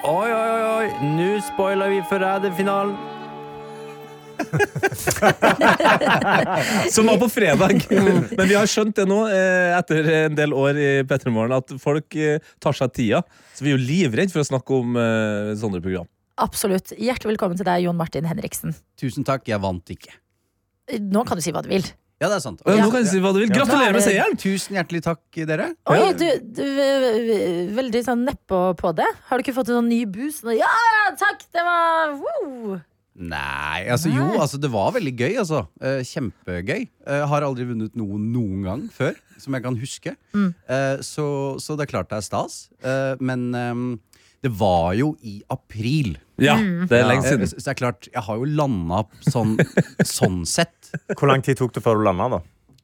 Oi, 0.02 0.30
oi, 0.34 0.36
oi, 0.50 0.62
oi. 0.82 0.88
Nå 1.14 1.30
spoiler 1.52 1.88
vi 1.94 2.00
Forræderfinalen. 2.10 2.96
Som 6.96 7.06
var 7.06 7.18
på 7.22 7.28
fredag. 7.30 7.86
Men 7.90 8.48
vi 8.50 8.56
har 8.58 8.66
skjønt 8.70 8.96
det 8.98 9.06
nå, 9.10 9.20
eh, 9.30 9.78
etter 9.78 10.10
en 10.24 10.36
del 10.38 10.54
år 10.58 10.78
i 10.82 10.90
P3 11.08 11.30
Morgen, 11.34 11.54
at 11.60 11.68
folk 11.82 12.16
eh, 12.18 12.40
tar 12.64 12.74
seg 12.78 12.90
tida. 12.98 13.20
Så 13.54 13.60
vi 13.66 13.70
er 13.72 13.78
jo 13.78 13.86
livredde 13.86 14.34
for 14.34 14.42
å 14.42 14.50
snakke 14.50 14.70
om 14.82 14.88
eh, 14.98 15.54
sånne 15.62 15.80
program. 15.84 16.08
Absolutt. 16.42 16.88
Hjertelig 16.98 17.32
velkommen 17.36 17.58
til 17.60 17.68
deg, 17.68 17.78
Jon 17.86 18.00
Martin 18.00 18.30
Henriksen. 18.30 18.72
Tusen 19.00 19.24
takk, 19.28 19.44
jeg 19.52 19.60
vant 19.62 19.88
ikke. 19.94 20.12
Nå 20.98 21.22
kan 21.28 21.38
du 21.38 21.44
si 21.46 21.54
hva 21.54 21.62
du 21.64 21.70
vil. 21.72 21.86
Ja, 22.22 22.28
det 22.30 22.36
er 22.38 22.44
sant. 22.44 22.60
Ja, 22.68 22.76
nå 22.78 22.92
kan 22.94 23.02
jeg 23.02 23.10
si 23.10 23.20
hva 23.24 23.32
du 23.34 23.40
vil. 23.42 23.50
Gratulerer 23.50 23.96
med 23.98 24.04
seieren! 24.06 24.36
Tusen 24.38 24.76
hjertelig 24.78 25.02
takk, 25.08 25.24
dere. 25.50 25.72
Oi, 25.90 25.98
Ja. 25.98 26.12
du, 26.14 26.28
du 26.54 26.62
Veldig 27.80 28.04
sånn 28.06 28.22
nedpå 28.28 28.60
på 28.78 28.92
det. 28.98 29.08
Har 29.30 29.40
du 29.42 29.46
ikke 29.46 29.56
fått 29.58 29.72
en 29.74 29.80
sånn 29.82 29.90
ny 29.90 30.04
boost? 30.06 30.46
Ja, 30.54 30.70
takk! 31.18 31.42
Det 31.52 31.64
var 31.66 32.14
woo! 32.22 32.78
Nei, 33.22 33.82
altså 33.92 34.08
jo, 34.10 34.24
altså 34.40 34.56
det 34.62 34.70
var 34.72 34.94
veldig 34.96 35.12
gøy, 35.20 35.34
altså. 35.42 35.66
Eh, 35.84 36.00
kjempegøy. 36.08 36.86
Eh, 37.12 37.24
har 37.28 37.44
aldri 37.44 37.66
vunnet 37.68 37.98
noe 38.00 38.16
noen 38.22 38.62
gang 38.66 38.86
før, 38.94 39.18
som 39.42 39.58
jeg 39.58 39.66
kan 39.66 39.76
huske. 39.82 40.14
Eh, 40.38 41.02
så, 41.04 41.26
så 41.60 41.76
det 41.78 41.86
er 41.90 41.92
klart 41.92 42.10
det 42.14 42.22
er 42.22 42.26
stas. 42.30 42.62
Eh, 42.82 43.18
men 43.20 43.50
ehm, 43.58 43.84
det 44.42 44.52
var 44.58 44.94
jo 44.98 45.12
i 45.22 45.42
april. 45.54 46.16
Ja, 46.42 46.56
det 46.58 46.92
er 46.98 47.06
lenge 47.06 47.26
Eh, 47.28 47.32
siden. 47.36 47.48
så 47.48 47.56
det 47.62 47.68
er 47.68 47.78
klart, 47.78 48.08
jeg 48.14 48.24
har 48.26 48.36
jo 48.42 48.46
landa 48.50 49.04
sånn, 49.30 49.58
sånn 50.18 50.40
sett. 50.50 50.90
Hvor 51.14 51.28
lang 51.30 51.44
tid 51.46 51.58
tok 51.60 51.74
det 51.78 51.84
før 51.86 52.00
du 52.02 52.06
landa, 52.08 52.28
da? 52.38 52.40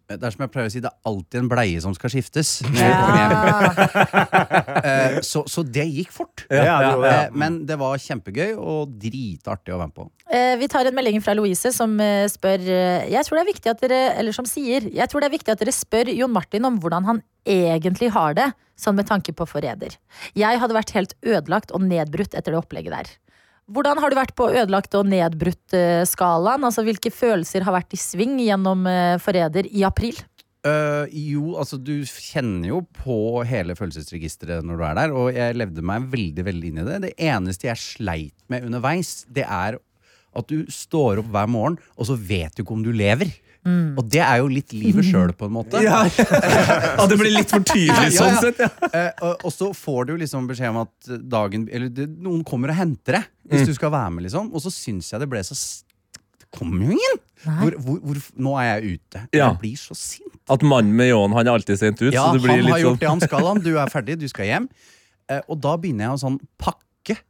Det 0.08 0.24
er 0.24 0.32
som 0.32 0.44
jeg 0.46 0.52
pleier 0.54 0.70
å 0.70 0.72
si, 0.72 0.80
det 0.80 0.88
er 0.88 1.10
alltid 1.10 1.42
en 1.42 1.50
bleie 1.52 1.80
som 1.84 1.92
skal 1.98 2.14
skiftes. 2.14 2.62
Ja. 2.78 3.74
Eh, 4.88 5.18
så, 5.26 5.42
så 5.50 5.64
det 5.66 5.84
gikk 5.90 6.12
fort. 6.14 6.44
Eh, 6.54 7.30
Men 7.36 7.58
det 7.68 7.76
var 7.80 7.98
kjempegøy 8.00 8.54
og 8.56 8.94
dritartig 9.02 9.74
å 9.74 9.80
være 9.80 9.90
med 9.90 9.96
på. 9.98 10.06
Eh, 10.32 10.54
Vi 10.62 10.70
tar 10.72 10.88
en 10.88 10.96
melding 10.96 11.20
fra 11.24 11.34
Louise 11.36 11.72
som 11.76 11.96
eh, 12.04 12.28
spør 12.32 12.62
eh, 12.62 13.08
Jeg 13.12 13.26
tror 13.28 13.40
det 13.40 13.44
er 13.44 13.50
viktig 13.50 13.72
at 13.74 13.84
dere 13.84 14.00
Eller 14.20 14.36
som 14.36 14.48
sier 14.48 14.86
Jeg 14.92 15.10
tror 15.12 15.24
det 15.24 15.30
er 15.30 15.36
viktig 15.36 15.54
at 15.56 15.64
dere 15.64 15.74
spør 15.76 16.12
Jon 16.14 16.34
Martin 16.36 16.68
om 16.70 16.78
hvordan 16.84 17.08
han 17.10 17.22
egentlig 17.48 18.12
har 18.16 18.36
det, 18.38 18.48
sånn 18.80 18.98
med 19.00 19.08
tanke 19.10 19.32
på 19.36 19.46
forræder. 19.48 19.94
Jeg 20.38 20.60
hadde 20.62 20.76
vært 20.76 20.92
helt 20.96 21.14
ødelagt 21.24 21.72
og 21.72 21.84
nedbrutt 21.88 22.36
etter 22.36 22.54
det 22.54 22.60
opplegget 22.60 22.92
der. 22.94 23.12
Hvordan 23.68 24.00
har 24.00 24.12
du 24.12 24.16
vært 24.16 24.36
på 24.38 24.48
ødelagt 24.48 24.96
og 24.96 25.10
nedbrutt-skalaen? 25.12 26.64
Altså 26.64 26.86
Hvilke 26.88 27.12
følelser 27.12 27.66
har 27.68 27.76
vært 27.76 27.96
i 27.98 28.00
sving 28.00 28.38
gjennom 28.40 28.88
eh, 28.88 29.18
forræder 29.20 29.68
i 29.68 29.84
april? 29.88 30.22
Uh, 30.68 31.06
jo, 31.14 31.54
altså 31.60 31.78
du 31.80 32.02
kjenner 32.08 32.72
jo 32.72 32.80
på 32.98 33.44
hele 33.48 33.76
følelsesregisteret 33.78 34.66
når 34.66 34.80
du 34.80 34.86
er 34.88 34.96
der, 34.98 35.14
og 35.16 35.30
jeg 35.36 35.56
levde 35.56 35.84
meg 35.86 36.08
veldig 36.12 36.46
veldig 36.48 36.72
inn 36.72 36.82
i 36.82 36.88
det. 36.88 36.98
Det 37.06 37.12
eneste 37.28 37.70
jeg 37.70 37.84
sleit 37.84 38.36
med 38.52 38.66
underveis, 38.68 39.22
det 39.32 39.46
er 39.46 39.78
at 40.38 40.50
du 40.52 40.66
står 40.72 41.22
opp 41.22 41.30
hver 41.34 41.52
morgen, 41.52 41.78
og 41.96 42.10
så 42.10 42.18
vet 42.20 42.56
du 42.56 42.64
ikke 42.64 42.76
om 42.76 42.84
du 42.86 42.92
lever. 42.96 43.32
Og 43.98 44.04
det 44.08 44.22
er 44.24 44.42
jo 44.42 44.48
litt 44.52 44.74
livet 44.76 45.08
sjøl, 45.08 45.34
på 45.38 45.50
en 45.50 45.56
måte. 45.58 45.82
Ja, 45.88 46.04
ja, 46.08 47.06
det 47.08 47.18
blir 47.20 47.34
litt 47.34 47.52
for 47.52 47.64
tydelig 47.66 48.14
sånn 48.16 48.34
ja. 48.34 48.40
sett, 48.42 48.62
ja. 48.64 48.70
Eh, 48.90 49.10
og, 49.24 49.46
og 49.48 49.54
så 49.54 49.70
får 49.76 50.10
du 50.10 50.14
liksom 50.22 50.48
beskjed 50.50 50.74
om 50.74 50.82
at 50.82 51.10
dagen 51.30 51.68
Eller 51.72 51.92
det, 51.94 52.08
noen 52.24 52.42
kommer 52.48 52.74
og 52.74 52.80
henter 52.80 53.20
deg 53.20 53.28
hvis 53.48 53.70
du 53.70 53.76
skal 53.78 53.94
være 53.94 54.12
med, 54.16 54.26
liksom. 54.28 54.50
Og 54.52 54.64
så 54.64 54.72
syns 54.74 55.14
jeg 55.14 55.24
det 55.24 55.30
ble 55.32 55.40
så 55.48 55.56
Det 55.56 56.50
kommer 56.56 56.88
jo 56.88 56.98
ingen! 56.98 57.22
Hvor, 57.46 57.78
hvor, 57.86 58.00
hvor, 58.02 58.20
nå 58.44 58.56
er 58.60 58.68
jeg 58.68 58.98
ute. 58.98 59.22
Ja. 59.30 59.52
Jeg 59.52 59.60
blir 59.62 59.80
så 59.80 59.96
sint. 59.96 60.34
At 60.52 60.64
mannen 60.66 60.96
med 60.98 61.12
ljåen, 61.12 61.36
han 61.38 61.48
er 61.48 61.60
alltid 61.60 61.80
sent 61.80 62.02
ut. 62.02 62.10
Ja, 62.10 62.26
så 62.26 62.36
det 62.36 62.44
blir 62.44 62.56
han 62.56 62.66
litt 62.66 62.74
har 62.74 62.84
gjort 62.84 63.00
det 63.00 63.08
sånn 63.08 63.14
han 63.14 63.30
skal, 63.30 63.48
han. 63.52 63.62
Du 63.64 63.72
er 63.78 63.94
ferdig, 63.94 64.18
du 64.20 64.28
skal 64.32 64.50
hjem. 64.50 64.68
Uh, 65.28 65.42
og 65.44 65.60
da 65.64 65.76
begynner 65.80 66.08
jeg 66.08 66.18
å 66.18 66.22
sånn 66.24 66.40
pakke 66.60 66.87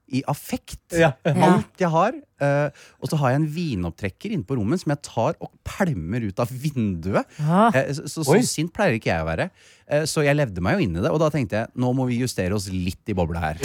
i 0.08 0.24
affekt. 0.30 0.80
Ja. 0.96 1.12
Alt 1.28 1.82
jeg 1.82 1.92
har. 1.92 2.16
Uh, 2.38 2.70
og 3.02 3.10
så 3.10 3.18
har 3.18 3.32
jeg 3.34 3.40
en 3.42 3.48
vinopptrekker 3.50 4.34
inne 4.36 4.46
på 4.46 4.60
rommet 4.60 4.84
som 4.84 4.92
jeg 4.94 5.02
tar 5.08 5.34
og 5.42 5.50
pælmer 5.66 6.28
ut 6.30 6.42
av 6.44 6.52
vinduet. 6.52 7.26
Ah. 7.42 7.74
Uh, 7.74 7.90
så 7.98 8.06
så, 8.14 8.26
så 8.28 8.38
sint 8.46 8.74
pleier 8.76 9.00
ikke 9.00 9.10
jeg 9.10 9.26
å 9.26 9.28
være. 9.28 9.50
Uh, 9.90 10.04
så 10.10 10.22
jeg 10.26 10.38
levde 10.38 10.62
meg 10.64 10.78
jo 10.78 10.86
inn 10.86 11.00
i 11.00 11.02
det, 11.02 11.10
og 11.10 11.18
da 11.24 11.32
tenkte 11.34 11.64
jeg 11.64 11.82
nå 11.82 11.92
må 11.98 12.06
vi 12.10 12.20
justere 12.22 12.54
oss 12.58 12.70
litt 12.70 13.10
i 13.10 13.18
bobla 13.18 13.42
her. 13.42 13.58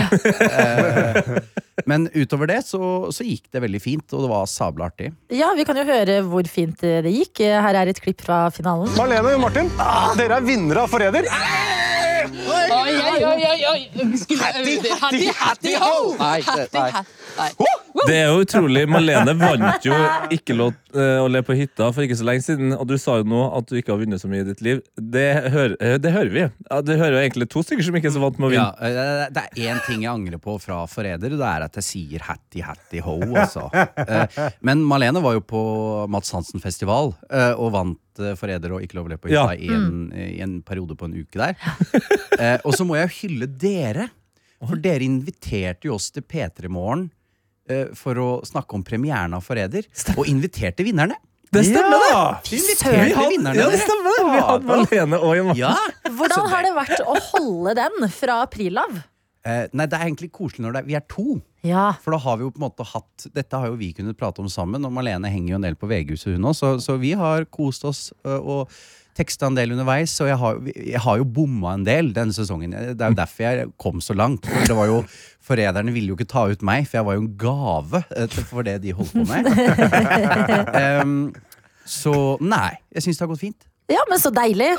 Men 1.88 2.08
utover 2.14 2.48
det 2.48 2.62
så, 2.68 2.80
så 3.12 3.26
gikk 3.26 3.52
det 3.52 3.62
veldig 3.64 3.82
fint, 3.82 4.06
og 4.16 4.24
det 4.24 4.32
var 4.32 4.48
sabla 4.50 4.88
artig. 4.88 5.12
Ja, 5.32 5.52
Vi 5.58 5.68
kan 5.68 5.78
jo 5.78 5.86
høre 5.88 6.20
hvor 6.26 6.48
fint 6.48 6.80
det 6.80 7.12
gikk. 7.12 7.44
Her 7.44 7.82
er 7.82 7.92
et 7.92 8.00
klipp 8.02 8.24
fra 8.24 8.46
finalen. 8.54 8.92
Marlene 8.96 9.36
og 9.36 9.46
Martin, 9.46 9.72
dere 10.20 10.40
er 10.40 10.48
vinnere 10.48 10.86
av 10.86 10.92
Forræder. 10.92 11.28
Oi, 12.22 12.70
oi, 12.70 13.24
oi, 13.24 13.44
oi, 13.44 13.64
oi. 13.66 13.90
hattie, 14.38 14.78
hatty, 15.00 15.26
hatty, 15.26 15.74
ho! 15.74 16.14
Hattie, 16.18 16.68
nei. 16.72 16.92
Det 18.02 18.14
er 18.16 18.30
jo 18.32 18.40
utrolig. 18.42 18.82
Malene 18.90 19.34
vant 19.38 19.84
jo 19.86 19.94
ikke 20.34 20.54
lov 20.56 20.72
eh, 20.96 21.18
å 21.22 21.26
le 21.30 21.42
på 21.46 21.54
hytta 21.54 21.90
for 21.94 22.02
ikke 22.04 22.16
så 22.18 22.24
lenge 22.26 22.42
siden, 22.44 22.72
og 22.74 22.86
du 22.88 22.94
sa 22.98 23.18
jo 23.20 23.26
nå 23.28 23.42
at 23.58 23.68
du 23.68 23.76
ikke 23.78 23.92
har 23.92 24.00
vunnet 24.00 24.22
så 24.22 24.30
mye 24.32 24.42
i 24.42 24.46
ditt 24.48 24.62
liv. 24.64 24.80
Det, 24.96 25.26
hører- 25.54 25.76
eh, 25.78 25.98
det 26.02 26.12
hører 26.14 26.32
vi. 26.34 26.44
Ja, 26.70 26.80
det 26.82 26.96
hører 26.98 27.18
jo 27.18 27.22
egentlig 27.22 27.48
to 27.52 27.62
stykker 27.62 27.86
som 27.86 27.98
ikke 28.00 28.08
er 28.10 28.14
så 28.16 28.22
vant 28.24 28.40
med 28.42 28.48
å 28.48 28.52
vinne. 28.54 28.94
Ja, 28.96 29.28
det 29.32 29.44
er 29.44 29.68
én 29.74 29.82
ting 29.86 30.02
jeg 30.06 30.10
angrer 30.12 30.40
på 30.42 30.56
fra 30.62 30.80
Forræder, 30.90 31.36
og 31.36 31.42
det 31.44 31.50
er 31.52 31.66
at 31.68 31.78
jeg 31.82 31.88
sier 31.90 32.26
hatty, 32.26 32.64
hatty, 32.66 33.02
ho, 33.06 33.18
altså. 33.44 33.68
Eh, 34.02 34.40
Men 34.66 34.82
Malene 34.88 35.22
var 35.24 35.36
jo 35.38 35.44
på 35.52 35.62
Mats 36.12 36.32
Hansen-festival 36.34 37.12
eh, 37.30 37.52
og 37.54 37.72
vant 37.76 38.22
eh, 38.24 38.34
Forræder 38.40 38.74
og 38.78 38.82
Ikke 38.86 38.98
lov 38.98 39.06
å 39.10 39.14
le 39.14 39.20
på 39.20 39.30
hytta 39.30 39.52
Ja. 39.52 39.54
i, 39.54 39.68
en, 39.72 40.08
i 40.16 40.40
en 40.44 40.58
periode 40.66 40.96
på 40.98 41.06
en 41.10 41.18
uke 41.22 41.38
der. 41.38 41.56
Eh, 42.42 42.56
Og 42.66 42.72
så 42.74 42.82
må 42.88 42.96
jeg 42.96 43.06
jo 43.06 43.16
hylle 43.20 43.46
dere, 43.60 44.08
for 44.64 44.80
dere 44.80 45.04
inviterte 45.04 45.86
jo 45.86 45.94
oss 45.98 46.08
til 46.14 46.24
P3 46.26 46.66
Morgen 46.72 47.04
eh, 47.06 47.18
for 47.98 48.18
å 48.22 48.30
snakke 48.46 48.78
om 48.78 48.84
premieren 48.86 49.36
av 49.36 49.44
Forræder, 49.46 49.88
og 50.16 50.26
inviterte 50.30 50.86
vinnerne. 50.86 51.18
Det 51.52 51.66
stemmer, 51.68 52.00
det! 52.00 52.48
Vi 52.48 52.58
hadde, 53.12 53.28
vinnerne. 53.28 53.58
ja, 53.60 53.68
det 53.68 53.80
stemmer! 53.82 54.20
Vi 54.24 54.44
hadde 54.48 54.68
Malene 54.70 55.18
og 55.20 55.34
Jan 55.36 55.50
Ja. 55.58 55.72
Hvordan 56.08 56.46
har 56.48 56.64
det 56.64 56.70
vært 56.78 57.02
å 57.04 57.16
holde 57.34 57.74
den 57.76 58.06
fra 58.14 58.38
april 58.46 58.80
av? 58.80 59.02
Eh, 59.44 59.66
nei, 59.74 59.88
det 59.90 59.98
er 59.98 60.06
egentlig 60.06 60.30
koselig 60.32 60.62
når 60.64 60.76
det 60.76 60.80
er, 60.80 60.86
vi 60.86 60.96
er 60.96 61.04
to. 61.10 61.36
Ja. 61.66 61.88
For 62.02 62.14
da 62.14 62.22
har 62.24 62.38
vi 62.38 62.46
jo 62.46 62.52
på 62.54 62.60
en 62.62 62.64
måte 62.64 62.86
hatt 62.86 63.26
Dette 63.34 63.58
har 63.58 63.68
jo 63.70 63.76
vi 63.78 63.90
kunnet 63.94 64.16
prate 64.18 64.42
om 64.42 64.48
sammen, 64.50 64.86
og 64.86 64.94
Malene 64.94 65.30
henger 65.30 65.52
jo 65.52 65.58
en 65.60 65.66
del 65.66 65.76
på 65.78 65.90
VG-huset, 65.90 66.36
hun 66.38 66.48
òg, 66.50 66.56
så, 66.58 66.72
så 66.82 66.96
vi 67.02 67.12
har 67.18 67.44
kost 67.52 67.84
oss 67.88 68.02
ø, 68.24 68.38
og 68.38 68.76
teksta 69.18 69.48
en 69.48 69.58
del 69.58 69.74
underveis. 69.74 70.14
Og 70.22 70.30
jeg 70.30 70.38
har, 70.40 70.60
jeg 70.76 71.02
har 71.04 71.20
jo 71.20 71.28
bomma 71.38 71.76
en 71.76 71.86
del 71.86 72.12
denne 72.16 72.34
sesongen. 72.36 72.72
Det 72.72 72.96
er 72.96 73.14
jo 73.14 73.18
derfor 73.18 73.46
jeg 73.46 73.70
kom 73.82 74.02
så 74.04 74.16
langt. 74.18 74.48
For 74.48 74.68
det 74.68 74.78
var 74.78 74.90
jo 74.90 75.02
Forræderne 75.42 75.90
ville 75.90 76.12
jo 76.12 76.14
ikke 76.14 76.30
ta 76.30 76.44
ut 76.52 76.60
meg, 76.62 76.84
for 76.86 77.00
jeg 77.00 77.06
var 77.08 77.16
jo 77.16 77.22
en 77.24 77.32
gave 77.34 78.02
eh, 78.14 78.36
for 78.46 78.62
det 78.62 78.76
de 78.84 78.92
holdt 78.94 79.10
på 79.10 79.24
med. 79.26 79.48
um, 81.02 81.16
så 81.82 82.14
nei, 82.38 82.76
jeg 82.94 83.08
syns 83.08 83.18
det 83.18 83.26
har 83.26 83.32
gått 83.32 83.42
fint. 83.42 83.66
ja, 83.90 84.04
men 84.06 84.22
så 84.22 84.30
deilig. 84.30 84.76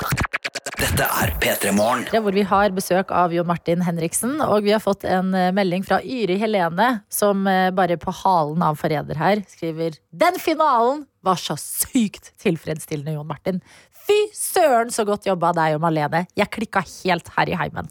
Dette 0.74 1.06
er 1.06 1.30
P3 1.38 1.70
Morgen. 1.76 2.02
Det 2.08 2.18
er 2.18 2.22
hvor 2.24 2.34
vi 2.34 2.42
har 2.48 2.72
besøk 2.74 3.12
av 3.14 3.32
Jon 3.34 3.46
Martin 3.46 3.84
Henriksen. 3.86 4.38
Og 4.42 4.64
vi 4.66 4.72
har 4.74 4.82
fått 4.82 5.04
en 5.06 5.30
eh, 5.36 5.52
melding 5.54 5.84
fra 5.86 6.00
Yri 6.02 6.34
Helene, 6.40 6.88
som 7.12 7.46
eh, 7.50 7.68
bare 7.74 7.98
på 8.00 8.14
halen 8.24 8.64
av 8.66 8.80
Forræder 8.80 9.20
her 9.20 9.44
skriver 9.52 10.00
Den 10.10 10.40
finalen 10.42 11.04
var 11.24 11.38
så 11.40 11.56
sykt 11.60 12.32
tilfredsstillende, 12.42 13.14
Jon 13.14 13.28
Martin. 13.30 13.62
Fy 14.04 14.16
søren, 14.36 14.90
så 14.92 15.06
godt 15.08 15.24
jobba 15.24 15.54
deg 15.56 15.78
og 15.78 15.84
Malene. 15.84 16.26
Jeg 16.36 16.52
klikka 16.52 16.82
helt 16.84 17.30
her 17.36 17.48
i 17.48 17.56
heimen. 17.56 17.88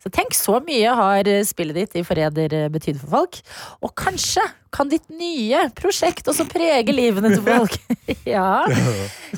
Så 0.00 0.08
tenk, 0.08 0.32
så 0.32 0.56
mye 0.64 0.94
har 0.96 1.28
spillet 1.44 1.76
ditt 1.76 1.98
i 2.00 2.04
Forræder 2.06 2.54
eh, 2.56 2.70
betydd 2.72 3.02
for 3.02 3.18
folk. 3.18 3.40
Og 3.84 3.92
kanskje 4.00 4.46
kan 4.72 4.90
ditt 4.90 5.08
nye 5.12 5.64
prosjekt 5.76 6.28
også 6.30 6.46
prege 6.48 6.94
livene 6.94 7.32
til 7.34 7.42
folk. 7.44 7.76
ja. 8.34 8.62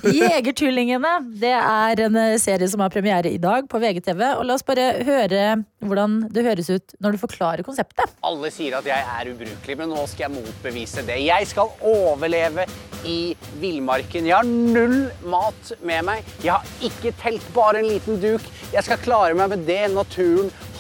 Jegertullingene. 0.05 1.13
Det 1.41 1.55
er 1.57 2.05
en 2.07 2.19
eh, 2.21 2.37
serie 2.43 2.69
som 2.71 2.85
har 2.85 2.93
premiere 2.93 3.33
i 3.33 3.41
dag 3.43 3.67
på 3.67 3.81
VGTV. 3.83 4.23
Og 4.39 4.47
la 4.47 4.55
oss 4.55 4.67
bare 4.67 4.87
høre 5.03 5.43
hvordan 5.83 6.21
det 6.31 6.47
høres 6.47 6.71
ut 6.71 6.95
når 7.03 7.17
du 7.17 7.23
forklarer 7.25 7.67
konseptet. 7.67 8.13
Alle 8.23 8.53
sier 8.55 8.79
at 8.79 8.87
jeg 8.87 9.03
er 9.03 9.33
ubrukelig, 9.33 9.79
men 9.81 9.91
nå 9.91 10.07
skal 10.11 10.29
jeg 10.29 10.37
motbevise 10.37 11.07
det. 11.09 11.19
Jeg 11.27 11.49
skal 11.51 11.73
overleve 11.81 12.69
i 13.09 13.33
villmarken. 13.59 14.29
Jeg 14.29 14.37
har 14.37 14.47
null 14.47 15.09
mat 15.27 15.73
med 15.83 16.07
meg. 16.07 16.35
Jeg 16.45 16.55
har 16.55 16.87
ikke 16.87 17.15
telt, 17.19 17.49
bare 17.57 17.81
en 17.83 17.89
liten 17.89 18.21
duk. 18.23 18.47
Jeg 18.73 18.87
skal 18.87 19.01
klare 19.03 19.35
meg 19.35 19.51
med 19.57 19.67
det 19.67 19.81
naturen 19.91 20.22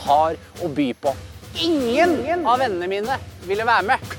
har 0.04 0.38
å 0.62 0.70
by 0.72 0.90
på. 1.02 1.14
Ingen 1.62 2.46
av 2.48 2.62
vennene 2.62 2.88
mine 2.90 3.18
ville 3.48 3.66
være 3.68 3.88
med. 3.92 4.14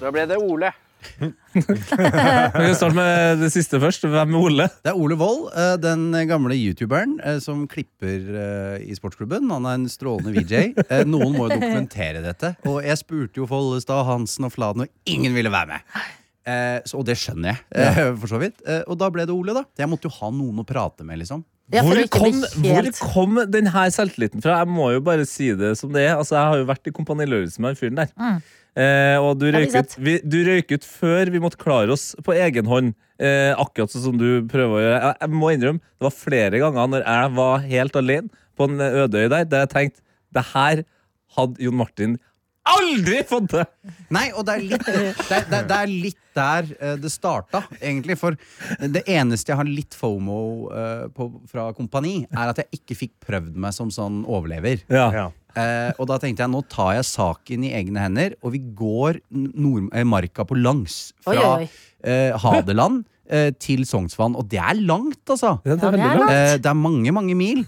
Da 0.00 0.12
ble 0.12 0.26
det 0.28 0.36
Ole. 0.42 0.72
Vi 1.56 1.62
kan 1.62 2.74
starte 2.76 2.96
med 2.98 3.38
det 3.40 3.48
siste 3.54 3.78
først. 3.80 4.04
Hvem 4.10 4.34
er 4.34 4.42
Ole? 4.50 4.66
Det 4.84 4.92
er 4.92 4.98
Ole 5.00 5.16
Wold, 5.16 5.46
eh, 5.56 5.76
den 5.80 6.10
gamle 6.28 6.58
youtuberen 6.58 7.16
eh, 7.24 7.38
som 7.40 7.64
klipper 7.70 8.28
eh, 8.42 8.84
i 8.84 8.96
sportsklubben. 8.98 9.48
Han 9.54 9.68
er 9.70 9.78
en 9.78 9.88
strålende 9.88 10.34
VJ. 10.36 10.74
Noen 11.08 11.38
må 11.38 11.46
jo 11.46 11.56
dokumentere 11.56 12.20
dette. 12.26 12.56
Og 12.68 12.82
jeg 12.84 13.00
spurte 13.00 13.40
jo 13.40 13.48
Follestad, 13.48 14.04
Hansen 14.10 14.50
og 14.50 14.52
Fladen, 14.56 14.84
og 14.84 15.12
ingen 15.16 15.36
ville 15.36 15.52
være 15.54 15.76
med. 15.76 15.98
Eh, 16.46 16.78
så, 16.86 17.00
og 17.00 17.06
det 17.08 17.16
skjønner 17.18 17.54
jeg, 17.54 17.62
eh, 17.74 18.12
for 18.20 18.30
så 18.30 18.38
vidt. 18.38 18.60
Eh, 18.66 18.84
og 18.86 18.98
da 19.00 19.08
ble 19.10 19.24
det 19.26 19.34
Ole, 19.34 19.54
da. 19.56 19.64
Jeg 19.78 19.90
måtte 19.90 20.06
jo 20.06 20.14
ha 20.20 20.30
noen 20.34 20.62
å 20.62 20.66
prate 20.66 21.06
med, 21.06 21.18
liksom. 21.22 21.42
Hvor 21.66 21.98
kom, 22.14 22.44
hvor 22.62 22.88
kom 23.00 23.40
den 23.50 23.66
her 23.74 23.90
selvtilliten 23.90 24.42
fra? 24.44 24.60
Jeg 24.60 24.70
må 24.70 24.92
jo 24.94 25.00
bare 25.02 25.24
si 25.26 25.48
det 25.58 25.72
som 25.80 25.90
det 25.94 26.04
er. 26.04 26.14
Altså, 26.14 26.36
jeg 26.36 26.52
har 26.52 26.60
jo 26.60 26.68
vært 26.68 26.86
i 26.86 26.94
Kompani 26.94 27.26
Lauritzen 27.26 27.64
med 27.64 27.74
han 27.74 27.80
fyren 27.80 27.98
der. 27.98 28.12
Mm. 28.14 28.38
Eh, 28.76 29.16
og 29.24 29.40
du 29.40 29.48
røyket 29.48 29.72
vi 29.72 29.72
røyk, 29.72 29.88
ut, 29.88 29.96
vi, 30.04 30.14
du 30.22 30.38
røyk 30.46 30.74
ut 30.76 30.86
før 30.86 31.32
vi 31.32 31.40
måtte 31.42 31.58
klare 31.58 31.94
oss 31.94 32.10
på 32.22 32.36
egen 32.36 32.68
hånd. 32.70 32.92
Eh, 33.16 33.50
akkurat 33.56 33.90
sånn 33.90 34.04
som 34.04 34.20
du 34.20 34.44
prøver 34.50 34.76
å 34.76 34.82
gjøre. 34.84 35.00
Jeg, 35.00 35.18
jeg 35.24 35.40
må 35.42 35.52
innrømme, 35.54 35.82
det 35.96 36.06
var 36.06 36.14
flere 36.14 36.60
ganger 36.62 36.92
når 36.92 37.06
jeg 37.06 37.32
var 37.40 37.66
helt 37.72 37.98
alene 38.02 38.44
på 38.56 38.68
en 38.68 38.86
øde 38.86 39.24
øy 39.24 39.28
der, 39.32 39.48
der 39.48 39.64
jeg 39.64 39.72
tenkte 39.72 40.04
det 40.36 40.44
her 40.52 40.84
hadde 41.36 41.64
Jon 41.64 41.78
Martin 41.80 42.18
aldri 42.72 43.22
fått 43.28 43.52
det! 43.54 43.64
Nei, 44.14 44.26
og 44.34 44.44
det 44.48 44.54
er 44.58 44.64
litt, 44.72 44.86
det 44.86 44.96
er, 44.98 45.46
det 45.48 45.58
er, 45.60 45.66
det 45.70 45.76
er 45.78 45.90
litt 45.92 46.20
der 46.36 46.68
eh, 46.80 46.94
det 47.00 47.10
starta, 47.14 47.62
egentlig. 47.80 48.18
For 48.20 48.36
det 48.82 49.02
eneste 49.08 49.52
jeg 49.52 49.60
har 49.60 49.68
litt 49.70 49.96
fomo 49.96 50.38
eh, 50.74 51.06
på, 51.16 51.30
fra 51.50 51.70
Kompani, 51.76 52.18
er 52.28 52.52
at 52.52 52.60
jeg 52.62 52.80
ikke 52.80 52.98
fikk 53.06 53.14
prøvd 53.26 53.56
meg 53.64 53.74
som 53.76 53.90
sånn 53.94 54.22
overlever. 54.28 54.82
Ja. 54.92 55.28
Eh, 55.56 55.90
og 55.96 56.10
da 56.10 56.18
tenkte 56.20 56.44
jeg 56.44 56.52
nå 56.52 56.60
tar 56.68 56.94
jeg 56.98 57.06
saken 57.08 57.64
i 57.64 57.72
egne 57.78 58.02
hender, 58.04 58.34
og 58.44 58.52
vi 58.56 58.60
går 58.76 59.22
nord, 59.32 59.88
eh, 59.96 60.04
marka 60.04 60.44
på 60.48 60.58
langs. 60.60 61.12
Fra 61.24 61.54
oi. 61.62 61.68
eh, 62.04 62.36
Hadeland 62.44 63.06
eh, 63.32 63.48
til 63.62 63.86
Sognsvann. 63.88 64.36
Og 64.36 64.50
det 64.52 64.60
er 64.60 64.76
langt, 64.82 65.22
altså! 65.32 65.56
det 65.64 65.78
er 65.78 65.80
Ja, 65.80 65.90
det 65.96 66.02
er 66.04 66.20
langt. 66.20 66.34
Eh, 66.36 66.56
det 66.60 66.72
er 66.74 66.78
mange, 66.82 67.14
mange 67.16 67.38
mil. 67.38 67.64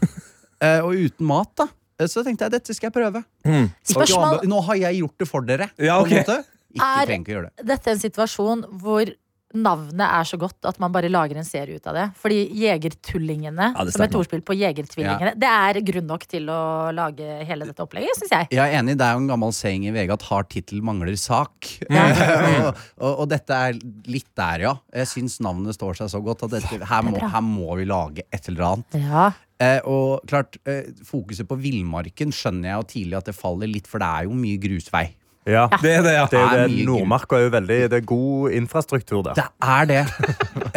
Eh, 0.60 0.80
og 0.84 0.92
uten 0.98 1.26
mat, 1.30 1.52
da. 1.62 1.68
Så 2.06 2.22
tenkte 2.22 2.46
jeg 2.46 2.52
dette 2.54 2.74
skal 2.76 2.92
jeg 2.92 2.94
prøve. 2.94 3.24
Mm. 3.44 3.70
Spørsmål- 3.82 4.44
Nå 4.46 4.60
har 4.68 4.76
jeg 4.76 5.00
gjort 5.00 5.18
det 5.18 5.28
for 5.28 5.40
dere. 5.42 5.70
Ja, 5.78 5.98
på 6.02 6.06
en 6.12 6.20
måte. 6.22 6.44
Ikke 6.74 6.84
Er- 6.84 7.06
trenger 7.06 7.24
ikke 7.24 7.32
å 7.32 7.36
gjøre 7.42 7.50
det. 7.56 7.66
Dette 7.66 7.88
er 7.88 7.92
en 7.96 7.98
situasjon 8.04 8.64
hvor 8.82 9.14
navnet 9.54 10.04
er 10.04 10.24
så 10.28 10.36
godt 10.36 10.66
at 10.68 10.78
man 10.78 10.92
bare 10.92 11.08
lager 11.08 11.34
en 11.40 11.44
serie 11.48 11.74
ut 11.80 11.86
av 11.88 11.94
det. 11.96 12.02
Fordi 12.20 12.50
Jegertullingene, 12.52 13.70
Ja, 13.74 13.84
det 13.84 13.94
som 13.94 14.02
et 14.04 14.12
ordspill 14.14 14.42
på 14.44 14.54
Jegertvillingene, 14.54 15.32
det 15.40 15.48
er 15.48 15.80
grunn 15.80 16.06
nok 16.06 16.26
til 16.28 16.44
å 16.52 16.92
lage 16.92 17.24
hele 17.48 17.64
dette 17.64 17.80
opplegget, 17.80 18.12
syns 18.20 18.30
jeg. 18.34 18.48
Jeg 18.52 18.60
er 18.74 18.76
enig, 18.82 18.98
Det 18.98 19.06
er 19.06 19.12
jo 19.16 19.22
en 19.24 19.28
gammel 19.32 19.52
saying 19.56 19.86
i 19.88 19.90
VG 19.90 20.12
at 20.12 20.22
hard 20.28 20.50
tittel 20.50 20.82
mangler 20.82 21.16
sak. 21.16 21.80
Ja. 21.88 22.04
og, 22.68 22.76
og, 23.00 23.18
og 23.24 23.28
dette 23.32 23.48
er 23.50 23.72
litt 24.06 24.28
der, 24.36 24.60
ja. 24.68 24.74
Jeg 24.92 25.06
syns 25.06 25.40
navnet 25.40 25.74
står 25.74 25.96
seg 25.96 26.12
så 26.12 26.22
godt 26.22 26.44
at 26.44 26.50
dette, 26.58 26.84
her, 26.84 27.02
må, 27.08 27.16
her 27.18 27.40
må 27.40 27.74
vi 27.80 27.88
lage 27.88 28.22
et 28.30 28.48
eller 28.52 28.68
annet. 28.74 29.34
Eh, 29.58 29.80
og 29.90 30.22
klart, 30.30 30.56
eh, 30.70 30.86
Fokuset 31.02 31.48
på 31.48 31.58
villmarken 31.58 32.30
skjønner 32.34 32.70
jeg 32.70 32.78
jo 32.78 32.90
tidlig 32.92 33.18
at 33.18 33.30
det 33.30 33.34
faller 33.34 33.70
litt, 33.70 33.88
for 33.90 33.98
det 33.98 34.06
er 34.06 34.28
jo 34.28 34.36
mye 34.38 34.60
grusvei. 34.62 35.08
Ja. 35.48 35.64
Det 35.82 35.92
er 35.96 36.02
det, 36.04 36.12
ja. 36.12 36.26
Det 36.28 36.38
er 36.38 36.42
jo 36.60 36.66
Det 36.68 36.84
Nordmarka 36.88 37.36
er 37.38 37.42
jo 37.46 37.50
veldig 37.54 37.78
Det 37.88 37.96
er 37.98 38.02
god 38.08 38.50
infrastruktur 38.58 39.22
der. 39.24 39.34
Det 39.38 39.46
er 39.64 39.84
det. 39.94 40.04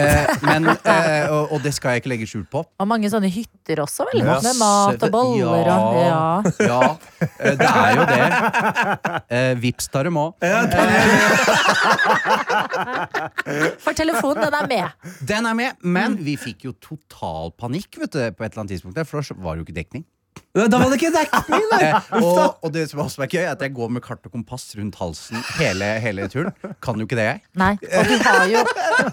Eh, 0.01 0.25
men, 0.47 0.63
eh, 0.71 1.27
og, 1.29 1.51
og 1.51 1.59
det 1.65 1.73
skal 1.75 1.89
jeg 1.91 1.97
ikke 2.01 2.09
legge 2.13 2.25
skjul 2.29 2.45
på. 2.49 2.59
Og 2.79 2.87
mange 2.87 3.09
sånne 3.11 3.27
hytter 3.29 3.81
også, 3.83 4.05
vel? 4.07 4.21
Ja. 4.23 4.37
Med 4.45 4.55
mat 4.57 5.03
og 5.03 5.11
boller 5.11 5.67
og 5.67 5.95
ja. 5.99 6.41
Ja, 6.63 6.95
eh, 7.19 7.55
det 7.59 7.67
er 7.67 7.91
jo 7.99 8.03
det. 8.07 8.23
Eh, 9.35 9.51
Vips 9.61 9.87
tar 9.91 10.03
dem 10.07 10.15
òg. 10.21 10.31
For 13.83 13.91
telefonen, 13.99 14.43
den 14.47 14.55
er 14.61 14.65
med. 14.71 14.87
Den 15.33 15.43
er 15.51 15.55
med, 15.59 15.71
men 15.83 16.15
vi 16.23 16.37
fikk 16.39 16.63
jo 16.69 16.73
total 16.81 17.51
panikk 17.59 17.99
vet 18.01 18.13
du, 18.15 18.21
på 18.31 18.43
et 18.47 18.51
eller 18.53 18.61
annet 18.63 18.73
tidspunkt. 18.77 18.95
der, 18.97 19.03
For 19.11 19.19
da 19.21 19.27
var 19.43 19.51
det 19.59 19.65
jo 19.65 19.69
ikke 19.69 19.79
dekning. 19.81 20.03
Da 20.51 20.67
var 20.77 20.89
det 20.91 20.97
ikke 20.99 21.13
dekning, 21.15 21.67
nei! 21.71 21.79
Eh, 21.91 22.23
og, 22.23 22.57
og 22.65 22.71
det 22.73 22.83
som 22.91 22.99
også 23.03 23.23
er 23.23 23.29
gøy, 23.31 23.41
er 23.45 23.51
at 23.53 23.61
jeg 23.63 23.71
går 23.75 23.91
med 23.95 24.03
kart 24.03 24.25
og 24.27 24.33
kompass 24.33 24.65
rundt 24.77 24.97
halsen 24.99 25.39
hele, 25.57 25.87
hele 26.03 26.25
turen. 26.31 26.51
Kan 26.83 26.99
jo 26.99 27.07
ikke 27.07 27.17
det, 27.19 27.25
jeg. 27.27 27.41
Nei. 27.59 27.71
Og 27.79 28.09
du 28.09 28.13
har 28.25 28.43
jo 28.51 28.63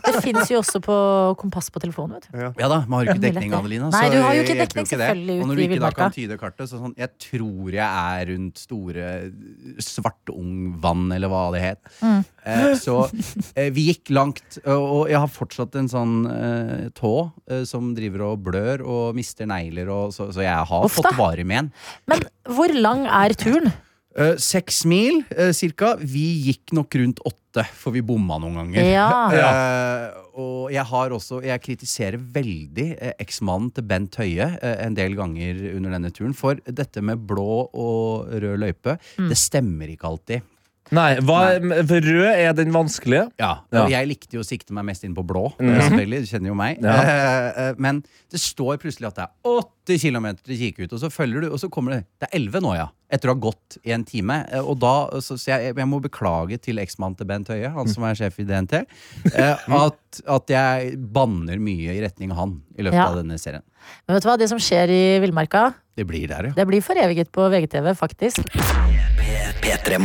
Det 0.05 0.23
fins 0.25 0.51
jo 0.51 0.59
også 0.61 0.81
på 0.85 0.97
kompass 1.41 1.71
på 1.75 1.83
telefonen, 1.83 2.19
vet 2.19 2.29
du. 2.29 2.38
Ja 2.61 2.71
da, 2.71 2.81
men 2.85 2.97
har 2.99 3.07
jo 3.07 3.14
ikke 3.14 3.25
dekning. 3.29 3.55
Adelina. 3.59 3.91
Nei, 3.95 4.05
du 4.12 4.19
har 4.25 4.37
jo 4.37 4.45
ikke 4.45 4.59
dekning, 4.62 4.88
selvfølgelig, 4.91 5.38
Og 5.38 5.51
når 5.51 5.61
du 5.61 5.64
ikke 5.67 5.81
da 5.85 5.93
kan 6.01 6.14
tyde 6.14 6.38
kartet, 6.41 6.71
så 6.71 6.83
sånn 6.83 6.97
Jeg 6.99 7.14
tror 7.29 7.79
jeg 7.79 7.87
er 7.87 8.33
rundt 8.33 8.62
store 8.64 9.09
Svartungvann, 9.88 11.07
eller 11.14 11.33
hva 11.33 11.45
det 11.55 11.62
het. 11.64 11.81
Mm. 12.03 12.21
Eh, 12.49 12.75
så 12.81 12.97
eh, 13.55 13.69
vi 13.77 13.89
gikk 13.91 14.13
langt, 14.17 14.59
og 14.65 15.09
jeg 15.11 15.21
har 15.21 15.29
fortsatt 15.33 15.75
en 15.81 15.91
sånn 15.93 16.15
eh, 16.33 16.87
tå 16.97 17.13
som 17.69 17.91
driver 17.97 18.25
og 18.33 18.47
blør 18.49 18.83
og 18.89 19.19
mister 19.19 19.49
negler, 19.51 19.91
og, 19.93 20.15
så, 20.17 20.31
så 20.33 20.45
jeg 20.47 20.55
har 20.71 20.87
Ofte. 20.89 21.03
fått 21.05 21.19
varig 21.19 21.45
men. 21.49 21.69
Men 22.09 22.25
hvor 22.49 22.73
lang 22.75 23.05
er 23.09 23.35
turen? 23.39 23.71
Eh, 24.19 24.35
Seks 24.41 24.83
mil 24.89 25.21
cirka. 25.55 25.93
Vi 26.01 26.25
gikk 26.49 26.73
nok 26.75 26.97
rundt 26.99 27.21
åtte, 27.29 27.63
for 27.79 27.95
vi 27.95 28.01
bomma 28.03 28.39
noen 28.43 28.57
ganger. 28.63 28.89
Ja. 28.89 29.11
Eh, 30.09 30.25
og 30.39 30.69
jeg 30.71 30.85
har 30.87 31.11
også 31.11 31.41
Jeg 31.43 31.59
kritiserer 31.65 32.15
veldig 32.15 32.85
eksmannen 33.19 33.73
til 33.75 33.83
Bent 33.91 34.15
Høie 34.21 34.47
en 34.63 34.95
del 34.95 35.17
ganger 35.19 35.59
under 35.75 35.97
denne 35.97 36.13
turen. 36.15 36.31
For 36.39 36.61
dette 36.63 37.03
med 37.03 37.25
blå 37.27 37.65
og 37.75 38.31
rød 38.31 38.61
løype, 38.63 38.95
Mm. 39.19 39.33
det 39.33 39.39
stemmer 39.41 39.91
ikke 39.91 40.07
alltid. 40.13 40.47
Nei, 40.94 41.18
hva, 41.20 41.59
Rød 41.61 42.24
er 42.33 42.53
den 42.57 42.72
vanskelige. 42.72 43.27
Ja, 43.40 43.59
Ja. 43.72 43.87
Jeg 43.88 44.09
likte 44.09 44.38
jo 44.38 44.40
å 44.40 44.46
sikte 44.46 44.72
meg 44.72 44.87
mest 44.88 45.05
inn 45.05 45.14
på 45.16 45.24
blå. 45.27 45.51
Mm 45.61 45.74
selvfølgelig, 45.79 46.20
Du 46.24 46.27
kjenner 46.33 46.48
jo 46.53 46.55
meg. 46.59 46.79
Ja. 46.83 46.94
Eh, 47.03 47.68
eh, 47.68 47.74
men 47.79 48.03
det 48.33 48.40
står 48.40 48.79
plutselig 48.81 49.09
at 49.11 49.18
det 49.18 49.27
er 49.27 49.59
80 49.88 49.98
km 50.03 50.27
til 50.44 50.57
Kikerut, 50.61 50.92
og 50.92 51.01
så 51.01 51.11
følger 51.12 51.44
du, 51.44 51.48
og 51.53 51.59
så 51.61 51.68
kommer 51.72 51.92
det 51.96 52.01
Det 52.20 52.29
er 52.31 52.38
11 52.40 52.61
nå, 52.64 52.74
ja. 52.77 52.88
Etter 53.11 53.31
å 53.31 53.35
ha 53.37 53.40
gått 53.40 53.79
i 53.88 53.92
en 53.96 54.05
time. 54.05 54.42
Eh, 54.53 54.61
Og 54.61 54.79
da, 54.81 54.94
så, 55.24 55.37
så 55.40 55.53
jeg, 55.55 55.74
jeg 55.77 55.88
må 55.88 56.01
beklage 56.05 56.59
til 56.61 56.77
eksmannen 56.83 57.16
til 57.16 57.27
Bent 57.31 57.48
Høie, 57.48 57.70
han 57.72 57.88
som 57.88 58.05
er 58.05 58.14
sjef 58.18 58.38
i 58.40 58.44
DNT, 58.48 58.83
eh, 59.35 59.57
at, 59.79 60.20
at 60.29 60.53
jeg 60.53 60.96
banner 61.12 61.59
mye 61.61 61.94
i 61.96 62.03
retning 62.05 62.33
av 62.33 62.42
han 62.42 62.57
i 62.77 62.83
løpet 62.85 62.98
Ja. 63.01 63.09
av 63.12 63.16
denne 63.20 63.38
serien. 63.40 63.64
Men 64.07 64.16
vet 64.18 64.24
du 64.24 64.29
hva, 64.29 64.37
det 64.40 64.48
som 64.51 64.59
skjer 64.61 64.88
i 64.92 65.03
villmarka, 65.24 65.74
Det 65.96 66.07
blir 66.07 66.29
der, 66.29 66.51
ja. 66.51 66.53
det 66.57 66.66
blir 66.68 66.81
foreviget 66.85 67.33
på 67.33 67.48
VGTV, 67.53 67.94
faktisk. 67.96 68.44
P3 69.19 69.99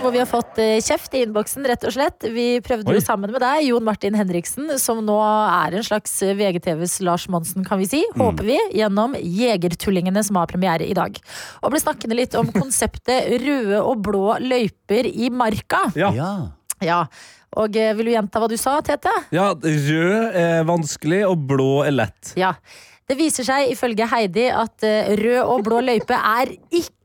Hvor 0.00 0.12
vi 0.12 0.18
har 0.20 0.28
fått 0.28 0.58
eh, 0.60 0.78
kjeft 0.82 1.14
i 1.16 1.22
innboksen, 1.24 1.64
rett 1.68 1.84
og 1.86 1.94
slett. 1.94 2.26
Vi 2.32 2.58
prøvde 2.64 2.90
Oi. 2.90 2.96
jo 2.98 3.04
sammen 3.04 3.30
med 3.32 3.40
deg, 3.42 3.66
Jon 3.68 3.84
Martin 3.86 4.16
Henriksen, 4.18 4.68
som 4.82 5.00
nå 5.04 5.16
er 5.22 5.76
en 5.78 5.86
slags 5.86 6.14
eh, 6.26 6.34
VGTVs 6.36 6.98
Lars 7.06 7.26
Monsen, 7.32 7.64
kan 7.66 7.80
vi 7.80 7.88
si. 7.90 8.02
Håper 8.18 8.48
vi. 8.48 8.58
Gjennom 8.76 9.14
Jegertullingene, 9.20 10.24
som 10.26 10.40
har 10.40 10.50
premiere 10.50 10.88
i 10.88 10.96
dag. 10.96 11.16
Og 11.62 11.72
ble 11.72 11.80
snakkende 11.82 12.18
litt 12.18 12.36
om 12.38 12.50
konseptet 12.60 13.30
røde 13.44 13.80
og 13.80 14.02
blå 14.04 14.36
løyper 14.42 15.08
i 15.08 15.30
marka. 15.32 15.86
Ja. 15.98 16.12
Ja. 16.84 17.04
Og 17.56 17.78
eh, 17.78 17.94
vil 17.96 18.10
du 18.10 18.16
gjenta 18.16 18.42
hva 18.42 18.50
du 18.52 18.58
sa, 18.60 18.76
Tete? 18.84 19.14
Ja, 19.36 19.52
Rød 19.54 20.36
er 20.36 20.66
vanskelig, 20.68 21.22
og 21.30 21.46
blå 21.48 21.70
er 21.86 21.96
lett. 21.96 22.34
Ja. 22.36 22.52
Det 23.06 23.14
viser 23.20 23.46
seg 23.46 23.70
ifølge 23.70 24.08
Heidi 24.10 24.48
at 24.50 24.82
rød 24.82 25.42
og 25.44 25.60
blå 25.68 25.78
løype 25.86 26.16
er 26.18 26.50
ikke 26.74 26.96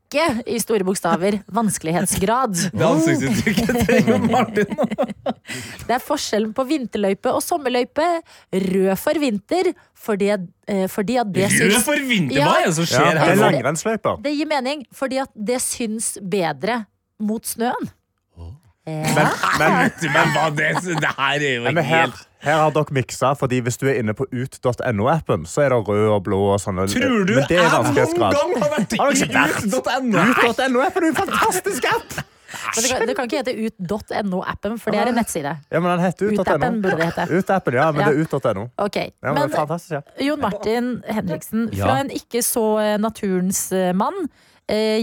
i 0.46 0.58
store 0.60 0.84
bokstaver 0.88 1.40
vanskelighetsgrad. 1.54 2.58
Det 2.74 2.82
er 2.82 2.88
ansiktsuttrykket 2.90 3.86
til 3.88 4.26
Martin. 4.34 4.74
Det 5.88 5.96
er 5.96 6.04
forskjellen 6.04 6.52
på 6.58 6.66
vinterløype 6.68 7.32
og 7.32 7.42
sommerløype. 7.46 8.08
Rød 8.54 8.92
for 9.00 9.22
vinter, 9.22 9.72
fordi, 9.96 10.30
eh, 10.68 10.88
fordi 10.92 11.18
at 11.22 11.32
det 11.34 11.48
Rød 11.54 11.80
for 11.86 11.96
vinter, 12.10 12.36
Ja. 12.38 12.48
hva 12.50 12.60
er 12.62 12.66
det 12.70 12.76
som 12.76 12.86
skjer 12.86 13.06
Ja, 13.06 13.26
her? 13.26 13.36
det 13.36 13.96
er. 14.04 14.18
Det 14.28 14.36
gir 14.38 14.48
mening, 14.52 14.86
fordi 14.94 15.22
at 15.24 15.30
det 15.36 15.62
syns 15.62 16.18
bedre 16.22 16.86
mot 17.20 17.44
snøen. 17.46 17.92
Men, 18.86 19.28
men, 19.60 19.92
Men 20.10 20.32
hva 20.34 20.48
det, 20.58 20.72
det 20.88 21.10
her 21.14 21.36
er 21.38 21.52
jo 21.60 21.66
ikke 21.70 21.84
her, 21.86 22.06
helt 22.08 22.28
her 22.42 22.58
har 22.58 22.72
dere 22.74 22.96
miksa, 22.98 23.36
fordi 23.38 23.60
hvis 23.62 23.78
du 23.78 23.86
er 23.92 24.00
inne 24.02 24.16
på 24.18 24.26
ut.no-appen, 24.34 25.46
så 25.46 25.62
er 25.68 25.76
det 25.76 25.84
rød 25.88 26.08
og 26.16 26.24
blå 26.26 26.40
og 26.56 26.60
sånne. 26.64 26.88
Tror 26.90 27.28
du 27.30 27.36
men 27.38 27.46
jeg 27.46 27.68
noen 27.70 27.94
gang 28.34 28.56
har 28.64 28.74
vært 28.74 28.96
i 28.96 29.02
ut.no? 29.70 30.26
Ut.no-appen 30.34 31.06
er 31.06 31.10
en 31.12 31.20
fantastisk 31.20 31.86
app! 31.92 32.22
Men 32.52 32.84
det, 32.84 32.90
kan, 32.90 33.08
det 33.08 33.16
kan 33.16 33.30
ikke 33.30 33.40
hete 33.44 33.54
ut.no-appen, 33.70 34.78
for 34.82 34.92
det 34.92 35.00
er 35.00 35.12
en 35.12 35.18
nettside. 35.22 35.54
Ja, 35.72 35.80
men 35.80 35.92
den 35.94 36.04
heter 36.04 36.32
ut.no. 36.32 36.72
Ut. 36.82 37.36
Ut-appen, 37.38 37.78
ja, 37.78 37.88
men 37.94 38.02
det 38.02 38.12
er 38.12 38.26
ut.no. 38.26 38.66
Ok, 38.82 38.98
Ja, 38.98 39.34
men 39.38 39.54
men 39.54 39.80
ja. 39.94 40.02
Jon 40.26 40.42
Martin 40.42 40.90
Henriksen, 41.08 41.70
Ja. 41.78 41.86
fra 41.86 42.00
en 42.02 42.12
ikke 42.12 42.42
så 42.44 42.66
eh, 42.82 42.98
naturens 43.00 43.70
eh, 43.72 43.94
mann, 43.96 44.28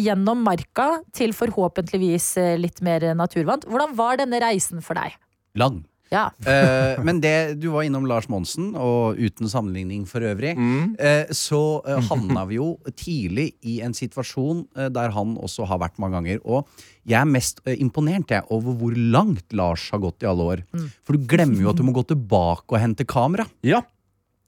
gjennom 0.01 0.41
marka 0.47 0.89
til 1.17 1.35
forhåpentligvis 1.37 2.31
eh, 2.41 2.57
litt 2.61 2.81
mer 2.85 3.11
naturvant. 3.19 3.67
Hvordan 3.69 3.95
var 3.99 4.17
denne 4.21 4.41
reisen 4.43 4.81
for 4.85 4.99
deg? 4.99 5.15
Lang. 5.59 5.83
Ja. 6.09 6.31
Eh, 6.49 6.97
men 7.05 7.19
det, 7.21 7.59
du 7.61 7.67
var 7.75 7.83
innom 7.85 8.07
Lars 8.09 8.31
Monsen, 8.33 8.71
og 8.81 9.19
uten 9.21 9.51
sammenligning 9.53 10.07
for 10.09 10.25
øvrig, 10.25 10.55
Mm. 10.57 10.95
eh, 10.99 11.27
så 11.37 11.83
eh, 11.85 12.01
havna 12.09 12.47
vi 12.49 12.57
jo 12.57 12.79
tidlig 12.97 13.51
i 13.63 13.83
en 13.85 13.93
situasjon 13.93 14.63
eh, 14.75 14.89
der 14.89 15.13
han 15.13 15.35
også 15.37 15.67
har 15.69 15.83
vært 15.83 15.99
mange 16.01 16.17
ganger. 16.17 16.41
Og 16.49 16.65
jeg 17.05 17.21
er 17.21 17.29
mest 17.29 17.61
eh, 17.67 17.77
imponert 17.85 18.33
jeg, 18.33 18.41
over 18.49 18.73
hvor 18.81 18.97
langt 18.97 19.53
Lars 19.53 19.91
har 19.93 20.01
gått 20.01 20.25
i 20.25 20.31
alle 20.33 20.49
år. 20.55 20.65
Mm. 20.73 20.89
For 21.05 21.13
du 21.19 21.29
glemmer 21.29 21.61
jo 21.61 21.69
at 21.75 21.77
du 21.77 21.85
må 21.85 21.93
gå 21.93 22.07
tilbake 22.09 22.73
og 22.73 22.81
hente 22.81 23.05
kamera. 23.05 23.45
Ja. 23.63 23.83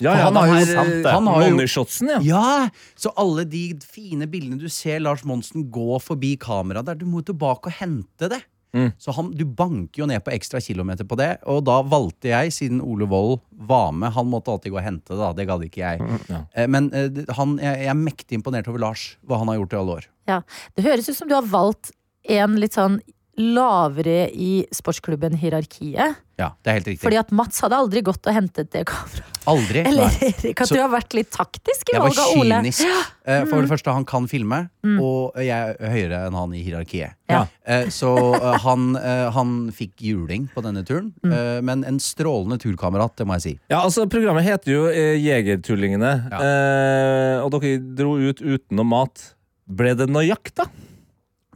Ja, 0.01 0.15
ja, 0.17 0.25
han 0.29 0.35
har 0.37 0.47
jo- 0.49 0.55
her, 0.55 1.01
eh, 1.05 1.13
han 1.13 1.27
har 1.27 1.43
jo- 1.43 1.57
Money-shotsen, 1.57 2.09
ja. 2.09 2.21
Ja, 2.21 2.69
Så 2.97 3.13
alle 3.17 3.45
de 3.45 3.75
fine 3.85 4.27
bildene 4.27 4.59
du 4.59 4.69
ser 4.69 5.01
Lars 5.01 5.23
Monsen 5.25 5.71
gå 5.71 6.01
forbi 6.01 6.37
kameraet 6.39 6.85
der, 6.87 6.95
du 6.95 7.07
må 7.07 7.21
jo 7.25 7.33
tilbake 7.33 7.67
og 7.67 7.73
hente 7.73 8.29
det. 8.29 8.43
Mm. 8.73 8.93
Så 9.03 9.13
han, 9.13 9.33
du 9.35 9.45
banker 9.45 9.99
jo 9.99 10.07
ned 10.07 10.23
på 10.23 10.31
ekstra 10.31 10.61
kilometer 10.63 11.03
på 11.05 11.17
det, 11.19 11.39
og 11.45 11.65
da 11.67 11.83
valgte 11.83 12.29
jeg, 12.31 12.53
siden 12.55 12.81
Ole 12.81 13.05
Wold 13.11 13.41
var 13.67 13.91
med 13.91 14.13
Han 14.13 14.27
måtte 14.31 14.47
alltid 14.53 14.71
gå 14.71 14.79
og 14.79 14.85
hente 14.85 15.09
det, 15.11 15.19
da. 15.19 15.33
Det 15.33 15.47
gadd 15.49 15.65
ikke 15.67 15.83
jeg. 15.83 16.21
ja. 16.31 16.45
Eh, 16.55 16.67
Men 16.69 16.87
eh, 16.95 17.09
han, 17.35 17.57
jeg, 17.59 17.79
jeg 17.83 17.89
er 17.89 17.99
mektig 17.99 18.39
imponert 18.39 18.69
over 18.69 18.79
Lars, 18.79 19.17
hva 19.27 19.39
han 19.39 19.49
har 19.49 19.57
gjort 19.59 19.73
i 19.73 19.77
alle 19.81 19.97
år. 19.99 20.07
Ja. 20.29 20.41
Det 20.77 20.85
høres 20.85 21.09
ut 21.09 21.17
som 21.17 21.27
du 21.29 21.35
har 21.35 21.43
valgt 21.51 21.91
en 22.29 22.55
litt 22.63 22.73
sånn 22.79 23.01
lavere 23.41 24.29
i 24.33 24.65
sportsklubben 24.75 25.35
hierarkiet. 25.41 26.17
Ja, 26.41 26.55
det 26.65 26.71
er 26.71 26.77
helt 26.79 26.87
riktig. 26.89 27.03
Fordi 27.05 27.19
at 27.21 27.33
Mats 27.37 27.59
hadde 27.61 27.77
aldri 27.77 28.01
gått 28.05 28.25
og 28.31 28.33
hentet 28.33 28.71
det 28.73 28.87
kameraet. 28.89 29.27
Aldri. 29.51 29.83
Eller 29.89 30.13
Erik, 30.25 30.61
at 30.63 30.69
Så- 30.69 30.77
du 30.77 30.81
har 30.81 30.89
vært 30.93 31.13
litt 31.17 31.31
taktisk 31.33 31.91
i 31.91 31.95
Jeg 31.97 32.01
var 32.01 32.09
valget 32.09 32.23
av 32.25 32.41
Ole. 32.41 32.59
kynisk. 32.61 32.85
Eh, 33.27 33.45
For 33.45 33.57
Mm. 33.57 33.63
det 33.67 33.71
første, 33.71 33.93
han 33.93 34.05
kan 34.05 34.27
filme, 34.29 34.59
Mm. 34.85 35.01
og 35.05 35.35
jeg 35.37 35.77
er 35.81 35.91
høyere 35.93 36.27
enn 36.27 36.35
han 36.35 36.55
i 36.55 36.63
hierarkiet. 36.65 37.13
Ja. 37.29 37.47
Eh, 37.67 37.87
Så 37.93 38.13
eh, 38.41 38.59
han, 38.65 38.95
han 38.97 39.71
fikk 39.73 39.93
juling 40.01 40.49
på 40.55 40.63
denne 40.63 40.85
turen, 40.85 41.13
Mm. 41.25 41.65
men 41.65 41.85
en 41.85 41.99
strålende 41.99 42.59
turkamerat, 42.59 43.17
det 43.17 43.27
må 43.27 43.35
jeg 43.37 43.43
si. 43.43 43.59
Ja, 43.71 43.83
altså 43.85 44.07
Programmet 44.09 44.45
heter 44.45 44.73
jo 44.73 44.87
eh, 44.89 45.17
Jegertullingene, 45.21 46.31
ja. 46.31 47.43
og 47.45 47.51
dere 47.53 47.79
dro 47.95 48.17
ut 48.17 48.41
uten 48.41 48.77
noe 48.77 48.85
mat. 48.85 49.35
Ble 49.71 49.95
det 49.95 50.09
noe 50.11 50.25
jakt, 50.27 50.55
da? 50.57 50.65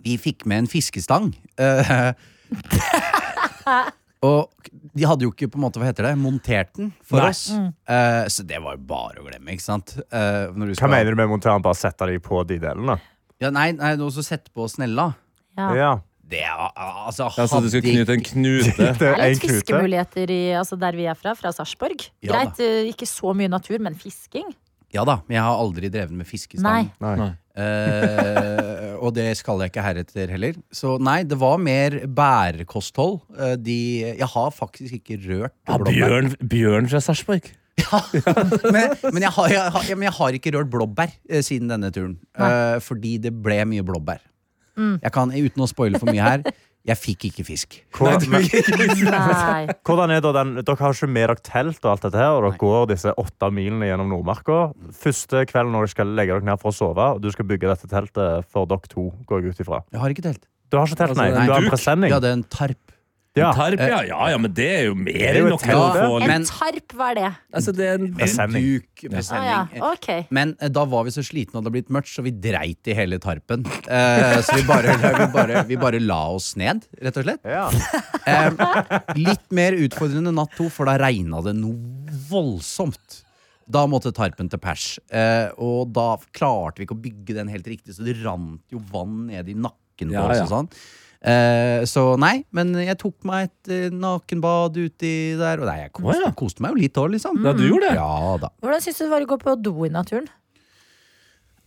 Vi 0.05 0.17
fikk 0.21 0.45
med 0.51 0.65
en 0.65 0.71
fiskestang. 0.71 1.33
eh, 1.59 2.13
og 4.25 4.71
de 4.95 5.05
hadde 5.09 5.27
jo 5.27 5.33
ikke 5.35 5.49
på 5.53 5.59
en 5.59 5.65
måte, 5.67 5.81
hva 5.81 5.89
heter 5.91 6.07
det, 6.09 6.15
montert 6.21 6.71
den 6.79 6.93
for 7.05 7.21
Nei. 7.21 7.29
oss. 7.33 7.43
Mm. 7.53 7.67
Eh, 7.97 8.23
så 8.33 8.45
det 8.49 8.61
var 8.65 8.77
jo 8.79 8.85
bare 8.89 9.21
å 9.21 9.27
glemme, 9.27 9.53
ikke 9.57 9.65
sant? 9.67 9.97
Eh, 10.07 10.47
når 10.55 10.71
du 10.71 10.73
Hva 10.75 10.81
skal- 10.81 10.95
mener 10.95 11.11
du 11.11 11.17
med 11.21 11.29
monteren? 11.33 11.63
Bare 11.65 11.75
sette 11.79 12.07
de 12.09 12.19
på 12.25 12.45
de 12.47 12.59
delene? 12.63 12.99
Ja, 13.43 13.51
nei, 13.51 13.73
nei, 13.73 13.97
du 13.97 14.05
også 14.07 14.25
sette 14.25 14.53
på 14.55 14.69
snella. 14.71 15.15
Ja. 15.59 15.75
Ja. 15.75 15.93
Det 16.27 16.41
er 16.41 16.57
altså 16.57 17.27
Ja, 17.37 17.45
så 17.47 17.61
du 17.61 17.69
skulle 17.69 17.85
hadde 17.85 18.07
knyte 18.07 18.15
en 18.15 18.23
knute? 18.25 18.87
Det 18.99 19.09
er 19.11 19.29
litt 19.29 19.43
fiskemuligheter 19.45 20.31
i, 20.33 20.41
altså 20.57 20.79
der 20.81 20.93
vi 20.97 21.05
er 21.11 21.15
fra, 21.19 21.35
fra 21.37 21.53
Sarpsborg. 21.53 22.07
Ja 22.25 22.33
da. 22.33 22.45
Greit, 22.47 22.61
eh, 22.65 22.89
ikke 22.95 23.07
så 23.07 23.35
mye 23.37 23.51
natur, 23.53 23.77
men 23.85 23.95
fisking. 23.95 24.49
Ja 24.95 25.03
da, 25.07 25.19
men 25.27 25.39
jeg 25.39 25.43
har 25.43 25.59
aldri 25.59 25.91
drevet 25.91 26.15
med 26.15 26.29
fiskestang. 26.29 26.93
Nei. 27.03 27.33
Eh, 27.55 28.95
og 28.99 29.13
det 29.17 29.27
skal 29.39 29.63
jeg 29.63 29.73
ikke 29.73 29.85
heretter 29.85 30.31
heller. 30.31 30.57
Så 30.75 30.97
nei, 31.03 31.21
det 31.27 31.39
var 31.41 31.59
mer 31.63 32.01
bærkosthold. 32.07 33.21
Eh, 33.35 33.57
de, 33.59 33.79
jeg 34.15 34.31
har 34.37 34.55
faktisk 34.55 35.01
ikke 35.01 35.19
rørt 35.25 35.55
Ja, 35.67 35.79
blåbær. 35.79 35.99
Bjørn, 35.99 36.33
Bjørn 36.51 36.91
fra 36.93 37.03
Sarpsborg. 37.03 37.51
men, 38.75 38.95
men, 39.11 39.25
jeg 39.25 39.33
har, 39.35 39.49
jeg, 39.51 39.73
har, 39.75 39.87
ja, 39.91 39.97
men 39.99 40.07
jeg 40.07 40.17
har 40.21 40.39
ikke 40.39 40.55
rørt 40.55 40.71
blåbær 40.71 41.11
eh, 41.27 41.43
siden 41.43 41.75
denne 41.75 41.91
turen. 41.95 42.15
Eh, 42.39 42.79
fordi 42.85 43.17
det 43.27 43.35
ble 43.35 43.59
mye 43.71 43.87
blåbær. 43.87 44.23
Mm. 44.79 44.97
Jeg 45.03 45.15
kan, 45.15 45.35
uten 45.35 45.67
å 45.67 45.71
spoile 45.71 45.99
for 46.03 46.11
mye 46.11 46.23
her, 46.23 46.47
jeg 46.85 46.99
fikk 47.01 47.25
ikke 47.31 47.45
fisk. 47.49 47.77
Hvor- 47.97 48.19
men- 48.29 48.45
Nei. 49.15 49.67
Hvordan 49.87 50.11
er 50.13 50.21
da 50.21 50.33
den, 50.37 50.55
Dere 50.61 50.77
har 50.81 50.93
ikke 50.93 51.09
med 51.09 51.29
dere 51.31 51.37
telt 51.41 51.81
og 51.85 51.91
alt 51.95 52.03
dette 52.05 52.21
her, 52.21 52.37
og 52.37 52.45
dere 52.45 52.59
går 52.61 52.89
disse 52.93 53.15
åtte 53.17 53.51
milene 53.57 53.89
gjennom 53.89 54.11
Nordmarka. 54.13 54.59
Første 54.93 55.47
kvelden 55.49 55.73
når 55.73 55.87
dere 55.87 55.95
skal 55.95 56.13
legge 56.19 56.35
dere 56.37 56.45
ned 56.51 56.61
for 56.61 56.73
å 56.73 56.77
sove, 56.77 57.07
og 57.17 57.23
du 57.25 57.31
skal 57.33 57.49
bygge 57.49 57.71
dette 57.73 57.89
teltet 57.89 58.45
for 58.53 58.69
dere 58.69 58.93
to, 58.93 59.09
går 59.31 59.41
jeg 59.49 59.55
ut 59.57 59.65
ifra. 59.65 59.81
Jeg 59.97 60.01
har 60.05 60.13
ikke 60.17 60.27
telt. 60.29 60.45
Du 60.73 60.79
har 60.81 60.87
ikke 60.89 60.97
telt, 60.99 61.11
Altså, 61.15 61.23
nei? 61.23 61.31
Du 61.31 61.53
har 61.53 61.63
en 61.63 61.71
presenning. 61.71 61.71
presenning? 61.71 62.11
Vi 62.11 62.15
hadde 62.19 62.33
en 62.35 62.45
tarp. 62.51 62.81
Ja. 63.35 63.49
En 63.51 63.57
tarp, 63.59 63.81
ja, 63.83 63.97
ja, 64.07 64.19
ja, 64.31 64.37
men 64.39 64.53
det 64.55 64.67
er 64.71 64.85
jo 64.87 64.95
mer 64.95 65.17
er 65.27 65.41
enn 65.41 65.49
nok 65.51 65.65
En 65.67 66.45
tarp, 66.47 66.93
hva 66.95 67.09
er 67.11 67.17
det? 67.19 67.31
Altså, 67.51 67.73
det 67.75 67.89
er 67.89 67.97
en 67.99 68.05
En 68.07 68.13
Presenning. 68.21 68.69
duk. 68.79 69.03
Ah, 69.35 69.47
ja. 69.49 69.59
okay. 69.91 70.23
Men 70.31 70.53
eh, 70.63 70.71
da 70.71 70.85
var 70.87 71.03
vi 71.09 71.11
så 71.17 71.25
slitne 71.27 71.59
og 71.59 71.65
det 71.65 71.67
hadde 71.67 71.73
blitt 71.75 71.91
mørkt, 71.97 72.13
så 72.13 72.23
vi 72.23 72.31
dreit 72.31 72.87
i 72.87 72.95
hele 72.95 73.19
tarpen. 73.19 73.67
Uh, 73.91 74.39
så 74.39 74.61
vi 74.61 74.63
bare, 74.69 74.95
vi, 75.19 75.27
bare, 75.35 75.65
vi 75.67 75.81
bare 75.83 75.99
la 76.05 76.21
oss 76.37 76.53
ned, 76.61 76.87
rett 77.03 77.19
og 77.19 77.27
slett. 77.27 77.43
Ja. 77.45 77.69
Eh, 78.25 78.55
litt 79.21 79.51
mer 79.53 79.75
utfordrende 79.77 80.31
natt 80.33 80.55
to, 80.57 80.71
for 80.73 80.89
da 80.89 80.95
regna 80.97 81.43
det 81.45 81.53
noe 81.59 81.77
voldsomt. 82.31 83.19
Da 83.69 83.83
måtte 83.85 84.15
tarpen 84.17 84.49
til 84.49 84.61
pers. 84.65 84.95
Eh, 85.13 85.51
og 85.61 85.91
da 85.93 86.15
klarte 86.33 86.81
vi 86.81 86.87
ikke 86.89 86.97
å 86.97 87.03
bygge 87.05 87.37
den 87.37 87.51
helt 87.53 87.69
riktig, 87.69 87.99
så 87.99 88.07
det 88.07 88.17
rant 88.23 88.63
jo 88.73 88.81
vann 88.89 89.27
ned 89.29 89.51
i 89.53 89.59
nakken 89.59 90.09
på 90.09 90.17
Ja, 90.17 90.25
oss 90.31 90.41
ja. 90.41 90.47
og 90.47 90.53
sånn. 90.55 90.71
Eh, 91.25 91.83
så 91.89 92.03
nei, 92.21 92.43
men 92.53 92.75
jeg 92.85 92.99
tok 93.01 93.15
meg 93.25 93.47
et 93.49 93.73
eh, 93.73 93.85
nakenbad 93.97 94.77
uti 94.77 95.13
der. 95.41 95.63
Og 95.63 95.69
nei, 95.71 95.79
jeg 95.87 95.93
koste, 95.97 96.21
ja. 96.21 96.33
koste 96.37 96.65
meg 96.65 96.75
jo 96.75 96.83
litt 96.83 97.01
òg, 97.01 97.15
liksom. 97.17 97.39
Ja, 97.47 97.55
du 97.57 97.65
gjorde 97.65 97.89
det. 97.89 97.95
Ja 97.97 98.35
da. 98.43 98.51
Hvordan 98.61 98.83
syns 98.85 99.01
du 99.01 99.07
det 99.07 99.13
var 99.15 99.25
å 99.25 99.31
gå 99.33 99.39
på 99.41 99.55
do 99.65 99.73
i 99.89 99.93
naturen? 99.95 100.29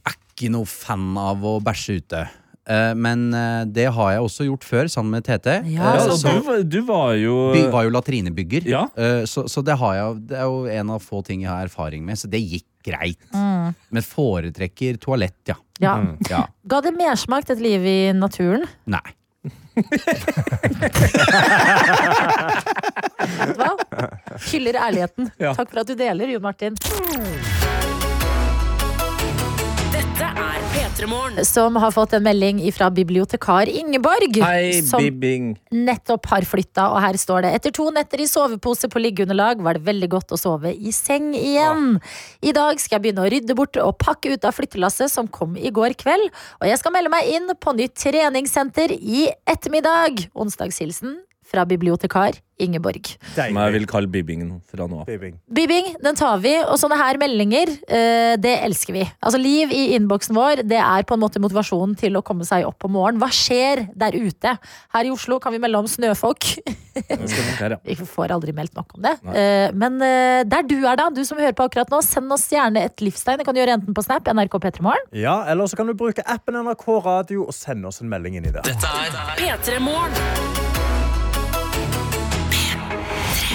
Er 0.06 0.14
Ikke 0.22 0.52
noe 0.54 0.70
fan 0.70 1.16
av 1.18 1.42
å 1.42 1.58
bæsje 1.66 1.98
ute. 2.04 2.22
Eh, 2.68 2.94
men 3.00 3.32
det 3.74 3.88
har 3.96 4.14
jeg 4.14 4.24
også 4.28 4.46
gjort 4.46 4.66
før, 4.68 4.90
sammen 4.94 5.18
med 5.18 5.26
Tete. 5.26 5.58
Ja, 5.72 5.96
Eh, 5.96 6.14
så- 6.22 6.38
du, 6.46 6.64
du 6.64 6.82
var 6.86 7.16
jo 7.18 7.54
Vi 7.56 7.66
var 7.74 7.88
jo 7.88 7.96
latrinebygger, 7.98 8.68
Ja. 8.70 8.86
Eh, 8.96 9.24
så, 9.26 9.48
så 9.50 9.64
det, 9.66 9.78
har 9.82 9.96
jeg, 9.96 10.28
det 10.28 10.38
er 10.38 10.46
jo 10.46 10.66
en 10.70 10.90
av 10.92 11.02
få 11.02 11.24
ting 11.26 11.42
jeg 11.42 11.50
har 11.50 11.66
erfaring 11.66 12.06
med, 12.06 12.20
så 12.22 12.30
det 12.30 12.44
gikk 12.46 12.68
greit. 12.86 13.18
Mm. 13.34 13.74
Men 13.90 14.04
foretrekker 14.04 15.00
toalett, 15.02 15.40
ja. 15.50 15.56
Ja. 15.82 15.98
ja. 16.30 16.46
Ga 16.68 16.82
det 16.82 16.94
mersmak 16.94 17.50
et 17.50 17.60
liv 17.60 17.82
i 17.86 18.12
naturen? 18.14 18.68
Nei. 18.86 19.02
Vet 23.38 23.54
du 23.54 23.62
hva? 23.62 23.72
Hyller 24.50 24.82
ærligheten. 24.88 25.32
Ja. 25.40 25.54
Takk 25.58 25.70
for 25.72 25.84
at 25.84 25.90
du 25.92 25.96
deler, 26.00 26.36
Jon 26.36 26.46
Martin. 26.46 26.74
Som 31.46 31.76
har 31.76 31.92
fått 31.94 32.14
en 32.18 32.24
melding 32.26 32.58
fra 32.74 32.88
bibliotekar 32.90 33.70
Ingeborg. 33.70 34.40
Hei, 34.42 34.82
som 34.82 35.04
bibbing. 35.04 35.52
nettopp 35.70 36.26
har 36.32 36.48
flytta, 36.50 36.88
og 36.90 36.98
her 37.04 37.20
står 37.22 37.46
det 37.46 37.52
Etter 37.60 37.76
to 37.78 37.86
netter 37.94 38.24
i 38.24 38.26
sovepose 38.26 38.90
på 38.90 39.04
liggeunderlag 39.04 39.62
var 39.62 39.78
det 39.78 39.86
veldig 39.86 40.10
godt 40.16 40.34
å 40.34 40.40
sove 40.42 40.74
i 40.74 40.94
seng 40.96 41.36
igjen. 41.38 42.00
I 42.42 42.56
dag 42.58 42.82
skal 42.82 42.98
jeg 42.98 43.06
begynne 43.06 43.28
å 43.28 43.30
rydde 43.30 43.58
bort 43.60 43.78
og 43.78 43.94
pakke 44.02 44.34
ut 44.34 44.50
av 44.50 44.58
flyttelasset 44.58 45.14
som 45.14 45.30
kom 45.30 45.54
i 45.54 45.70
går 45.70 45.94
kveld. 46.02 46.34
Og 46.64 46.66
jeg 46.72 46.82
skal 46.82 46.98
melde 46.98 47.14
meg 47.14 47.30
inn 47.30 47.54
på 47.54 47.78
nytt 47.78 47.94
treningssenter 48.02 48.98
i 48.98 49.28
ettermiddag. 49.46 50.32
Onsdagshilsen 50.34 51.20
fra 51.48 51.66
bibliotekar 51.68 52.42
Ingeborg. 52.58 53.12
Som 53.36 53.58
jeg 53.60 53.74
vil 53.76 53.86
kalle 53.90 54.10
bibbing 54.10 54.42
nå, 54.48 54.56
fra 54.66 54.88
nå 54.90 55.04
av. 55.04 55.10
Bibbing. 55.10 55.36
Bibbing, 55.54 55.92
den 56.02 56.18
tar 56.18 56.40
vi, 56.42 56.56
og 56.66 56.80
sånne 56.82 56.98
her 56.98 57.20
meldinger, 57.22 57.70
eh, 57.86 58.34
det 58.42 58.56
elsker 58.66 58.96
vi. 58.96 59.04
Altså 59.22 59.38
Liv 59.42 59.74
i 59.74 59.84
innboksen 59.98 60.34
vår, 60.38 60.64
det 60.66 60.80
er 60.82 61.06
på 61.08 61.14
en 61.14 61.22
måte 61.22 61.42
motivasjonen 61.44 61.94
til 62.00 62.18
å 62.18 62.24
komme 62.26 62.48
seg 62.50 62.66
opp 62.66 62.88
om 62.88 62.96
morgenen. 62.98 63.22
Hva 63.22 63.30
skjer 63.30 63.86
der 63.94 64.18
ute? 64.18 64.56
Her 64.96 65.10
i 65.10 65.14
Oslo 65.14 65.38
kan 65.44 65.54
vi 65.54 65.62
melde 65.62 65.78
om 65.78 65.88
her, 65.88 67.76
ja. 67.76 67.78
Vi 67.86 67.96
får 67.96 68.32
aldri 68.34 68.54
meldt 68.58 68.74
nok 68.74 68.96
om 68.98 69.04
det. 69.06 69.14
Eh, 69.38 69.70
men 69.78 70.02
eh, 70.02 70.42
der 70.50 70.66
du 70.66 70.80
er, 70.80 70.98
da, 70.98 71.12
du 71.14 71.22
som 71.28 71.38
hører 71.38 71.54
på 71.54 71.68
akkurat 71.70 71.92
nå, 71.94 72.02
send 72.02 72.34
oss 72.34 72.48
gjerne 72.52 72.82
et 72.90 73.06
livstegn. 73.06 73.38
Det 73.38 73.46
kan 73.46 73.54
du 73.54 73.62
gjøre 73.62 73.78
enten 73.78 73.94
på 73.94 74.06
Snap, 74.06 74.26
NRK 74.34 74.58
P3morgen. 74.66 75.12
Ja, 75.14 75.44
eller 75.46 75.70
så 75.70 75.78
kan 75.78 75.90
du 75.90 75.94
bruke 75.98 76.26
appen 76.26 76.58
NRK 76.58 76.88
Radio 77.06 77.46
og 77.46 77.54
sende 77.54 77.92
oss 77.92 78.02
en 78.02 78.10
melding 78.10 78.42
inn 78.42 78.50
i 78.50 78.56
det. 78.56 78.66
P3 78.66 79.78
Morgen. 79.86 80.67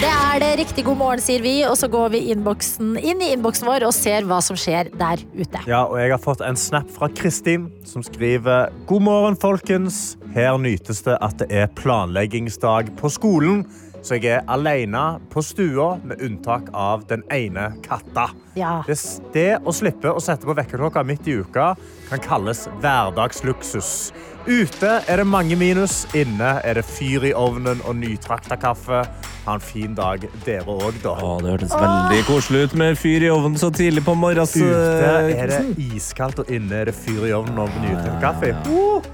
Det 0.02 0.10
er 0.10 0.40
det 0.42 0.46
riktig 0.58 0.82
god 0.82 0.96
morgen, 0.98 1.20
sier 1.22 1.42
vi, 1.44 1.52
og 1.62 1.76
så 1.78 1.86
går 1.86 2.08
vi 2.16 2.20
innboksen, 2.32 2.96
inn 2.98 3.20
i 3.22 3.28
innboksen 3.36 3.68
vår 3.68 3.84
og 3.86 3.92
ser 3.94 4.24
hva 4.26 4.40
som 4.42 4.56
skjer 4.58 4.88
der 4.98 5.20
ute. 5.36 5.60
Ja, 5.70 5.84
og 5.84 5.94
jeg 6.00 6.10
har 6.10 6.18
fått 6.18 6.42
en 6.42 6.58
snap 6.58 6.88
fra 6.90 7.06
Kristin 7.14 7.68
som 7.86 8.02
skriver 8.02 8.72
God 8.90 9.04
morgen, 9.06 9.38
folkens. 9.38 10.16
Her 10.34 10.58
nytes 10.58 11.04
det 11.06 11.14
at 11.22 11.38
det 11.38 11.46
er 11.54 11.70
planleggingsdag 11.78 12.90
på 12.98 13.12
skolen. 13.14 13.62
Så 14.02 14.18
jeg 14.18 14.32
er 14.34 14.46
alene 14.50 15.20
på 15.30 15.42
stua, 15.46 15.94
med 16.02 16.22
unntak 16.26 16.72
av 16.74 17.04
den 17.06 17.22
ene 17.30 17.68
katta. 17.84 18.32
Ja. 18.58 18.80
Det, 18.86 18.98
det 19.34 19.60
å 19.62 19.74
slippe 19.74 20.10
å 20.10 20.20
sette 20.22 20.48
på 20.48 20.56
vekkerklokka 20.58 21.04
midt 21.06 21.28
i 21.30 21.38
uka 21.38 21.72
kan 22.08 22.22
kalles 22.24 22.66
hverdagsluksus. 22.82 24.10
Ute 24.42 24.96
er 25.06 25.22
det 25.22 25.26
mange 25.30 25.54
minus, 25.54 26.00
inne 26.18 26.56
er 26.66 26.80
det 26.80 26.82
fyr 26.82 27.28
i 27.28 27.30
ovnen 27.38 27.78
og 27.86 27.94
nytrakta 28.00 28.58
kaffe. 28.58 29.04
Ha 29.46 29.54
en 29.54 29.62
fin 29.62 29.94
dag, 29.94 30.26
dere 30.42 30.66
òg, 30.66 30.98
da. 31.02 31.14
Å, 31.22 31.36
det 31.42 31.54
hørtes 31.54 31.72
veldig 31.74 32.18
koselig 32.26 32.66
ut 32.66 32.76
med 32.82 32.98
fyr 32.98 33.28
i 33.28 33.30
ovnen 33.30 33.54
så 33.58 33.70
tidlig 33.74 34.02
på 34.06 34.16
morgenen. 34.18 34.50
Ute 34.66 35.14
er 35.38 35.54
det 35.54 35.62
iskaldt, 35.78 36.42
og 36.42 36.50
inne 36.50 36.82
er 36.82 36.90
det 36.90 36.98
fyr 36.98 37.22
i 37.30 37.32
ovnen 37.38 37.62
og 37.62 37.80
nytrakta 37.86 38.18
kaffe. 38.22 38.52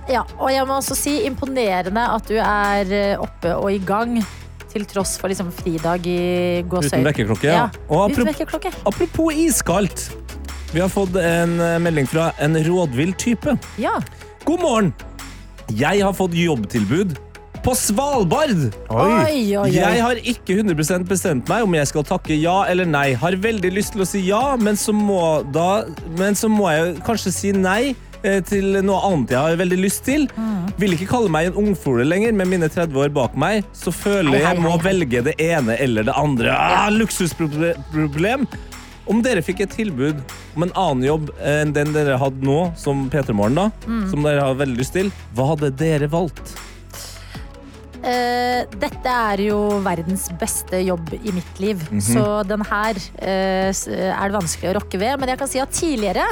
Ja, 0.09 0.25
og 0.41 0.49
jeg 0.53 0.65
må 0.69 0.81
også 0.81 0.97
si 0.97 1.19
imponerende 1.29 2.09
at 2.17 2.29
du 2.29 2.37
er 2.41 2.93
eh, 2.97 3.17
oppe 3.21 3.53
og 3.57 3.73
i 3.73 3.81
gang. 3.85 4.17
Til 4.73 4.85
tross 4.89 5.17
for 5.21 5.33
liksom 5.33 5.49
fridag 5.55 6.05
i 6.07 6.19
gåsøy. 6.69 6.91
Uten 6.93 7.07
vekkerklokke, 7.09 7.49
ja. 7.49 7.69
Og 7.89 8.11
uten 8.11 8.25
apropos- 8.25 8.29
vekkerklokke. 8.33 8.73
Apropos 8.91 9.35
iskaldt. 9.47 10.09
Vi 10.75 10.81
har 10.83 10.91
fått 10.93 11.17
en 11.17 11.55
eh, 11.65 11.79
melding 11.81 12.07
fra 12.11 12.33
en 12.45 12.57
rådvill 12.67 13.15
type. 13.17 13.55
Ja. 13.81 13.95
God 14.45 14.61
morgen! 14.61 14.91
Jeg 15.77 16.03
har 16.05 16.13
fått 16.17 16.33
jobbtilbud 16.37 17.17
på 17.65 17.73
Svalbard! 17.77 18.69
Oi. 18.89 18.99
Oi, 18.99 19.41
oi, 19.57 19.57
oi. 19.65 19.71
Jeg 19.75 20.03
har 20.05 20.21
ikke 20.21 20.59
100% 20.61 21.09
bestemt 21.09 21.49
meg 21.51 21.65
om 21.67 21.75
jeg 21.77 21.89
skal 21.91 22.05
takke 22.09 22.37
ja 22.39 22.63
eller 22.71 22.89
nei. 22.89 23.15
Har 23.21 23.33
veldig 23.41 23.73
lyst 23.75 23.97
til 23.97 24.05
å 24.05 24.09
si 24.09 24.23
ja, 24.29 24.57
men 24.61 24.77
så 24.81 24.93
må, 24.97 25.41
da, 25.53 25.85
men 26.21 26.37
så 26.39 26.49
må 26.53 26.69
jeg 26.73 27.01
kanskje 27.09 27.33
si 27.35 27.53
nei 27.57 27.95
til 28.49 28.79
noe 28.85 29.01
annet 29.09 29.31
jeg 29.35 29.39
har 29.39 29.57
veldig 29.61 29.79
lyst 29.83 30.05
til. 30.09 30.29
Vil 30.79 30.95
ikke 30.97 31.09
kalle 31.11 31.31
meg 31.31 31.51
en 31.51 31.59
ungfole 31.67 32.05
lenger, 32.07 32.33
med 32.35 32.47
mine 32.51 32.69
30 32.69 32.97
år 33.05 33.13
bak 33.15 33.37
meg. 33.39 33.65
Så 33.73 33.93
føler 33.95 34.39
hei, 34.39 34.43
jeg 34.55 34.63
må 34.63 34.75
velge 34.83 35.23
det 35.27 35.37
ene 35.41 35.77
eller 35.79 36.03
det 36.09 36.15
andre. 36.19 36.51
Ah, 36.55 36.89
Luksusproblem. 36.95 38.47
Om 39.09 39.23
dere 39.25 39.41
fikk 39.41 39.63
et 39.65 39.71
tilbud 39.73 40.19
om 40.55 40.67
en 40.67 40.73
annen 40.77 41.07
jobb 41.07 41.31
enn 41.41 41.71
den 41.73 41.95
dere 41.95 42.19
hadde 42.21 42.45
nå, 42.45 42.59
som 42.77 43.07
P3 43.11 43.33
Morgen, 43.33 43.55
da, 43.57 43.71
Mm. 43.89 44.11
som 44.11 44.23
dere 44.27 44.43
har 44.45 44.55
veldig 44.55 44.77
lyst 44.83 44.93
til, 44.93 45.09
hva 45.35 45.47
hadde 45.55 45.71
dere 45.81 46.09
valgt? 46.13 46.53
Uh, 47.99 48.63
dette 48.79 49.11
er 49.11 49.41
jo 49.49 49.57
verdens 49.83 50.29
beste 50.39 50.79
jobb 50.87 51.09
i 51.19 51.33
mitt 51.35 51.59
liv, 51.59 51.81
Mhm. 51.91 52.01
så 52.01 52.47
den 52.47 52.61
her 52.69 52.95
uh, 52.95 53.73
er 53.73 54.29
det 54.29 54.37
vanskelig 54.39 54.71
å 54.71 54.77
rokke 54.79 54.99
ved. 55.01 55.19
Men 55.19 55.29
jeg 55.31 55.39
kan 55.39 55.49
si 55.49 55.59
at 55.59 55.73
tidligere 55.75 56.29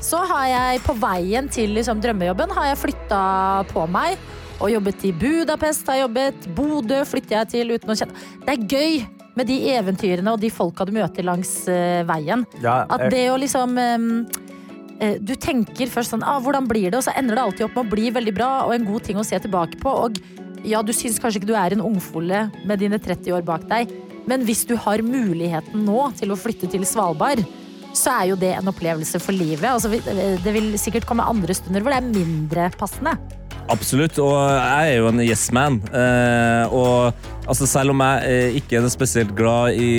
så 0.00 0.22
har 0.30 0.46
jeg 0.48 0.82
på 0.86 0.94
veien 0.96 1.48
til 1.52 1.74
liksom, 1.76 2.00
drømmejobben 2.02 2.52
har 2.56 2.70
jeg 2.70 2.82
flytta 2.86 3.22
på 3.70 3.86
meg. 3.92 4.20
Og 4.60 4.72
jobbet 4.74 5.06
i 5.08 5.14
Budapest, 5.16 5.86
har 5.88 5.98
jeg 5.98 6.06
jobbet. 6.06 6.50
Bodø 6.56 7.00
flytter 7.08 7.38
jeg 7.38 7.50
til 7.54 7.72
uten 7.72 7.92
å 7.92 7.96
kjenne 7.96 8.24
Det 8.44 8.54
er 8.54 8.66
gøy 8.68 8.98
med 9.38 9.48
de 9.48 9.56
eventyrene 9.72 10.34
og 10.34 10.42
de 10.42 10.50
folka 10.52 10.84
du 10.84 10.92
møter 10.92 11.24
langs 11.24 11.52
uh, 11.70 12.02
veien. 12.08 12.44
Ja, 12.64 12.82
At 12.90 13.06
det 13.12 13.24
å 13.32 13.38
liksom 13.40 13.78
um, 13.78 14.10
Du 15.22 15.32
tenker 15.40 15.88
først 15.88 16.12
sånn 16.12 16.26
ah, 16.26 16.40
Hvordan 16.44 16.68
blir 16.68 16.90
det? 16.90 16.98
Og 16.98 17.06
så 17.06 17.14
ender 17.16 17.38
det 17.38 17.46
alltid 17.46 17.68
opp 17.68 17.78
med 17.78 17.86
å 17.88 17.94
bli 17.94 18.10
veldig 18.18 18.36
bra 18.36 18.50
og 18.66 18.74
en 18.76 18.88
god 18.88 19.06
ting 19.06 19.20
å 19.20 19.24
se 19.24 19.38
tilbake 19.40 19.80
på. 19.80 19.94
Og 20.08 20.20
ja, 20.68 20.82
du 20.84 20.92
syns 20.92 21.20
kanskje 21.22 21.40
ikke 21.40 21.52
du 21.52 21.56
er 21.56 21.76
en 21.76 21.84
ungfole 21.86 22.48
med 22.68 22.82
dine 22.82 23.00
30 23.00 23.32
år 23.38 23.46
bak 23.48 23.64
deg, 23.70 23.92
men 24.28 24.44
hvis 24.44 24.66
du 24.68 24.74
har 24.76 25.00
muligheten 25.00 25.86
nå 25.86 26.10
til 26.18 26.34
å 26.34 26.36
flytte 26.36 26.68
til 26.68 26.84
Svalbard, 26.84 27.40
så 27.96 28.14
er 28.20 28.30
jo 28.30 28.38
det 28.38 28.54
en 28.56 28.70
opplevelse 28.70 29.20
for 29.22 29.36
livet. 29.36 29.66
Altså, 29.70 29.90
det 29.90 30.54
vil 30.54 30.72
sikkert 30.80 31.08
komme 31.08 31.26
andre 31.26 31.56
stunder 31.56 31.84
hvor 31.84 31.94
det 31.94 32.00
er 32.00 32.10
mindre 32.14 32.70
passende. 32.78 33.16
Absolutt, 33.70 34.18
og 34.18 34.34
jeg 34.50 34.94
er 34.94 34.96
jo 34.98 35.10
en 35.10 35.22
yes 35.22 35.44
man. 35.54 35.78
Eh, 35.94 36.72
og 36.74 37.12
altså, 37.46 37.68
selv 37.70 37.94
om 37.94 38.02
jeg 38.02 38.30
eh, 38.30 38.56
ikke 38.58 38.80
er 38.80 38.88
spesielt 38.90 39.34
glad 39.38 39.78
i 39.78 39.90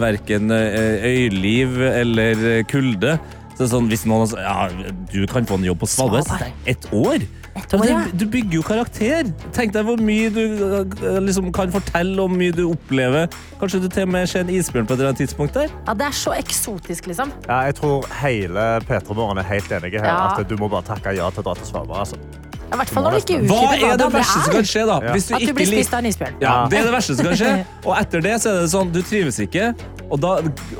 verken 0.00 0.52
eh, 0.52 1.06
øyliv 1.08 1.78
eller 1.88 2.66
kulde, 2.68 3.16
så 3.52 3.62
er 3.62 3.64
det 3.64 3.70
sånn 3.72 3.88
hvis 3.92 4.04
noen 4.08 4.28
sier 4.28 4.44
ja, 4.44 4.68
du 5.12 5.24
kan 5.30 5.48
få 5.48 5.60
en 5.60 5.70
jobb 5.70 5.82
på 5.84 5.88
Svalbard 5.92 6.28
Svalbard. 6.28 7.24
Ett 7.54 7.74
år. 7.74 7.78
år, 7.78 7.88
ja. 7.90 8.02
du 8.12 8.26
bygger 8.26 8.58
jo 8.58 8.62
karakter. 8.66 9.32
Tenk 9.56 9.74
deg 9.74 9.86
hvor 9.88 10.00
mye 10.00 10.30
du 10.32 10.42
eh, 10.42 11.18
liksom, 11.24 11.50
kan 11.54 11.72
fortelle 11.74 12.16
om 12.22 12.36
mye 12.38 12.54
du 12.56 12.64
opplever. 12.70 13.28
Kanskje 13.60 13.82
du 13.84 13.88
til 13.92 14.06
og 14.06 14.14
med 14.14 14.30
ser 14.30 14.46
en 14.46 14.52
isbjørn 14.52 14.88
på 14.88 14.96
et 14.96 15.02
eller 15.02 15.12
annet 15.12 15.24
tidspunkt 15.24 15.58
der. 15.58 15.72
Ja, 15.86 15.96
Det 15.98 16.08
er 16.08 16.16
så 16.16 16.36
eksotisk, 16.38 17.10
liksom. 17.12 17.34
Ja, 17.48 17.64
jeg 17.68 17.76
tror 17.80 18.08
hele 18.22 18.68
P3 18.88 19.18
Morgen 19.18 19.38
er 19.42 19.48
helt 19.50 19.72
enige 19.72 20.00
her. 20.00 20.08
Ja. 20.08 20.32
At 20.38 20.48
du 20.48 20.56
må 20.60 20.70
bare 20.72 20.86
takke 20.94 21.16
ja 21.16 21.28
til 21.30 21.44
å 21.44 21.50
dra 21.50 21.58
til 21.60 21.68
Svalbard. 21.68 22.06
Altså. 22.06 22.50
Ja, 22.72 22.78
hvert 22.80 22.88
fall 22.88 23.04
når 23.04 23.12
du 23.12 23.18
ikke 23.20 23.38
Hva 23.50 23.72
er 23.76 23.98
det 24.00 24.06
verste 24.14 24.42
som 24.46 24.54
kan 24.54 24.68
skje, 24.68 24.82
da? 24.88 24.94
Ja. 25.04 25.12
Hvis 25.12 25.26
du 25.28 25.34
At 25.36 25.42
du 25.42 25.44
ikke 25.44 25.56
blir 25.58 25.68
spist 25.68 25.92
av 25.92 26.00
en 26.00 26.08
isbjørn. 26.08 26.38
Ja, 26.40 26.54
det 26.72 26.78
er 26.80 26.86
det 26.88 26.94
verste 26.98 27.16
som 27.18 27.28
kan 27.28 27.36
skje. 27.42 27.50
Og 27.84 27.96
etter 27.98 28.24
det 28.24 28.36
så 28.40 28.52
er 28.54 28.62
det 28.62 28.70
sånn, 28.72 28.92
du 28.94 29.02
trives 29.04 29.40
ikke, 29.44 29.74
og 30.08 30.22
da 30.22 30.30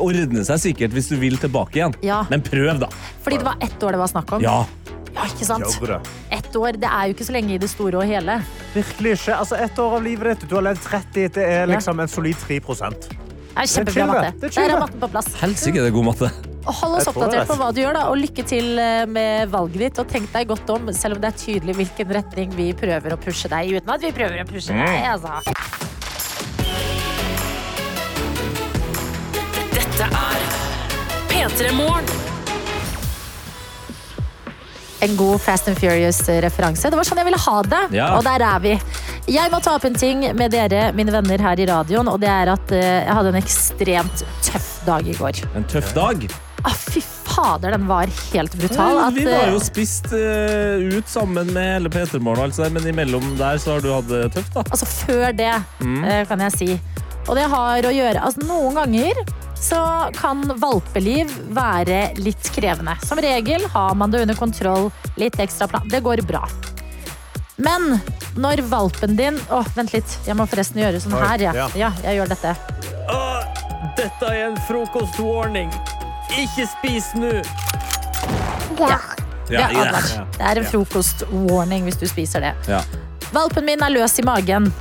ordner 0.01 0.39
det 0.39 0.47
seg 0.49 0.63
sikkert 0.71 0.97
hvis 0.97 1.13
du 1.13 1.19
vil 1.21 1.37
tilbake 1.41 1.83
igjen. 1.83 1.97
Ja. 2.07 2.23
Men 2.33 2.45
prøv, 2.45 2.81
da. 2.81 2.89
Fordi 3.25 3.43
det 3.43 3.49
var 3.51 3.61
ett 3.69 3.85
år 3.85 3.99
det 3.99 4.01
var 4.07 4.13
snakk 4.15 4.39
om. 4.39 4.45
Ja. 4.45 4.63
Ja, 5.13 5.29
ikke 5.29 5.45
sant? 5.45 5.69
Det. 5.85 6.01
Ett 6.53 6.57
år, 6.61 6.77
det 6.77 6.85
er 6.85 7.07
jo 7.09 7.15
ikke 7.15 7.25
så 7.25 7.33
lenge 7.33 7.55
i 7.55 7.59
det 7.63 7.69
store 7.73 7.97
og 7.97 8.05
hele. 8.05 8.35
Virkelig 8.75 9.13
ikke. 9.17 9.37
Altså, 9.41 9.57
ett 9.57 9.79
år 9.81 9.95
av 9.97 10.03
livet 10.05 10.35
ditt. 10.35 10.51
Du 10.51 10.59
har 10.59 10.65
levd 10.67 10.83
30. 10.85 11.29
Det 11.33 11.45
er 11.49 11.71
liksom 11.71 12.01
en 12.05 12.11
solid 12.13 12.37
3 12.43 12.59
Det 12.61 12.83
er 12.85 12.91
Det 12.93 13.63
er 13.63 13.71
kjempebra 13.73 14.07
matte. 14.11 14.21
det. 14.27 14.33
Det 14.35 14.45
er 14.45 14.49
Der 14.49 14.53
chill, 14.53 14.65
er 14.65 14.69
det. 14.69 14.81
matten 14.83 15.01
på 15.01 15.09
plass. 15.15 15.31
Helsike, 15.41 15.81
det 15.81 15.87
er 15.89 15.95
god 15.97 16.05
matte. 16.05 16.29
Og 16.67 16.75
hold 16.75 16.97
oss 16.99 17.07
det 17.07 17.09
er 17.09 17.17
oppdatert 17.17 17.49
på 17.49 17.57
hva 17.57 17.71
du 17.73 17.81
gjør, 17.81 17.95
da, 17.97 18.03
og 18.13 18.19
lykke 18.21 18.45
til 18.45 18.69
eh, 18.79 19.07
med 19.07 19.49
valget 19.49 19.79
ditt. 19.87 19.99
Og 19.99 20.09
tenk 20.13 20.29
deg 20.35 20.49
godt 20.53 20.69
om, 20.77 20.93
selv 20.93 21.17
om 21.17 21.23
det 21.25 21.31
er 21.33 21.39
tydelig 21.41 21.75
hvilken 21.81 22.13
retning 22.19 22.53
vi 22.59 22.69
prøver 22.77 23.17
å 23.17 23.17
pushe 23.17 23.49
deg 23.49 23.71
i, 23.73 23.81
uten 23.81 23.89
at 23.97 24.05
vi 24.05 24.13
prøver 24.13 24.45
å 24.45 24.47
pushe 24.53 24.77
deg, 24.77 25.09
altså. 25.09 25.41
Dette 29.73 30.05
er 30.05 30.45
P3 31.33 31.73
Morgen. 31.81 32.32
En 35.03 35.17
god 35.19 35.41
Fast 35.43 35.67
and 35.69 35.79
Furious-referanse. 35.81 36.91
Det 36.93 36.99
var 36.99 37.07
sånn 37.09 37.19
jeg 37.19 37.27
ville 37.27 37.41
ha 37.43 37.57
det, 37.67 37.81
Ja. 37.97 38.13
og 38.17 38.23
der 38.27 38.45
er 38.47 38.61
vi. 38.63 38.77
Jeg 39.33 39.51
må 39.51 39.59
ta 39.63 39.75
opp 39.77 39.85
en 39.89 39.95
ting 39.99 40.23
med 40.39 40.53
dere, 40.55 40.93
mine 40.95 41.11
venner 41.15 41.39
her 41.43 41.59
i 41.59 41.67
radioen, 41.67 42.09
og 42.09 42.21
det 42.23 42.29
er 42.31 42.53
at 42.55 42.71
eh, 42.73 43.03
jeg 43.07 43.15
hadde 43.19 43.33
en 43.35 43.41
ekstremt 43.43 44.23
tøff 44.47 44.71
dag 44.87 45.07
i 45.11 45.15
går. 45.19 45.43
En 45.59 45.65
tøff 45.65 45.93
dag. 45.95 46.29
Ah, 46.65 46.71
fy 46.79 47.01
fader, 47.03 47.73
den 47.75 47.89
var 47.89 48.07
helt 48.33 48.55
brutal. 48.55 48.95
Ja, 49.01 49.09
vi 49.11 49.25
var 49.27 49.49
eh, 49.49 49.53
jo 49.57 49.59
spist 49.59 50.13
uh, 50.15 50.79
ut 50.95 51.09
sammen 51.11 51.51
med 51.53 51.67
hele 51.75 51.91
P3 51.91 52.21
Morgen, 52.23 52.45
altså, 52.53 52.69
men 52.71 52.87
imellom 52.87 53.33
der 53.41 53.59
så 53.59 53.75
har 53.75 53.81
du 53.83 53.91
hatt 53.97 54.07
det 54.13 54.29
tøft, 54.37 54.55
da. 54.55 54.63
Altså 54.71 54.87
før 54.87 55.33
det, 55.35 55.53
Mm. 55.81 56.05
eh, 56.05 56.25
kan 56.31 56.39
jeg 56.47 56.53
si. 56.61 56.81
Og 57.29 57.35
det 57.39 57.49
har 57.51 57.83
å 57.87 57.91
gjøre 57.95 58.23
altså 58.23 58.43
Noen 58.47 58.75
ganger 58.75 59.15
så 59.63 60.11
kan 60.19 60.43
valpeliv 60.59 61.31
være 61.55 62.01
litt 62.19 62.51
krevende. 62.55 62.97
Som 63.07 63.21
regel 63.23 63.65
har 63.71 63.95
man 63.95 64.11
det 64.11 64.25
under 64.25 64.39
kontroll, 64.39 64.91
litt 65.17 65.39
ekstra 65.41 65.69
plan. 65.71 65.87
Det 65.89 66.03
går 66.03 66.25
bra. 66.27 66.43
Men 67.63 68.01
når 68.35 68.65
valpen 68.67 69.17
din 69.17 69.39
Å, 69.53 69.61
vent 69.77 69.93
litt. 69.95 70.17
Jeg 70.27 70.35
må 70.39 70.47
forresten 70.51 70.81
gjøre 70.83 71.01
sånn 71.03 71.15
her, 71.21 71.45
ja. 71.47 71.69
ja. 71.79 71.93
Jeg 72.03 72.19
gjør 72.19 72.33
dette. 72.33 72.55
Åh, 73.13 73.43
dette 73.99 74.33
er 74.33 74.49
en 74.49 74.59
frokostwarning. 74.67 75.71
Ikke 76.43 76.67
spis 76.73 77.13
nå. 77.15 77.37
Ja. 78.81 78.99
Det 79.47 79.61
er 79.61 79.75
advart. 79.77 80.37
Det 80.39 80.47
er 80.49 80.63
en 80.63 80.69
frokostwarning 80.73 81.87
hvis 81.87 82.01
du 82.01 82.07
spiser 82.11 82.49
det. 82.49 82.55
Ja. 82.73 82.83
Valpen 83.33 83.69
min 83.69 83.85
er 83.85 83.93
løs 83.95 84.19
i 84.19 84.27
magen, 84.27 84.73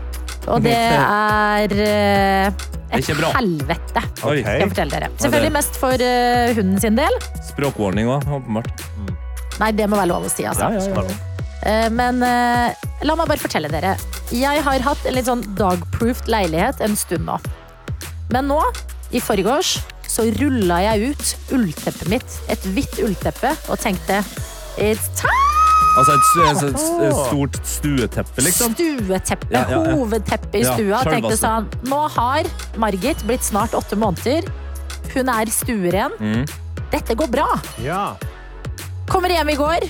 og 0.48 0.64
det 0.66 0.76
er 0.76 1.72
eh, 1.72 1.72
Det 1.72 1.88
er 1.88 2.81
et 2.92 3.08
helvete. 3.08 4.04
Skal 4.20 4.40
jeg 4.42 4.70
fortelle 4.74 4.94
dere. 4.94 5.10
Selvfølgelig 5.22 5.54
mest 5.56 5.80
for 5.80 6.06
uh, 6.06 6.54
hunden 6.58 6.80
sin 6.84 7.00
del. 7.00 7.20
Språkwarning 7.52 8.12
òg, 8.12 8.26
åpenbart. 8.40 8.86
Nei, 9.62 9.72
det 9.78 9.88
må 9.92 10.00
være 10.00 10.12
lov 10.12 10.26
å 10.28 10.32
si, 10.32 10.46
altså. 10.48 10.72
Ja, 10.74 10.82
ja, 10.82 11.04
ja. 11.06 11.20
Eh, 11.62 11.88
Men 11.94 12.22
uh, 12.26 12.72
la 13.06 13.18
meg 13.20 13.30
bare 13.30 13.42
fortelle 13.42 13.72
dere. 13.72 13.96
Jeg 14.34 14.64
har 14.66 14.86
hatt 14.86 15.06
en 15.06 15.18
litt 15.18 15.30
sånn 15.30 15.44
dogproofed 15.60 16.32
leilighet 16.32 16.82
en 16.86 16.98
stund 17.00 17.28
nå. 17.30 17.38
Men 18.32 18.48
nå, 18.50 18.62
i 19.12 19.22
forgårs, 19.24 19.78
så 20.08 20.28
rulla 20.40 20.82
jeg 20.88 21.12
ut 21.12 21.56
ullteppet 21.58 22.12
mitt, 22.12 22.40
et 22.52 22.72
hvitt 22.76 23.00
ullteppe, 23.04 23.56
og 23.72 23.80
tenkte 23.84 24.24
It's 24.80 25.12
time! 25.20 25.41
Altså 25.98 26.14
et, 26.16 26.28
et, 26.40 26.62
et, 26.64 26.76
et 27.08 27.16
stort 27.28 27.58
stueteppe, 27.68 28.42
liksom. 28.46 28.74
Stueteppe, 28.78 29.48
Ja, 29.52 29.66
ja, 29.70 29.80
ja. 29.84 29.96
hovedteppe 29.98 30.58
i 30.58 30.64
Ja, 30.64 30.76
stua. 30.78 31.02
Tenkte 31.04 31.36
sjølvaste. 31.36 31.42
sånn, 31.42 31.68
nå 31.92 32.02
har 32.16 32.48
Margit 32.80 33.24
blitt 33.28 33.44
snart 33.44 33.76
åtte 33.76 33.98
måneder. 34.00 34.48
Hun 35.12 35.30
er 35.34 35.52
stueren. 35.52 36.16
Mm. 36.20 36.46
Dette 36.94 37.16
går 37.20 37.28
bra. 37.34 37.50
Ja. 37.84 38.16
Kommer 39.12 39.30
hjem 39.36 39.50
i 39.52 39.58
går. 39.60 39.90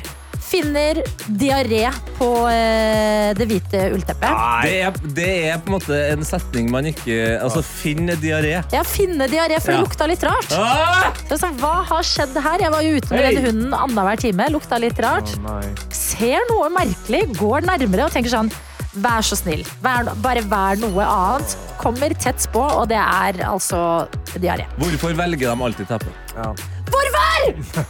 Finner 0.52 0.98
diaré 1.40 1.86
på 2.18 2.28
eh, 2.52 3.32
det 3.38 3.46
hvite 3.48 3.86
ullteppet. 3.96 4.42
Det 4.66 4.74
er, 4.84 4.98
det 5.16 5.28
er 5.48 5.62
på 5.64 5.72
en 5.72 5.76
måte 5.78 6.00
en 6.12 6.26
setning 6.28 6.68
man 6.74 6.90
ikke 6.90 7.20
Altså, 7.40 7.62
finn 7.64 8.12
diaré. 8.20 8.58
Ja, 8.74 8.82
finne 8.84 9.30
diaré, 9.32 9.62
for 9.64 9.72
det 9.72 9.78
Ja. 9.80 9.86
lukta 9.86 10.08
litt 10.12 10.26
rart. 10.28 10.52
Ah! 10.58 11.14
Det 11.22 11.38
jeg 11.38 11.40
sånn, 11.46 11.56
hva 11.62 11.78
har 11.88 12.04
skjedd 12.04 12.36
her? 12.36 12.66
Jeg 12.66 12.74
var 12.76 12.84
jo 12.84 12.98
ute 12.98 13.14
med 13.14 13.24
Hei. 13.24 13.36
den 13.38 13.48
hunden 13.48 13.78
annenhver 13.78 14.20
time. 14.20 14.50
Lukta 14.52 14.80
litt 14.84 15.00
rart. 15.00 15.32
Ser 15.96 16.44
noe 16.52 16.68
merkelig, 16.76 17.24
går 17.40 17.64
nærmere 17.72 18.10
og 18.10 18.14
tenker 18.18 18.36
sånn 18.36 18.52
Vær 18.92 19.24
så 19.24 19.38
snill. 19.40 19.62
Vær, 19.80 20.10
bare 20.20 20.42
vær 20.52 20.76
noe 20.82 21.06
annet. 21.08 21.54
Kommer 21.80 22.12
tett 22.20 22.44
på, 22.52 22.60
og 22.60 22.90
det 22.92 23.00
er 23.00 23.40
altså 23.48 23.80
diaré. 24.36 24.66
Hvorfor 24.82 25.16
velger 25.16 25.48
de 25.56 25.64
alltid 25.70 25.88
teppe? 25.88 26.12
Hvorfor?! 27.02 27.82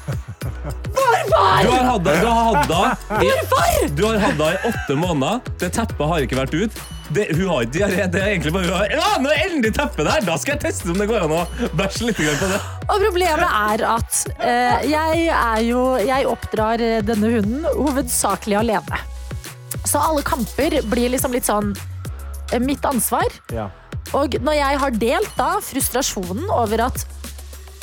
Hvorfor?! 0.95 1.64
Du 1.64 1.70
har 1.72 1.84
hatt 1.89 2.03
det, 2.05 2.16
du 2.22 2.28
har 2.28 2.55
hatt 2.55 2.72
det 2.72 3.26
i, 3.26 3.30
Hvorfor?! 3.30 3.91
Du 3.97 4.03
har 4.05 4.18
hatt 4.24 4.39
det 4.39 4.49
i 4.53 4.72
åtte 4.72 4.97
måneder. 4.99 5.53
Det 5.59 5.70
teppet 5.76 6.12
har 6.12 6.26
ikke 6.26 6.39
vært 6.39 6.55
ut. 6.55 6.82
Det, 7.12 7.26
hun 7.36 7.49
har 7.49 7.66
ikke 7.66 7.74
diaré. 7.76 8.05
Det 8.07 8.22
er 8.22 8.30
egentlig 8.32 8.53
bare 8.55 8.70
hun 8.70 8.78
har, 8.78 8.93
Ja, 8.95 9.09
nå 9.20 9.32
er 9.34 9.43
endelig 9.49 9.74
teppet 9.76 10.07
der! 10.07 10.24
Da 10.28 10.38
skal 10.39 10.55
jeg 10.55 10.64
teste 10.64 10.93
om 10.93 11.01
det 11.01 11.09
går 11.12 11.26
an 11.26 11.36
å 11.36 11.41
bæsje 11.80 12.07
litt 12.07 12.22
på 12.22 12.51
det. 12.53 12.62
Og 12.88 13.03
problemet 13.03 13.57
er 13.59 13.86
at 13.89 14.22
eh, 14.39 14.88
jeg 14.91 15.28
er 15.36 15.62
jo 15.68 15.84
Jeg 15.99 16.28
oppdrar 16.30 16.84
denne 17.07 17.34
hunden 17.36 17.68
hovedsakelig 17.68 18.62
alene. 18.64 19.03
Så 19.84 19.99
alle 19.99 20.24
kamper 20.24 20.80
blir 20.88 21.12
liksom 21.12 21.36
litt 21.36 21.47
sånn 21.49 21.74
eh, 22.53 22.62
mitt 22.64 22.86
ansvar. 22.88 23.28
Ja. 23.51 23.68
Og 24.18 24.36
når 24.43 24.57
jeg 24.57 24.80
har 24.84 25.01
delt 25.01 25.36
da 25.38 25.51
frustrasjonen 25.64 26.47
over 26.51 26.88
at 26.88 27.03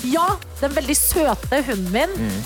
ja, 0.07 0.29
den 0.61 0.75
veldig 0.77 0.97
søte 0.97 1.63
hunden 1.67 1.93
min 1.95 2.45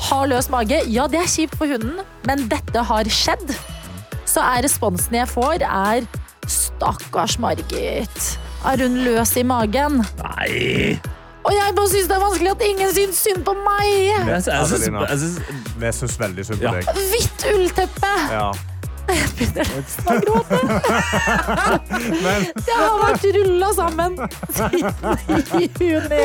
har 0.00 0.26
løs 0.30 0.48
mage. 0.52 0.80
Ja, 0.88 1.06
det 1.10 1.20
er 1.20 1.28
kjipt 1.28 1.58
for 1.60 1.68
hunden, 1.70 2.00
men 2.26 2.46
dette 2.50 2.82
har 2.88 3.10
skjedd. 3.12 3.52
Så 4.28 4.42
er 4.42 4.64
responsen 4.64 5.18
jeg 5.18 5.28
får, 5.28 5.64
er 5.66 6.06
stakkars 6.50 7.38
Margit. 7.42 8.30
Er 8.66 8.82
hun 8.84 9.00
løs 9.04 9.36
i 9.40 9.44
magen? 9.46 10.02
Nei! 10.20 10.98
Og 11.40 11.54
jeg 11.56 11.72
bare 11.76 11.88
syns 11.88 12.08
det 12.10 12.16
er 12.16 12.20
vanskelig 12.20 12.50
at 12.52 12.64
ingen 12.66 12.90
syns 12.92 13.20
synd 13.24 13.44
på 13.46 13.54
meg. 13.56 13.86
Jeg, 14.28 14.42
syns 15.96 16.18
veldig 16.20 16.44
synd 16.46 16.60
på 16.60 16.74
deg. 16.76 16.90
Hvitt 17.12 17.46
ullteppe! 17.54 18.12
Ja. 18.32 18.50
Jeg 19.20 19.28
begynner 19.38 19.66
nesten 19.74 20.06
å 20.06 20.14
gråte. 20.24 20.58
Men 22.24 22.40
Det 22.66 22.76
har 22.76 22.96
vært 23.02 23.24
rulla 23.36 23.70
sammen 23.76 24.12
siden 24.54 25.80
juni. 25.80 26.22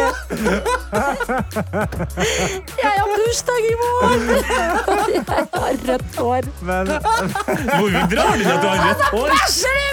Jeg 2.76 2.92
har 2.92 3.08
bursdag 3.16 3.62
i 3.66 3.76
morgen! 3.82 4.22
Og 4.30 5.10
jeg 5.16 5.24
har 5.30 5.74
rødt 5.90 6.20
hår. 6.22 6.44
Men 6.62 6.86
Hvor 6.96 7.90
drar 8.14 8.34
du 8.38 8.46
at 8.46 8.62
du 8.62 8.68
har 8.70 8.80
rødt 8.86 9.04
hår? 9.12 9.30
Bæsjer 9.36 9.76
du! 9.76 9.86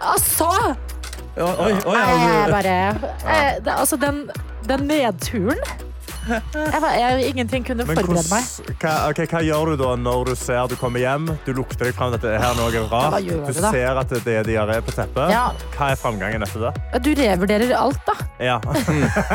Altså 0.00 0.50
Oi, 1.40 1.46
oi, 1.46 1.72
oi, 1.86 1.96
jeg 1.96 2.08
altså. 2.10 2.50
bare 2.50 2.74
eh, 2.90 3.64
det, 3.64 3.72
Altså, 3.76 3.96
den, 3.96 4.30
den 4.68 4.80
nedturen 4.90 5.60
jeg, 6.28 6.80
var- 6.82 6.96
jeg, 6.98 7.30
Ingenting 7.30 7.64
kunne 7.64 7.84
Men 7.88 7.96
forberede 7.96 8.28
meg. 8.30 8.76
hva, 8.82 8.92
okay, 9.10 9.26
hva 9.30 9.40
gjør 9.44 9.72
du 9.72 9.82
da 9.82 9.94
når 9.96 10.30
du 10.30 10.34
ser 10.38 10.68
du 10.68 10.76
kommer 10.80 11.00
hjem? 11.02 11.28
Du 11.46 11.52
lukter 11.56 11.88
deg 11.88 11.94
fram 11.96 12.14
at 12.16 12.22
det 12.24 12.34
er 12.36 12.42
her 12.42 12.54
noe 12.58 12.82
rart. 12.90 13.16
gjør 13.24 13.46
Du 13.46 13.52
du 13.52 13.60
ser 13.62 14.00
at 14.02 14.14
det 14.26 14.34
er 14.42 14.44
diaré 14.48 14.78
på 14.84 14.94
teppet. 14.94 15.32
Ja. 15.32 15.46
Hva 15.76 15.90
er 15.94 16.00
framgangen 16.00 16.44
etter 16.46 16.66
det? 16.68 17.02
Du 17.06 17.10
revurderer 17.16 17.72
alt, 17.78 18.00
da. 18.06 18.16
Ja. 18.40 18.58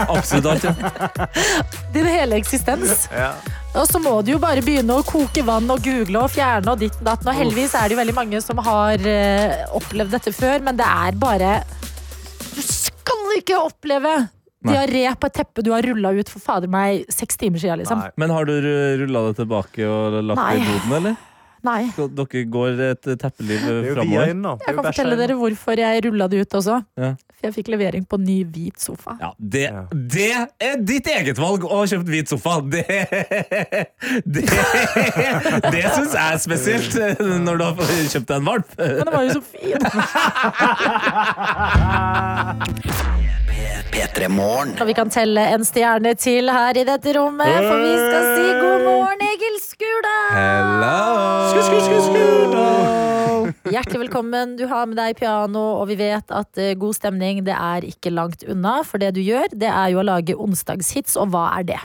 Absolutt 0.09 0.45
alt, 0.53 0.63
ja. 0.69 1.27
Din 1.95 2.05
hele 2.09 2.37
eksistens. 2.41 3.07
ja. 3.13 3.31
Og 3.75 3.89
så 3.89 3.99
må 3.99 4.21
du 4.23 4.29
jo 4.31 4.37
bare 4.39 4.61
begynne 4.63 4.95
å 4.95 5.03
koke 5.03 5.41
vann 5.43 5.67
og 5.73 5.81
google 5.83 6.21
og 6.23 6.31
fjerne 6.31 6.71
og 6.71 6.79
ditt 6.79 6.95
og 7.01 7.09
datten. 7.09 7.27
Og 7.27 7.35
heldigvis 7.35 7.73
er 7.75 7.89
det 7.89 7.97
jo 7.97 7.99
veldig 7.99 8.15
mange 8.15 8.39
som 8.43 8.61
har 8.63 9.01
uh, 9.03 9.75
opplevd 9.75 10.15
dette 10.15 10.31
før, 10.31 10.61
men 10.63 10.77
det 10.79 10.87
er 10.87 11.17
bare 11.19 11.57
Du 12.55 12.61
skal 12.63 13.33
ikke 13.35 13.59
oppleve. 13.59 14.13
Diaré 14.71 15.03
på 15.19 15.29
et 15.29 15.37
teppe 15.41 15.63
du 15.65 15.71
har 15.75 15.81
rulla 15.85 16.11
ut 16.17 16.29
for 16.31 16.39
fader 16.43 16.67
meg 16.71 17.05
seks 17.13 17.37
timer 17.41 17.59
siden, 17.61 17.79
liksom. 17.83 17.99
Nei. 18.01 18.11
Men 18.17 18.29
har 18.35 18.43
du 18.49 18.55
rulla 19.05 19.27
det 19.29 19.35
tilbake 19.43 19.85
og 19.87 20.19
lagt 20.23 20.41
det 20.41 20.57
i 20.57 20.59
Nei. 20.59 20.67
boden, 20.73 20.91
eller? 21.01 21.15
Nei. 21.65 21.83
Dere 21.97 22.41
går 22.53 22.81
et 22.91 23.07
teppeliv 23.17 23.63
er 23.65 23.87
framover? 23.95 24.27
er 24.29 24.35
Jeg 24.67 24.75
kan 24.77 24.83
fortelle 24.85 25.15
dere 25.17 25.33
hvorfor 25.39 25.73
jeg 25.81 26.03
rulla 26.05 26.27
det 26.29 26.43
ut 26.45 26.53
også. 26.59 26.75
Ja. 27.01 27.15
For 27.35 27.47
jeg 27.49 27.55
fikk 27.57 27.67
levering 27.73 28.05
på 28.07 28.19
ny 28.21 28.35
hvit 28.47 28.77
sofa. 28.79 29.15
Ja, 29.19 29.31
det, 29.39 29.63
Ja. 29.73 29.81
det 29.91 30.27
er 30.61 30.77
ditt 30.85 31.07
eget 31.09 31.37
valg 31.41 31.65
å 31.65 31.81
ha 31.81 31.85
kjøpt 31.89 32.05
hvit 32.13 32.29
sofa. 32.31 32.59
Det, 32.61 32.85
det, 34.35 34.45
det 35.73 35.83
syns 35.97 36.13
jeg 36.13 36.21
er 36.21 36.37
spesielt 36.45 36.95
eh, 37.01 37.17
når 37.41 37.57
du 37.57 37.63
har 37.65 37.75
kjøpt 38.13 38.29
deg 38.29 38.37
en 38.37 38.45
valp. 38.51 38.69
Men 38.77 39.01
den 39.01 39.13
var 39.17 39.23
jo 39.25 39.31
så 39.35 39.43
fin! 39.49 39.81
P3 43.91 44.27
Morgen. 44.31 44.71
Og 44.81 44.87
vi 44.89 44.95
kan 44.97 45.09
telle 45.13 45.41
en 45.53 45.65
stjerne 45.67 46.13
til 46.19 46.49
her 46.51 46.77
i 46.79 46.83
dette 46.87 47.13
rommet, 47.17 47.57
for 47.65 47.77
vi 47.81 47.93
skal 47.99 48.23
si 48.35 48.45
god 48.61 48.85
morgen, 48.85 49.21
Egil 49.27 49.57
Skurdal! 49.63 50.33
Hjertelig 53.69 53.99
velkommen. 54.05 54.55
Du 54.59 54.65
har 54.69 54.85
med 54.89 54.97
deg 54.99 55.17
piano, 55.19 55.63
og 55.81 55.89
vi 55.91 55.97
vet 55.99 56.31
at 56.33 56.61
eh, 56.61 56.75
god 56.79 56.93
stemning 56.97 57.43
det 57.45 57.55
er 57.55 57.85
ikke 57.87 58.13
langt 58.13 58.45
unna. 58.49 58.79
For 58.87 59.01
det 59.01 59.11
du 59.17 59.21
gjør, 59.25 59.47
det 59.53 59.69
er 59.69 59.93
jo 59.93 60.01
å 60.01 60.07
lage 60.07 60.37
onsdagshits, 60.37 61.17
og 61.21 61.33
hva 61.33 61.47
er 61.59 61.63
det? 61.73 61.81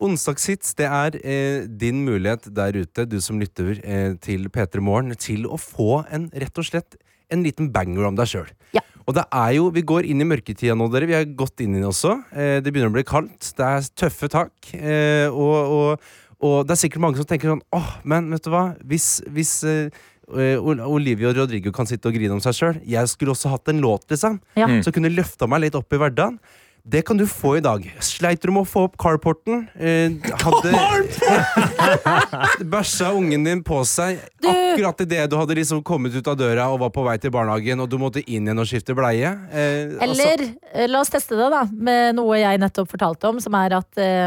Onsdagshits 0.00 0.74
det 0.78 0.88
er 0.88 1.18
eh, 1.20 1.66
din 1.66 2.04
mulighet 2.06 2.48
der 2.56 2.72
ute, 2.78 3.06
du 3.10 3.18
som 3.22 3.40
lytter 3.42 3.78
eh, 3.82 4.12
til 4.22 4.48
P3 4.52 4.82
Morgen, 4.84 5.14
til 5.18 5.46
å 5.46 5.58
få 5.60 6.04
en 6.10 6.30
rett 6.34 6.56
og 6.58 6.66
slett 6.70 6.98
en 7.30 7.44
liten 7.46 7.70
banger 7.74 8.08
om 8.08 8.16
deg 8.18 8.26
sjøl. 8.30 8.48
Ja. 8.74 8.82
Og 9.10 9.16
det 9.16 9.26
er 9.34 9.56
jo, 9.56 9.68
Vi 9.74 9.82
går 9.82 10.06
inn 10.06 10.22
i 10.22 10.28
mørketida 10.28 10.76
nå, 10.78 10.86
dere. 10.92 11.08
Vi 11.10 11.18
har 11.18 11.26
gått 11.34 11.64
inn 11.64 11.74
i 11.74 11.82
det 11.82 11.88
også. 11.90 12.14
Eh, 12.30 12.58
det 12.62 12.70
begynner 12.70 12.92
å 12.92 12.94
bli 12.94 13.06
kaldt. 13.06 13.52
Det 13.58 13.66
er 13.66 13.88
tøffe 13.98 14.30
tak. 14.30 14.54
Eh, 14.76 15.26
og, 15.26 15.74
og, 15.74 16.12
og 16.46 16.56
det 16.68 16.76
er 16.76 16.82
sikkert 16.84 17.02
mange 17.02 17.18
som 17.18 17.26
tenker 17.28 17.50
sånn 17.50 17.64
åh, 17.74 17.90
men 18.06 18.30
vet 18.30 18.46
du 18.46 18.52
hva? 18.54 18.64
Hvis, 18.86 19.08
hvis 19.34 19.52
eh, 19.66 19.90
Olivia 20.30 21.32
og 21.32 21.40
Rodrigo 21.40 21.72
kan 21.74 21.88
sitte 21.90 22.06
og 22.10 22.14
grine 22.14 22.36
om 22.36 22.42
seg 22.44 22.54
sjøl. 22.54 22.80
Jeg 22.86 23.10
skulle 23.10 23.34
også 23.34 23.50
hatt 23.50 23.72
en 23.72 23.82
låt, 23.82 24.06
liksom. 24.12 24.38
Ja. 24.54 24.70
Mm. 24.70 24.80
Så 24.86 24.94
kunne 24.94 25.10
løfta 25.10 25.50
meg 25.50 25.66
litt 25.66 25.78
opp 25.78 25.90
i 25.90 25.98
hverdagen. 26.00 26.38
Det 26.90 27.02
kan 27.06 27.16
du 27.20 27.22
få 27.28 27.52
i 27.58 27.60
dag. 27.62 27.84
Sleit 28.02 28.42
du 28.42 28.50
med 28.50 28.64
å 28.64 28.66
få 28.68 28.80
opp 28.88 28.96
carporten? 28.98 29.60
Eh, 29.78 30.10
hadde 30.42 30.72
Bæsja 32.72 33.12
ungen 33.14 33.44
din 33.46 33.62
på 33.66 33.78
seg 33.86 34.18
Du- 34.42 34.48
akkurat 34.50 35.00
idet 35.04 35.28
du 35.30 35.36
hadde 35.38 35.54
liksom 35.54 35.82
kommet 35.86 36.14
ut 36.18 36.26
av 36.32 36.36
døra 36.40 36.66
og 36.72 36.80
var 36.82 36.90
på 36.94 37.04
vei 37.06 37.16
til 37.22 37.30
barnehagen, 37.30 37.80
og 37.84 37.88
du 37.92 37.96
måtte 38.00 38.22
inn 38.26 38.48
igjen 38.48 38.58
og 38.58 38.66
skifte 38.66 38.96
bleie? 38.98 39.30
Eh, 39.52 39.94
Eller 40.02 40.42
altså. 40.42 40.88
la 40.90 41.00
oss 41.04 41.12
teste 41.14 41.38
det 41.38 41.50
da 41.54 41.62
med 41.70 42.16
noe 42.18 42.40
jeg 42.42 42.58
nettopp 42.62 42.90
fortalte 42.90 43.30
om, 43.30 43.38
som 43.40 43.54
er 43.54 43.78
at 43.78 43.98
eh, 44.02 44.26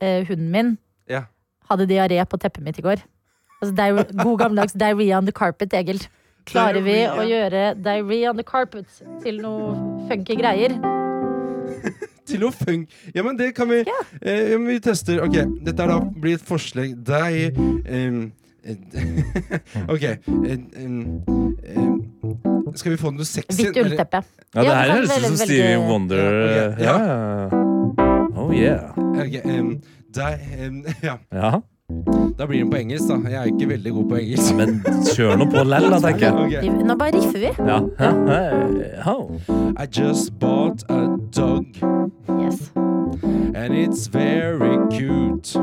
eh, 0.00 0.24
hunden 0.30 0.50
min 0.56 0.72
Ja. 1.10 1.26
hadde 1.68 1.86
diaré 1.90 2.24
på 2.24 2.40
teppet 2.40 2.64
mitt 2.64 2.78
i 2.80 2.82
går. 2.82 3.04
Altså, 3.60 4.04
god 4.24 4.38
gammeldags 4.40 4.72
diaré 4.72 5.12
on 5.16 5.26
the 5.26 5.32
carpet, 5.32 5.72
Egil. 5.74 6.00
Klarer 6.48 6.80
vi 6.84 6.96
å 7.08 7.24
gjøre 7.24 7.74
diaré 7.80 8.24
on 8.30 8.36
the 8.36 8.44
carpet 8.44 8.86
til 9.22 9.40
noe 9.40 9.72
funky 10.08 10.36
greier? 10.36 10.76
Til 12.30 12.44
å 12.46 12.50
funke. 12.54 12.88
Ja, 13.14 13.22
men 13.26 13.36
det 13.36 13.50
kan 13.56 13.68
vi 13.68 13.82
Ja. 13.84 13.98
eh, 14.22 14.54
men 14.58 14.66
Vi 14.72 14.78
tester. 14.80 15.20
Ok, 15.24 15.36
dette 15.64 15.82
er 15.82 15.92
da 15.92 15.98
blir 16.00 16.34
et 16.38 16.44
forslag 16.46 16.94
Deg 17.04 17.58
ehm, 17.86 18.32
eh, 18.64 18.76
Ok. 19.92 20.04
skal 22.74 22.94
vi 22.94 22.96
få 22.98 23.12
noe 23.14 23.24
sexy? 23.28 23.60
Hvitt 23.68 23.76
ullteppe. 23.84 24.22
Ja, 24.54 24.62
det 24.62 24.74
her 24.74 24.92
høres 24.94 25.10
ut 25.10 25.26
som 25.26 25.36
Stevie 25.44 25.76
Wonder. 25.78 26.24
Ja, 26.24 26.66
Ja. 26.80 26.96
ja. 27.04 27.60
Oh 28.34 28.50
yeah. 28.54 28.90
Okay, 28.96 29.40
um, 29.44 29.80
deg, 30.14 30.40
um, 30.66 30.82
ja. 31.02 31.18
Ja. 31.32 31.52
Da 32.38 32.46
blir 32.46 32.58
den 32.58 32.70
på 32.70 32.76
engelsk, 32.76 33.08
da. 33.08 33.16
Jeg 33.28 33.40
er 33.40 33.44
ikke 33.44 33.68
veldig 33.68 33.92
god 33.92 34.04
på 34.08 34.16
engelsk. 34.16 34.54
Men 34.56 34.70
kjør 35.14 35.36
nå 35.36 35.46
på 35.52 35.64
lell, 35.68 35.90
da, 35.92 35.98
tenker 36.00 36.24
jeg. 36.24 36.62
Okay. 36.64 36.86
Nå 36.88 36.96
bare 36.96 37.18
riffer 37.18 37.38
vi. 37.38 37.50
Ja. 37.60 37.78
Hei. 39.04 39.20
I 39.76 39.86
just 40.00 40.32
bought 40.40 40.82
a 40.88 41.02
dog, 41.36 41.66
Yes. 42.40 42.70
and 43.54 43.74
it's 43.74 44.06
very 44.06 44.78
cute. 44.90 45.56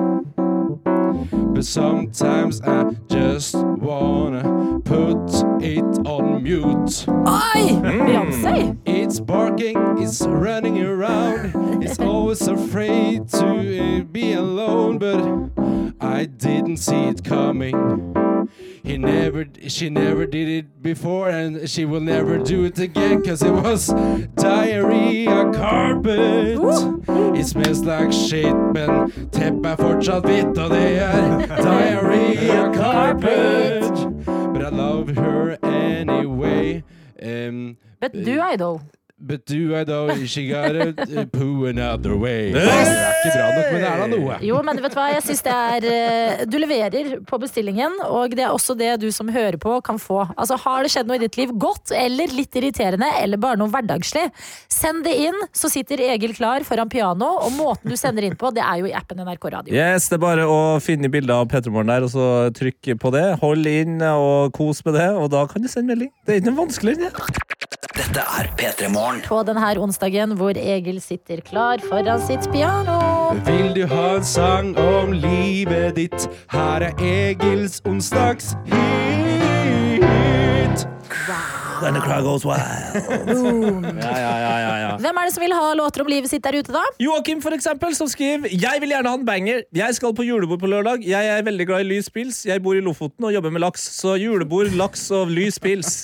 But 1.53 1.66
sometimes 1.66 2.62
I 2.62 2.91
just 3.09 3.55
wanna 3.55 4.80
put 4.86 5.18
it 5.62 6.07
on 6.07 6.43
mute. 6.43 7.05
Oi! 7.07 7.62
Beyoncé! 7.82 8.78
It's 8.86 9.20
barking, 9.20 9.78
it's 9.99 10.22
running 10.22 10.82
around, 10.82 11.84
it's 11.84 11.99
always 12.12 12.47
afraid 12.47 13.28
to 13.30 13.45
uh, 13.45 14.03
be 14.03 14.34
alone, 14.34 14.97
but 14.97 15.22
I 15.99 16.26
didn't 16.26 16.78
see 16.78 17.03
it 17.05 17.24
coming. 17.24 17.76
He 18.84 18.98
never, 18.98 19.46
she 19.68 19.90
never 19.90 20.26
did 20.26 20.48
it 20.50 20.82
before, 20.82 21.30
and 21.30 21.70
she 21.70 21.86
will 21.86 22.02
never 22.02 22.40
do 22.40 22.66
it 22.66 22.80
again, 22.80 23.24
cause 23.24 23.44
it 23.44 23.52
was 23.52 23.88
diarrhea 24.36 25.52
carpet. 25.54 26.58
It 27.38 27.46
smells 27.46 27.82
like 27.82 28.12
shit, 28.12 28.56
men 28.74 29.12
teppet 29.32 29.66
er 29.66 29.76
fortsatt 29.76 30.26
hvitt, 30.26 30.58
og 30.58 30.70
det 30.72 30.98
er 30.98 31.46
diarrhea 31.62 32.74
carpet. 32.74 34.26
But 34.26 34.64
I 34.64 34.70
love 34.70 35.10
her 35.16 35.58
anyway. 35.64 36.84
Um, 37.22 37.78
But 38.00 38.14
do 38.14 38.42
idol. 38.42 38.82
But 39.22 39.45
do 39.45 39.76
I 39.78 39.84
know 39.86 40.09
she 40.26 40.47
got 40.49 40.74
a 40.76 41.26
poo 41.30 41.67
another 41.69 42.15
way. 42.17 42.51
Det 42.55 42.63
er 42.65 42.89
ikke 43.22 43.34
bra 43.36 43.49
nok, 43.53 43.67
men 43.72 43.82
det 43.84 43.89
er 43.91 43.99
da 44.01 44.07
noe. 44.09 44.38
Jo, 44.49 44.61
men 44.65 44.80
vet 44.82 44.95
du 44.95 44.97
hva, 44.97 45.07
jeg 45.13 45.24
synes 45.28 45.43
det 45.45 45.53
er 45.53 45.86
eh, 45.91 46.41
Du 46.49 46.57
leverer 46.57 47.11
på 47.30 47.38
bestillingen, 47.41 47.99
og 48.07 48.34
det 48.34 48.47
er 48.47 48.49
også 48.55 48.74
det 48.80 48.95
du 49.03 49.07
som 49.13 49.30
hører 49.30 49.59
på, 49.61 49.76
kan 49.86 49.99
få. 50.01 50.24
Altså, 50.34 50.57
Har 50.63 50.82
det 50.82 50.91
skjedd 50.95 51.09
noe 51.11 51.19
i 51.19 51.24
ditt 51.24 51.38
liv, 51.38 51.53
godt 51.61 51.93
eller 51.93 52.34
litt 52.34 52.57
irriterende, 52.57 53.11
eller 53.22 53.38
bare 53.41 53.59
noe 53.61 53.69
hverdagslig, 53.72 54.26
send 54.72 55.05
det 55.05 55.13
inn, 55.28 55.38
så 55.53 55.69
sitter 55.69 56.01
Egil 56.09 56.34
klar 56.38 56.65
foran 56.67 56.89
piano, 56.89 57.30
og 57.45 57.53
måten 57.59 57.93
du 57.93 57.97
sender 57.99 58.26
inn 58.26 58.38
på, 58.39 58.49
det 58.55 58.65
er 58.65 58.82
jo 58.82 58.89
i 58.89 58.95
appen 58.97 59.22
NRK 59.22 59.49
Radio. 59.53 59.76
Yes, 59.78 60.09
Det 60.09 60.17
er 60.17 60.26
bare 60.26 60.49
å 60.49 60.59
finne 60.82 61.11
bilder 61.13 61.43
av 61.43 61.49
Petremorgen 61.53 61.93
der, 61.93 62.09
og 62.09 62.13
så 62.15 62.28
trykk 62.57 62.95
på 63.01 63.13
det. 63.13 63.28
Hold 63.45 63.69
inn 63.69 64.01
og 64.09 64.49
kos 64.57 64.82
med 64.88 64.97
det, 64.97 65.11
og 65.13 65.30
da 65.36 65.45
kan 65.51 65.61
du 65.61 65.69
sende 65.69 65.93
melding. 65.93 66.09
Det 66.26 66.34
er 66.34 66.41
ikke 66.41 66.51
noe 66.51 66.63
vanskeligere. 66.65 67.61
Dette 68.12 68.26
er 68.28 68.47
P3 68.59 68.89
Morgen. 68.91 69.22
På 69.24 69.38
denne 69.47 69.70
onsdagen 69.80 70.34
hvor 70.36 70.57
Egil 70.59 70.97
sitter 70.99 71.39
klar 71.47 71.80
foran 71.80 72.20
sitt 72.20 72.43
piano. 72.51 72.97
Vil 73.47 73.72
du 73.72 73.86
ha 73.88 74.18
en 74.18 74.26
sang 74.28 74.74
om 74.76 75.14
livet 75.16 75.95
ditt? 75.95 76.28
Her 76.51 76.89
er 76.89 76.99
Egils 76.99 77.80
onsdagshit. 77.88 78.59
When 81.82 81.96
the 81.98 82.02
crowd 82.02 82.24
goes 82.24 82.46
wild. 82.46 82.62
Ja, 84.02 84.14
ja, 84.18 84.34
ja, 84.38 84.54
ja, 84.60 84.74
ja. 84.82 84.90
Hvem 85.02 85.18
er 85.18 85.28
det 85.28 85.34
som 85.34 85.42
vil 85.42 85.54
ha 85.56 85.74
låter 85.74 86.04
om 86.04 86.10
livet 86.12 86.30
sitt 86.30 86.44
der 86.46 86.58
ute, 86.60 86.74
da? 86.76 86.84
Joakim, 87.02 87.42
for 87.42 87.56
eksempel, 87.56 87.96
som 87.98 88.10
skriver 88.12 88.52
Jeg 88.54 88.82
vil 88.84 88.94
gjerne 88.94 89.10
ha 89.10 89.18
en 89.18 89.26
banger. 89.26 89.64
Jeg 89.74 89.98
skal 89.98 90.14
på 90.18 90.26
julebord 90.28 90.62
på 90.62 90.70
lørdag. 90.70 91.06
Jeg 91.08 91.32
er 91.34 91.42
veldig 91.48 91.68
glad 91.70 91.86
i 91.86 91.90
lys 91.90 92.12
pils. 92.14 92.44
Jeg 92.46 92.62
bor 92.62 92.78
i 92.78 92.84
Lofoten 92.86 93.26
og 93.26 93.34
jobber 93.34 93.54
med 93.54 93.66
laks. 93.66 93.88
Så 93.98 94.16
julebord, 94.22 94.70
laks 94.78 95.08
og 95.16 95.34
lys 95.34 95.58
pils. 95.62 96.04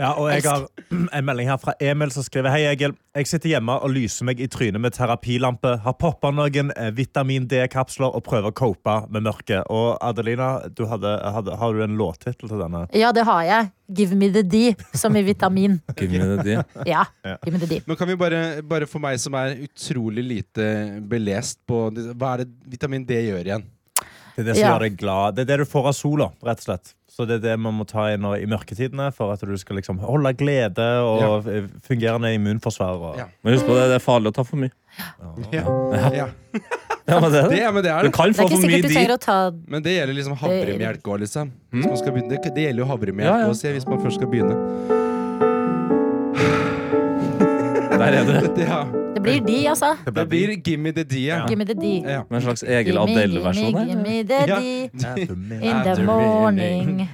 Ja, 0.00 0.12
og 0.16 0.30
jeg 0.32 0.44
har 0.44 0.68
en 0.90 1.24
melding 1.24 1.48
her 1.50 1.60
fra 1.60 1.74
Emil 1.80 2.12
som 2.12 2.24
skriver 2.24 2.52
Hei 2.52 2.62
Egil, 2.70 2.94
jeg 3.16 3.26
sitter 3.26 3.50
hjemme 3.50 3.74
og 3.82 3.90
lyser 3.90 4.28
meg 4.28 4.38
i 4.40 4.46
trynet 4.50 4.80
med 4.80 4.94
terapilampe 4.94 5.74
Har 5.84 5.96
poppa 5.98 6.30
noen 6.30 6.70
eh, 6.76 6.92
vitamin 6.94 7.48
D-kapsler 7.50 8.14
Og 8.14 8.22
prøver 8.22 8.52
å 8.52 8.56
cope 8.56 8.94
med 9.10 9.26
mørket 9.26 9.66
Og 9.66 9.98
Adelina, 9.98 10.52
du 10.70 10.84
hadde, 10.90 11.16
hadde, 11.34 11.56
har 11.58 11.74
du 11.74 11.82
en 11.84 11.98
låttittel 11.98 12.46
til 12.46 12.62
denne? 12.62 12.84
Ja, 12.94 13.10
det 13.16 13.26
har 13.26 13.42
jeg. 13.48 13.72
Give 13.90 14.14
me 14.14 14.28
the 14.30 14.42
D, 14.46 14.74
som 14.94 15.16
i 15.18 15.22
vitamin. 15.26 15.80
Give 15.98 16.12
me 16.12 16.36
the 16.36 16.42
D. 16.46 16.84
Ja, 16.86 17.04
give 17.44 17.52
me 17.56 17.58
the 17.58 17.66
D. 17.66 17.80
Men 17.86 17.96
kan 17.98 18.08
vi 18.08 18.16
bare, 18.20 18.62
bare 18.62 18.86
for 18.86 19.02
meg 19.02 19.18
som 19.18 19.34
er 19.34 19.56
utrolig 19.66 20.22
lite 20.28 20.68
belest 21.10 21.58
på 21.66 21.88
Hva 22.14 22.34
er 22.36 22.44
det 22.44 22.50
vitamin 22.76 23.04
D 23.08 23.18
gjør 23.30 23.50
igjen? 23.50 23.64
Det 24.36 24.44
er 24.44 24.46
det 24.52 24.54
som 24.56 24.62
Ja. 24.62 24.68
gjør 24.76 24.84
deg 24.86 24.96
glad 25.00 25.34
Det 25.36 25.42
er 25.42 25.48
det 25.50 25.58
du 25.64 25.68
får 25.68 25.88
av 25.90 25.96
sola, 25.98 26.30
rett 26.46 26.62
og 26.62 26.68
slett 26.68 26.92
Så 27.20 27.26
det 27.28 27.40
er 27.40 27.42
det 27.50 27.54
man 27.60 27.74
må 27.76 27.84
ta 27.84 28.06
inn 28.14 28.24
i 28.24 28.46
mørketidene 28.48 29.10
For 29.12 29.34
at 29.34 29.42
du 29.44 29.52
skal 29.60 29.76
liksom 29.76 29.98
holde 30.00 30.32
glede 30.40 30.86
Og 31.04 31.44
ja. 31.44 31.64
fungerende 31.84 32.32
immunforsvar 32.38 33.02
og... 33.10 33.18
Men 33.44 33.56
husk 33.56 33.66
på 33.68 33.76
det, 33.76 33.90
det 33.92 33.98
er 33.98 34.04
farlig 34.04 34.32
å 34.32 34.36
ta 34.38 34.44
for 34.46 34.60
mye. 34.62 34.72
Ja. 35.52 35.64
Ja. 35.92 36.12
Ja. 36.16 36.28
Ja, 37.10 37.18
men 37.20 37.32
det 37.32 37.42
er 37.42 37.48
det. 37.50 37.58
Det, 37.58 37.72
men 37.74 37.84
det 37.84 37.92
er 37.92 38.08
Du 38.08 38.14
kan 38.14 38.34
få 38.34 38.48
Det 38.48 38.62
for 38.62 38.72
mye 38.72 39.16
å 39.16 39.20
ta 39.20 39.38
Men 39.68 39.84
det 39.84 39.98
gjelder 39.98 40.16
liksom 40.16 40.38
havremelk 40.40 41.12
òg, 41.12 41.20
liksom. 41.26 41.52
Hvis 41.74 41.90
man 41.92 42.00
skal 42.00 42.16
begynne, 42.16 42.32
det, 42.32 42.54
det 42.56 42.66
gjelder 42.68 42.84
jo 42.84 42.88
havremelk 42.94 43.28
Ja, 43.28 43.36
ja. 43.44 43.52
også, 43.52 43.74
hvis 43.76 43.88
man 43.90 44.02
først 44.02 44.20
skal 44.20 44.32
begynne. 44.32 44.56
Der 48.00 48.16
er 48.16 48.24
det. 48.24 48.42
Det, 48.56 48.66
ja. 48.72 48.82
Det 49.14 49.22
blir 49.22 49.40
de, 49.46 49.68
altså. 49.68 49.96
det 50.16 50.28
blir 50.28 50.48
Gimme 50.64 50.92
the 50.92 51.02
D. 51.04 51.14
Ja. 51.26 51.46
Gimme 51.48 51.64
the 51.64 51.74
D. 51.74 52.02
Ja. 52.04 52.22
Med 52.30 52.36
en 52.36 52.42
slags 52.42 52.62
Egil 52.62 52.98
Adele-versjon 52.98 53.64
gimme, 53.64 53.78
her. 53.78 53.86
gimme 53.88 54.22
the 54.28 54.34
Ja. 54.46 54.58
D. 54.60 54.90
In 55.62 55.94
the 55.96 56.04
morning. 56.04 57.08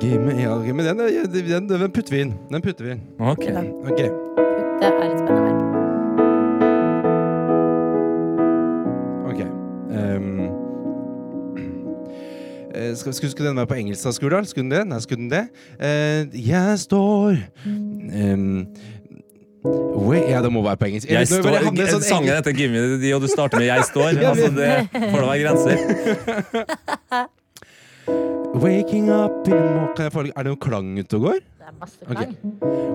Gimme, 0.00 0.40
ja, 0.42 0.62
gimme 0.64 0.82
den, 0.88 0.98
den, 0.98 1.68
den 1.68 1.90
putter 1.90 2.14
vi 2.14 2.20
inn. 2.20 2.34
Den 2.52 2.62
putter 2.62 2.84
vi 2.84 2.90
inn. 2.90 3.00
Ok. 3.18 3.44
Ok. 3.90 3.98
Det 3.98 4.90
er 4.90 5.12
et 5.12 5.18
spennende 5.18 5.42
verb. 5.42 5.60
Ok. 9.30 9.40
Ehm, 9.90 10.40
eh, 12.74 12.94
skal, 12.96 13.14
skulle, 13.14 13.30
skulle 13.30 13.48
den 13.48 13.56
være 13.56 13.66
på 13.66 13.74
engelsk, 13.74 14.04
da, 14.04 14.10
Skurdal? 14.12 14.46
Skulle 14.46 14.62
den 14.70 14.70
det? 14.78 14.86
Nei, 14.86 15.00
skulle 15.00 15.22
den 15.22 15.30
det? 15.30 15.44
Uh, 15.80 16.48
jeg 16.48 16.78
står 16.78 17.36
ehm, 18.12 18.66
wait, 19.64 20.28
Ja, 20.28 20.42
det 20.42 20.52
må 20.52 20.62
være 20.62 20.76
på 20.76 20.84
engelsk. 20.90 21.08
Jeg 21.10 21.26
står, 21.28 21.42
sånn 21.42 22.02
sangen 22.02 22.28
engelsk- 22.28 22.36
heter 22.36 22.52
Give 22.58 22.70
me 22.72 22.98
the 23.00 23.14
og 23.14 23.20
du 23.22 23.28
starter 23.28 23.58
med 23.58 23.66
Jeg 23.66 23.84
står. 23.88 24.10
Altså, 24.30 24.48
det 24.52 24.88
får 24.92 25.18
da 25.20 25.26
være 25.26 25.40
grenser. 25.44 25.76
Waking 28.54 29.10
up 29.10 29.48
in 29.48 29.52
the 29.52 29.60
morning 29.60 30.12
få, 30.12 30.20
Er 30.36 30.42
det 30.42 30.50
noe 30.52 30.56
klang 30.60 30.98
ute 30.98 31.14
og 31.16 31.22
går? 31.22 31.32
Det 31.40 31.66
er 31.66 31.72
masse 31.80 31.96
klang. 32.04 32.16
klang. 32.16 32.34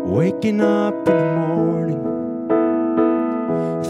Waking 0.07 0.61
up 0.61 0.93
in 1.09 1.15
the 1.17 1.25
morning 1.35 1.99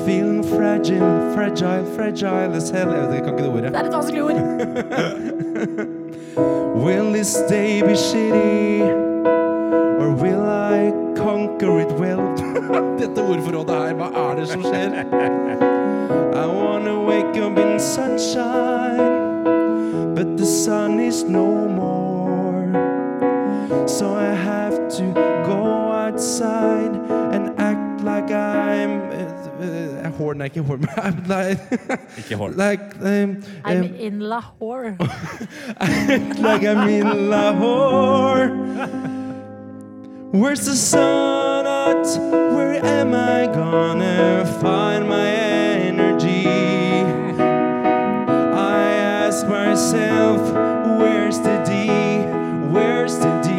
Feeling 0.05 0.43
fragile, 0.43 1.33
fragile, 1.35 1.85
fragile 1.95 2.55
as 2.55 2.69
hell 2.71 2.89
jeg 2.89 3.23
kan 3.23 3.33
ikke 3.33 3.43
det 3.43 3.51
ordet 3.51 3.63
Det 3.63 3.75
er 3.75 3.83
et 3.85 3.93
vanskelig 3.93 4.23
ord. 4.23 4.35
Will 6.85 7.11
this 7.13 7.33
day 7.49 7.81
be 7.81 7.95
shitty? 7.95 8.81
Or 10.01 10.09
will 10.15 10.41
I 10.41 11.08
conquer 11.29 11.79
it 11.81 11.91
well? 11.91 12.25
Dette 12.99 13.21
ordforrådet 13.21 13.75
her, 13.75 13.93
hva 13.99 14.09
er 14.17 14.39
det 14.39 14.47
som 14.49 14.63
skjer? 14.65 14.95
I 16.33 16.45
wanna 16.47 16.95
wake 17.05 17.37
up 17.37 17.57
in 17.57 17.79
sunshine 17.79 19.43
But 20.15 20.37
the 20.37 20.45
sun 20.45 20.99
is 20.99 21.23
no 21.23 21.47
more 21.67 22.65
So 23.87 24.15
I 24.15 24.33
have 24.33 24.77
to 24.97 25.05
go 25.45 25.91
outside 25.91 26.95
And 27.35 27.53
act 27.59 28.01
like 28.01 28.31
I'm 28.31 29.01
uh, 29.11 29.21
uh, 29.61 30.11
Horn 30.17 30.41
er 30.41 30.45
ikke 30.49 30.63
horn 30.63 30.87
I'm 31.05 31.23
like, 31.27 31.59
Ikke 32.17 32.35
like 32.57 32.81
um, 33.01 33.43
I'm 33.63 33.83
um, 33.83 33.95
in 33.99 34.19
Lahore. 34.19 34.97
like 36.43 36.63
I'm 36.63 36.89
in 36.89 37.29
Lahore. 37.29 39.18
Where's 40.31 40.63
the 40.63 40.75
sun 40.75 41.65
at? 41.65 42.05
Where 42.53 42.85
am 42.85 43.15
I 43.15 43.47
gonna 43.47 44.45
find 44.61 45.09
my 45.09 45.27
energy? 45.27 46.45
I 48.53 48.91
ask 49.25 49.47
myself, 49.47 50.39
where's 50.99 51.39
the 51.39 51.57
D? 51.65 51.87
Where's 52.71 53.17
the 53.17 53.41
D? 53.41 53.49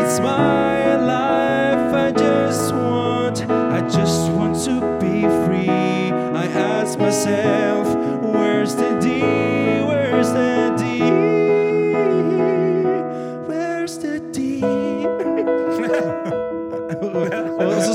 It's 0.00 0.18
my 0.18 0.96
life. 0.96 1.94
I 1.94 2.10
just 2.10 2.74
want, 2.74 3.48
I 3.48 3.80
just 3.82 4.28
want 4.32 4.56
to 4.64 4.80
be 4.98 5.20
free. 5.46 6.10
I 6.36 6.46
ask 6.46 6.98
myself, 6.98 7.86
where's 8.24 8.74
the 8.74 8.98
D? 9.00 9.11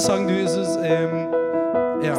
Sang 0.08 0.26
du 0.26 0.34
Jesus? 0.34 0.70
um, 0.78 1.34
ja. 2.02 2.16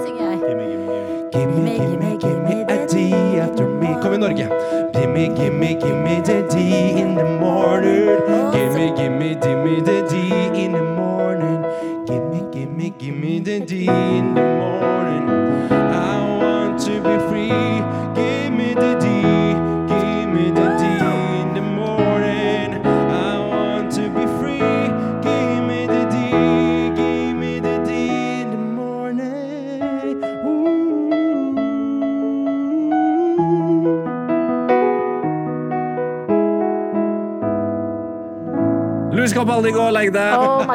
Gimme, 1.32 1.78
gimme, 1.78 2.18
gimme 2.20 2.66
a 2.68 2.86
D 2.86 3.14
after 3.40 3.66
me. 3.66 3.96
Kom 4.02 4.12
i 4.12 4.18
Norge. 4.18 4.46
Gimme, 4.92 5.28
gimme, 5.34 5.68
gimme 5.80 6.20
the 6.22 6.46
D 6.52 7.00
in 7.00 7.14
the 7.14 7.24
morning. 7.24 8.20
Gimme, 8.52 8.92
gimme, 8.94 9.34
gimme 9.40 9.80
the 9.80 10.06
D 10.10 10.14
in 10.64 10.72
the 10.72 10.82
morning. 10.82 11.64
Gimme, 12.06 12.50
gimme, 12.52 12.90
gimme 12.98 13.40
the 13.40 13.60
D 13.60 13.86
in 13.86 13.88
the 13.88 13.92
morning. 13.92 14.27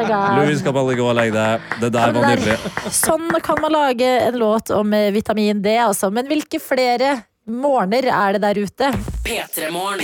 My 0.04 0.12
God. 0.12 0.38
Louis 0.40 0.62
Capaldi, 0.64 0.96
gå 1.00 1.06
og 1.10 1.16
legg 1.18 1.32
deg. 1.34 1.68
Det 1.82 1.92
der 1.94 2.14
var 2.16 2.28
nydelig. 2.30 2.56
Sånn 2.94 3.28
kan 3.44 3.62
man 3.64 3.74
lage 3.74 4.10
en 4.28 4.38
låt 4.40 4.72
om 4.74 4.92
eh, 4.96 5.10
vitamin 5.14 5.62
D, 5.64 5.76
altså. 5.84 6.10
Men 6.14 6.28
hvilke 6.30 6.60
flere 6.62 7.16
morgener 7.44 8.08
er 8.12 8.36
det 8.36 8.44
der 8.44 8.62
ute? 8.64 8.92
P3morgen. 9.24 10.00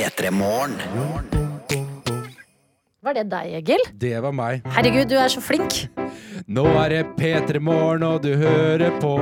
Var 3.00 3.16
det 3.16 3.30
deg, 3.32 3.52
Egil? 3.62 3.84
Det 3.96 4.18
var 4.20 4.32
meg. 4.36 4.66
Herregud, 4.76 5.08
du 5.08 5.16
er 5.16 5.30
så 5.32 5.40
flink. 5.40 5.86
Nå 6.50 6.66
er 6.82 6.92
det 6.92 7.00
P3 7.16 7.60
Morgen, 7.62 8.02
og 8.04 8.20
du 8.24 8.34
hører 8.36 8.92
på. 9.00 9.14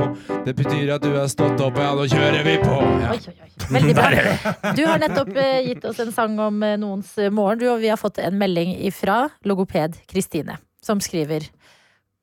Det 0.46 0.54
betyr 0.58 0.94
at 0.96 1.04
du 1.04 1.12
har 1.14 1.28
stått 1.30 1.60
opp, 1.62 1.78
ja, 1.78 1.92
nå 1.94 2.08
kjører 2.10 2.42
vi 2.46 2.56
på. 2.62 2.78
Ja. 3.04 3.14
Veldig 3.68 3.94
bra. 3.94 4.08
Du 4.78 4.82
har 4.86 4.98
nettopp 5.02 5.30
eh, 5.36 5.60
gitt 5.68 5.84
oss 5.86 6.00
en 6.02 6.10
sang 6.14 6.38
om 6.42 6.62
eh, 6.64 6.78
noens 6.80 7.12
morgen, 7.30 7.60
du, 7.60 7.68
og 7.70 7.82
vi 7.82 7.90
har 7.92 8.00
fått 8.00 8.18
en 8.24 8.38
melding 8.40 8.74
ifra 8.88 9.28
logoped 9.46 9.98
Kristine, 10.10 10.58
som 10.88 11.00
skriver 11.04 11.46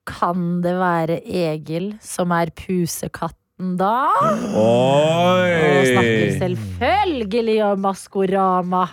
Kan 0.10 0.62
det 0.66 0.76
være 0.80 1.22
Egil 1.24 1.96
som 2.04 2.34
er 2.36 2.52
pusekatten 2.58 3.76
da? 3.80 4.10
Og 4.60 5.88
snakker 5.88 6.34
selvfølgelig 6.42 7.58
om 7.70 7.84
Maskorama. 7.86 8.84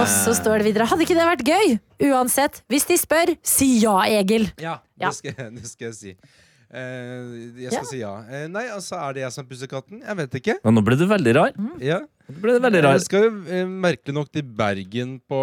Og 0.00 0.06
så 0.10 0.34
står 0.34 0.62
det 0.62 0.70
videre 0.72 0.88
Hadde 0.90 1.06
ikke 1.06 1.18
det 1.18 1.28
vært 1.28 1.44
gøy? 1.46 1.76
Uansett, 2.10 2.62
hvis 2.72 2.88
de 2.88 2.98
spør, 2.98 3.36
si 3.46 3.76
ja, 3.84 4.00
Egil. 4.20 4.48
Ja, 4.60 4.80
det 4.98 5.14
skal, 5.20 5.36
det 5.54 5.68
skal 5.70 5.92
jeg 5.92 5.98
si. 6.00 6.16
Eh, 6.72 7.52
jeg 7.60 7.68
skal 7.68 7.82
Ja. 7.82 7.88
si 7.90 7.98
ja. 8.00 8.12
Eh, 8.30 8.46
nei, 8.48 8.64
altså, 8.72 8.96
er 8.96 9.12
det 9.12 9.22
jeg 9.26 9.32
som 9.32 9.44
pusser 9.46 9.68
katten? 9.68 10.00
Jeg 10.00 10.16
vet 10.16 10.36
ikke. 10.40 10.54
Men 10.64 10.74
nå 10.74 10.82
ble 10.86 10.96
du 10.96 11.04
veldig 11.06 11.34
rar. 11.36 11.52
Ja. 11.84 11.98
Nå 12.32 12.40
ble 12.40 12.54
det 12.56 12.62
veldig 12.64 12.82
rar. 12.86 12.94
Jeg 12.96 13.04
skal 13.04 13.26
jo 13.26 13.32
eh, 13.52 13.66
merkelig 13.68 14.14
nok 14.16 14.30
til 14.32 14.42
Bergen 14.42 15.18
på 15.28 15.40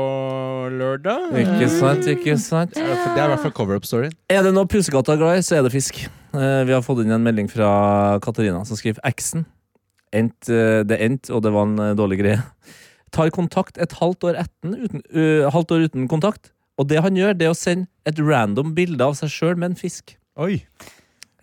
lørdag. 0.73 1.29
Ikke 1.37 1.69
sant, 1.69 2.07
ikke 2.09 2.35
sant. 2.41 2.73
Det 2.73 2.81
er 2.81 3.27
i 3.27 3.29
hvert 3.35 3.43
fall 3.45 3.53
cover-up-story. 3.53 4.09
Er 4.33 4.41
det 4.47 4.53
noe 4.55 4.65
pusekatter 4.65 5.13
er 5.13 5.21
glad 5.21 5.37
i, 5.37 5.45
så 5.45 5.59
er 5.59 5.67
det 5.67 5.73
fisk. 5.75 6.01
Eh, 6.33 6.63
Vi 6.65 6.73
har 6.73 6.81
fått 6.85 7.03
inn 7.05 7.11
en 7.13 7.23
melding 7.23 7.49
fra 7.51 8.17
Katarina 8.25 8.65
som 8.65 8.77
skriver 8.79 9.01
eksen. 9.05 9.45
Endt, 10.11 10.49
eh, 10.49 10.81
det 10.83 10.97
endte, 11.05 11.29
og 11.35 11.43
det 11.45 11.51
var 11.53 11.67
en 11.69 11.77
eh, 11.79 11.93
dårlig 11.93 12.19
greie. 12.23 12.41
Tar 13.13 13.29
kontakt 13.33 13.77
et 13.77 13.93
halvt 14.01 14.25
år, 14.29 14.35
etten, 14.37 14.73
uten, 14.77 15.01
uh, 15.15 15.49
halvt 15.49 15.71
år 15.73 15.85
uten 15.89 16.07
kontakt. 16.07 16.51
Og 16.77 16.87
det 16.87 16.99
han 17.01 17.15
gjør, 17.17 17.33
det 17.37 17.47
er 17.47 17.53
å 17.55 17.57
sende 17.57 17.87
et 18.05 18.19
random 18.21 18.75
bilde 18.77 19.01
av 19.01 19.15
seg 19.17 19.29
sjøl 19.33 19.55
med 19.57 19.71
en 19.71 19.75
fisk. 19.79 20.13
Oi. 20.37 20.59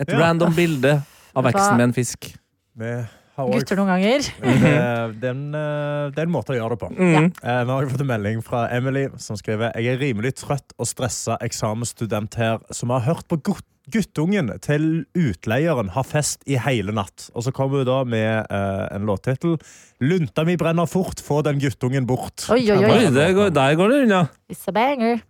Et 0.00 0.10
Ja. 0.12 0.18
random 0.26 0.54
bilde 0.54 1.02
av 1.34 1.46
eksen 1.46 1.76
med 1.76 1.88
en 1.90 1.96
fisk. 1.96 2.34
Vi 2.76 2.96
Gutter 3.36 3.76
noen 3.76 3.90
ganger. 3.92 4.24
Det, 4.40 5.20
det, 5.20 5.28
er 5.28 5.34
en, 5.34 5.48
eh, 5.52 6.08
det 6.14 6.22
er 6.22 6.24
en 6.24 6.32
måte 6.32 6.54
å 6.54 6.56
gjøre 6.56 6.72
det 6.72 6.80
på. 6.80 6.88
Mm. 6.96 7.26
Eh, 7.28 7.62
Nå 7.68 7.74
har 7.74 7.84
jeg 7.84 7.92
fått 7.92 8.04
en 8.06 8.08
melding 8.08 8.42
fra 8.44 8.62
Emily 8.72 9.06
som 9.20 9.36
skriver 9.36 9.76
Jeg 9.76 9.92
er 9.92 10.00
rimelig 10.00 10.38
trøtt 10.40 10.72
og 10.80 10.88
stressa 10.88 11.36
eksamensstudent 11.44 12.38
her 12.40 12.62
som 12.72 12.94
har 12.94 13.04
hørt 13.04 13.28
på 13.28 13.40
gut 13.44 13.66
guttungen 13.86 14.50
til 14.64 15.04
utleieren 15.14 15.92
har 15.94 16.06
fest 16.06 16.42
i 16.50 16.56
hele 16.58 16.90
natt. 16.96 17.28
Og 17.38 17.44
så 17.46 17.52
kommer 17.54 17.84
hun 17.84 17.86
da 17.86 18.00
med 18.02 18.48
uh, 18.50 18.88
en 18.90 19.06
låttittel. 19.06 19.56
'Lunta 20.02 20.42
mi 20.44 20.56
brenner 20.58 20.88
fort, 20.90 21.22
få 21.22 21.38
den 21.46 21.60
guttungen 21.62 22.06
bort'. 22.08 22.48
Oi, 22.50 22.64
oi, 22.66 22.80
oi. 22.82 22.90
Oi, 22.90 23.12
det 23.14 23.28
går, 23.36 23.54
der 23.54 23.78
går 23.78 23.92
det 23.92 24.02
unna. 24.08 24.24
It's 24.50 24.66
a 24.66 24.74
banger. 24.74 25.22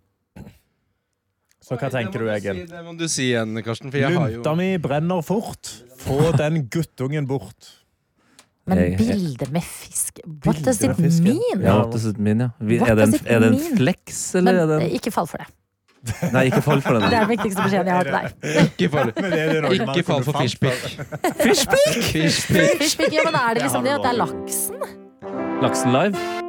Så 1.67 1.75
hva 1.75 1.89
tenker 1.91 2.23
du, 2.23 2.29
Egil? 2.31 2.61
Det 2.69 2.83
må 2.85 2.93
du 2.95 3.03
si 3.11 3.25
igjen, 3.33 3.57
Karsten. 3.65 3.91
For 3.91 3.99
jeg 3.99 4.15
har 4.15 4.31
jo 4.37 4.55
mi 4.55 4.69
brenner 4.79 5.19
fort, 5.25 5.73
få 5.99 6.31
den 6.41 6.63
guttungen 6.71 7.27
bort. 7.27 7.73
Men 8.67 8.97
bilde 8.99 9.45
med 9.55 9.63
fisk 9.63 10.17
What 10.43 10.57
does 10.65 10.81
it 10.83 10.97
mean? 10.99 11.39
Ja, 11.63 11.77
what 11.77 11.93
does 11.93 12.03
it 12.05 12.17
mean, 12.19 12.41
ja. 12.43 12.49
Er, 12.59 12.95
det 12.99 13.05
en, 13.07 13.13
er 13.23 13.39
det 13.45 13.51
en 13.53 13.77
flex, 13.77 14.35
eller 14.35 14.51
Men 14.51 14.59
er 14.61 14.67
det 14.67 14.79
eh, 14.81 14.87
en 14.89 14.95
ikke 14.99 15.11
fall 15.15 15.27
for 15.31 15.43
det. 15.43 15.47
Nei, 16.31 16.43
ikke 16.47 16.61
fall 16.63 16.81
for 16.83 16.95
Det 16.95 17.03
er 17.03 17.09
den. 17.09 17.15
den 17.19 17.29
viktigste 17.31 17.63
beskjeden 17.63 17.87
jeg 17.91 17.95
har 17.95 18.07
til 18.07 18.17
deg. 18.19 18.25
Ikke 18.67 18.89
fall, 18.95 19.13
ikke 19.91 20.07
fall 20.07 20.27
for 20.27 20.39
fishpick. 20.39 20.83
Fishpick! 21.43 22.01
Fishpick. 22.15 22.75
Fishpick, 22.83 23.15
ja, 23.15 23.27
men 23.27 23.39
er 23.39 23.55
det 23.55 23.63
Det 23.63 23.69
liksom 23.69 23.87
det 23.87 23.95
at 23.97 24.03
det 24.07 24.11
er 24.13 24.19
laksen? 24.23 24.91
Laksen 25.63 25.95
live. 25.95 26.46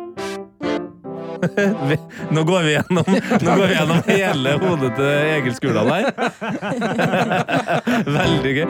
Nå 2.34 2.42
går 2.48 2.62
vi 2.66 2.72
gjennom, 2.74 3.08
nå 3.08 3.54
går 3.58 3.66
vi 3.70 3.74
gjennom 3.76 4.00
hele 4.08 4.52
hodet 4.62 4.90
til 4.96 5.10
Egil 5.36 5.54
Skurdal 5.56 5.90
her. 5.92 6.08
Veldig 8.08 8.52
gøy. 8.56 8.66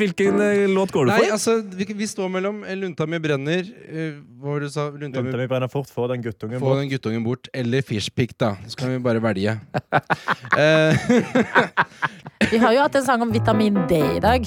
Hvilken 0.00 0.40
eh, 0.44 0.64
låt 0.70 0.92
går 0.94 1.08
du 1.08 1.12
for? 1.12 1.22
Nei, 1.24 1.30
altså, 1.34 1.56
vi, 1.76 1.88
vi 1.98 2.08
står 2.10 2.30
mellom 2.32 2.62
Lunta 2.80 3.06
mi 3.10 3.18
brenner 3.22 3.62
eh, 3.88 4.18
Hva 4.40 4.52
var 4.54 4.62
det 4.64 4.70
du 4.70 4.74
sa? 4.76 4.86
Lunta 4.92 5.22
Lunta 5.22 5.40
mi 5.40 5.48
brenner 5.50 5.70
fort, 5.72 5.90
få 5.92 6.06
den 6.12 6.22
guttungen 6.24 6.60
Få 6.60 6.70
bort. 6.70 6.80
den 6.82 6.90
guttungen 6.92 7.24
bort. 7.26 7.50
Eller 7.56 7.82
fishpick, 7.86 8.36
da. 8.40 8.54
Så 8.70 8.78
kan 8.82 8.92
vi 8.94 9.00
bare 9.06 9.22
velge. 9.24 9.58
Eh, 10.56 10.94
Vi 12.50 12.58
har 12.62 12.72
jo 12.76 12.80
hatt 12.84 12.94
en 13.00 13.04
sang 13.04 13.22
om 13.24 13.32
vitamin 13.34 13.76
D 13.90 13.98
i 14.16 14.20
dag. 14.22 14.46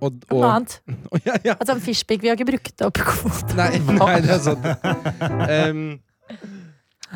Og, 0.00 0.20
Noe 0.30 0.50
annet. 0.50 0.76
Å, 1.12 1.20
ja, 1.24 1.36
ja. 1.44 1.54
Altså, 1.58 1.76
fishpick, 1.84 2.22
vi 2.24 2.30
har 2.30 2.38
ikke 2.38 2.48
brukt 2.52 2.72
det 2.76 2.86
opp 2.88 3.00
kvoten. 3.00 3.56
Nei, 3.58 3.80
nei, 4.00 4.14
det 4.24 4.32
er 4.36 4.40
sant. 4.44 4.64
Um, 5.50 5.82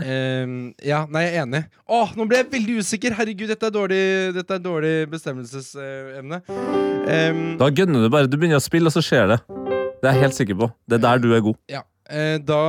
um, 0.01 0.55
ja, 0.85 1.05
nei, 1.09 1.25
jeg 1.27 1.35
er 1.35 1.41
enig. 1.47 1.63
Åh, 1.99 2.15
nå 2.19 2.29
ble 2.31 2.43
jeg 2.43 2.51
veldig 2.55 2.79
usikker! 2.83 3.17
Herregud, 3.19 3.49
dette 3.55 3.71
er 3.71 3.75
dårlig, 3.79 4.03
dette 4.37 4.59
er 4.59 4.63
dårlig 4.65 4.95
bestemmelsesemne. 5.13 6.43
Um, 6.51 7.43
Da 7.61 7.71
gønner 7.73 8.07
du 8.07 8.13
bare. 8.13 8.31
Du 8.31 8.39
begynner 8.39 8.61
å 8.61 8.65
spille, 8.65 8.91
og 8.91 8.97
så 8.97 9.05
skjer 9.05 9.35
det. 9.35 9.41
Det 10.01 10.11
er 10.11 10.17
jeg 10.19 10.27
helt 10.27 10.39
sikker 10.43 10.63
på. 10.65 10.71
Det 10.89 10.99
er 11.01 11.05
der 11.09 11.25
du 11.25 11.31
er 11.37 11.45
god. 11.45 11.61
ja, 11.73 11.85
uh, 12.13 12.39
da 12.45 12.63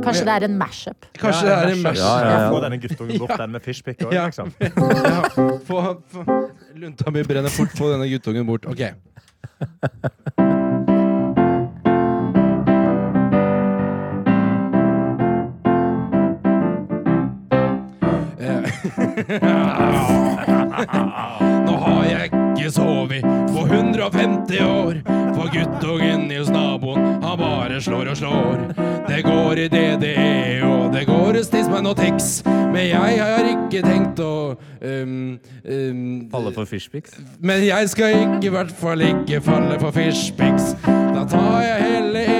Kanskje 0.00 0.24
det 0.24 0.32
er 0.32 0.44
en 0.46 0.54
mashup. 0.56 1.06
Kanskje 1.20 1.44
det 1.44 1.52
er 1.54 1.70
en 1.74 1.82
mashup. 1.84 2.00
Ja, 2.00 2.12
ja, 2.24 2.36
ja. 2.40 2.48
Få 2.52 2.60
denne 2.64 2.78
guttungen 2.80 3.18
bort, 3.20 3.34
den 3.36 3.50
med 3.52 3.64
fishpick 3.66 4.00
òg, 4.06 4.14
Ja. 4.14 4.22
liksom. 4.30 4.52
Ja, 4.60 5.18
få, 5.68 5.82
få, 6.12 6.24
lunta 6.80 7.12
mi 7.12 7.24
brenner 7.28 7.52
fort, 7.52 7.74
få 7.76 7.90
denne 7.92 8.08
guttungen 8.08 8.46
bort. 8.48 8.64
Ok. 8.70 8.80
Nå 21.66 21.74
har 21.76 22.04
jeg 22.08 22.24
ikke 22.30 22.70
sovet 22.72 23.22
på 23.22 23.64
150 23.66 24.60
år. 24.64 25.00
For 25.34 25.50
guttungen 25.52 26.30
hos 26.32 26.50
naboen, 26.52 27.22
han 27.22 27.38
bare 27.38 27.80
slår 27.80 28.10
og 28.12 28.16
slår. 28.16 28.58
Det 29.08 29.22
går 29.26 29.64
i 29.64 29.68
DDE, 29.68 30.62
og 30.66 30.92
det 30.94 31.06
går 31.08 31.40
i 31.40 31.44
Stismen 31.44 31.86
og 31.86 31.96
Tix. 32.00 32.42
Men 32.46 32.88
jeg 32.88 33.20
har 33.20 33.44
ikke 33.54 33.82
tenkt 33.86 34.20
å 34.24 34.56
um, 34.82 35.38
um, 35.64 36.28
Falle 36.30 36.52
for 36.52 36.64
fishpics? 36.64 37.20
Men 37.40 37.66
jeg 37.66 37.88
skal 37.88 38.08
ikke, 38.08 38.46
i 38.46 38.48
hvert 38.48 38.72
fall 38.72 39.00
ikke 39.00 39.40
falle 39.40 39.80
for 39.80 39.90
fishpics. 39.90 40.76
Da 40.86 41.24
tar 41.28 41.62
jeg 41.62 41.82
heller 41.82 42.30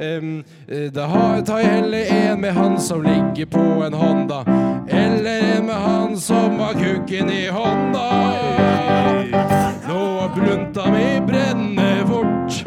en 0.00 0.44
eh, 0.68 0.88
Da 0.94 1.06
tar 1.46 1.58
jeg 1.58 1.70
heller 1.70 2.04
en 2.14 2.40
med 2.40 2.52
han 2.52 2.80
som 2.80 3.02
ligger 3.02 3.46
på 3.46 3.84
en 3.86 3.94
Honda. 3.94 4.42
Eller 4.88 5.56
en 5.56 5.66
med 5.66 5.74
han 5.74 6.16
som 6.16 6.58
har 6.58 6.72
kukken 6.72 7.30
i 7.30 7.46
hånda. 7.46 8.06
Nå 9.88 10.30
blunta 10.34 10.90
mi 10.90 11.20
brenner 11.26 12.06
fort. 12.06 12.62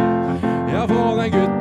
Ja, 0.73 0.87
få 0.87 1.15
den 1.17 1.31
guttungen 1.31 1.52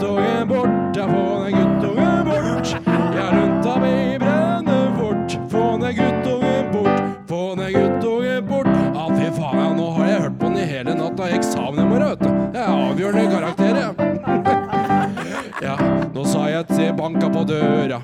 banka 17.12 17.28
på 17.28 17.44
døra. 17.44 18.00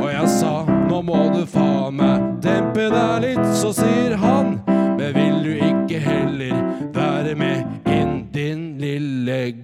Og 0.00 0.12
jeg 0.12 0.28
sa, 0.28 0.64
nå 0.88 1.02
må 1.02 1.28
du 1.34 1.44
faen 1.46 1.98
meg 1.98 2.26
dempe 2.42 2.88
deg 2.92 3.22
litt, 3.24 3.46
så 3.54 3.72
sier 3.74 4.16
han. 4.16 4.58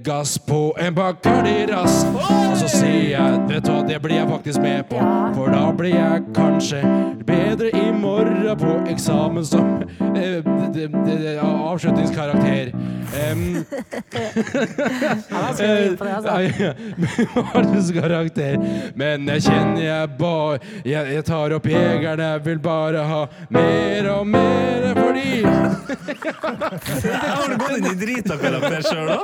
Gass 0.05 0.39
på 0.39 0.75
en 0.79 0.95
Bacardi-rass? 0.95 2.05
Og 2.15 2.57
så 2.61 2.69
sier 2.71 3.11
jeg, 3.15 3.41
vet 3.49 3.65
du 3.67 3.71
hva, 3.73 3.83
det 3.89 3.99
blir 4.05 4.17
jeg 4.21 4.29
faktisk 4.31 4.61
med 4.63 4.85
på. 4.91 4.99
For 5.37 5.47
da 5.53 5.73
blir 5.77 5.95
jeg 5.97 6.23
kanskje 6.37 6.81
bedre 7.27 7.69
i 7.75 7.91
morgen 7.97 8.59
på 8.61 8.75
eksamen 8.93 9.45
som 9.49 9.67
eh, 10.15 10.43
d- 10.45 10.71
d- 10.75 10.89
d- 10.93 11.39
avslutningskarakter. 11.41 12.73
Em, 13.15 13.41
Han 15.35 15.55
skal 15.55 15.71
jo 15.71 15.77
inn 15.89 15.97
på 15.99 16.05
det, 16.05 16.15
altså. 16.19 16.35
Marius 17.55 17.89
karakter. 17.99 18.55
Men 18.99 19.19
jeg 19.33 19.41
kjenner 19.49 19.83
jeg 19.85 20.05
bare 20.21 20.59
jeg, 20.85 21.03
jeg 21.17 21.25
tar 21.29 21.49
opp 21.57 21.67
jegeren, 21.71 22.21
jeg 22.25 22.45
vil 22.47 22.59
bare 22.65 23.01
ha 23.09 23.23
mer 23.55 24.03
og 24.15 24.25
mer 24.35 24.81
fordi 24.95 25.31
Har 25.45 27.47
du 27.51 27.55
gått 27.61 27.77
inn 27.79 27.87
i 27.89 27.95
drita 27.99 28.35
karakter 28.41 28.83
sjøl 28.87 29.09
òg? 29.15 29.23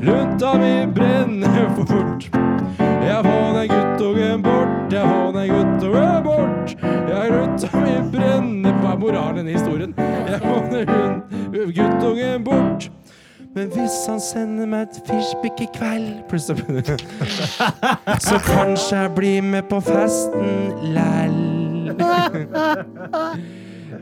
Lunta 0.00 0.54
mi 0.58 0.86
brenner 0.94 1.74
for 1.76 1.86
fort. 1.86 2.30
Jeg 2.78 3.24
får 3.24 3.52
den 3.58 3.68
guttungen 3.68 4.42
bort, 4.42 4.92
jeg 4.92 5.06
får 5.08 5.32
den 5.36 5.48
guttungen 5.50 6.22
bort. 6.24 6.76
Jeg 6.82 7.30
lunta 7.30 7.68
mi 7.76 7.94
brenner 8.12 8.72
Hva 8.82 8.92
er 8.92 8.98
moralen 8.98 9.48
i 9.48 9.52
historien? 9.52 9.94
Jeg 9.98 10.40
får 10.40 10.60
den 10.72 10.90
guttungen 11.76 12.44
bort. 12.44 12.90
Men 13.54 13.68
hvis 13.68 13.96
han 14.08 14.20
sender 14.20 14.66
meg 14.66 14.86
et 14.88 15.00
fishpick 15.04 15.60
i 15.60 15.66
kveld 15.74 16.22
Så 18.26 18.38
kanskje 18.46 18.96
jeg 18.96 19.10
blir 19.16 19.42
med 19.42 19.62
på 19.68 19.80
festen 19.80 20.72
læll. 20.94 21.36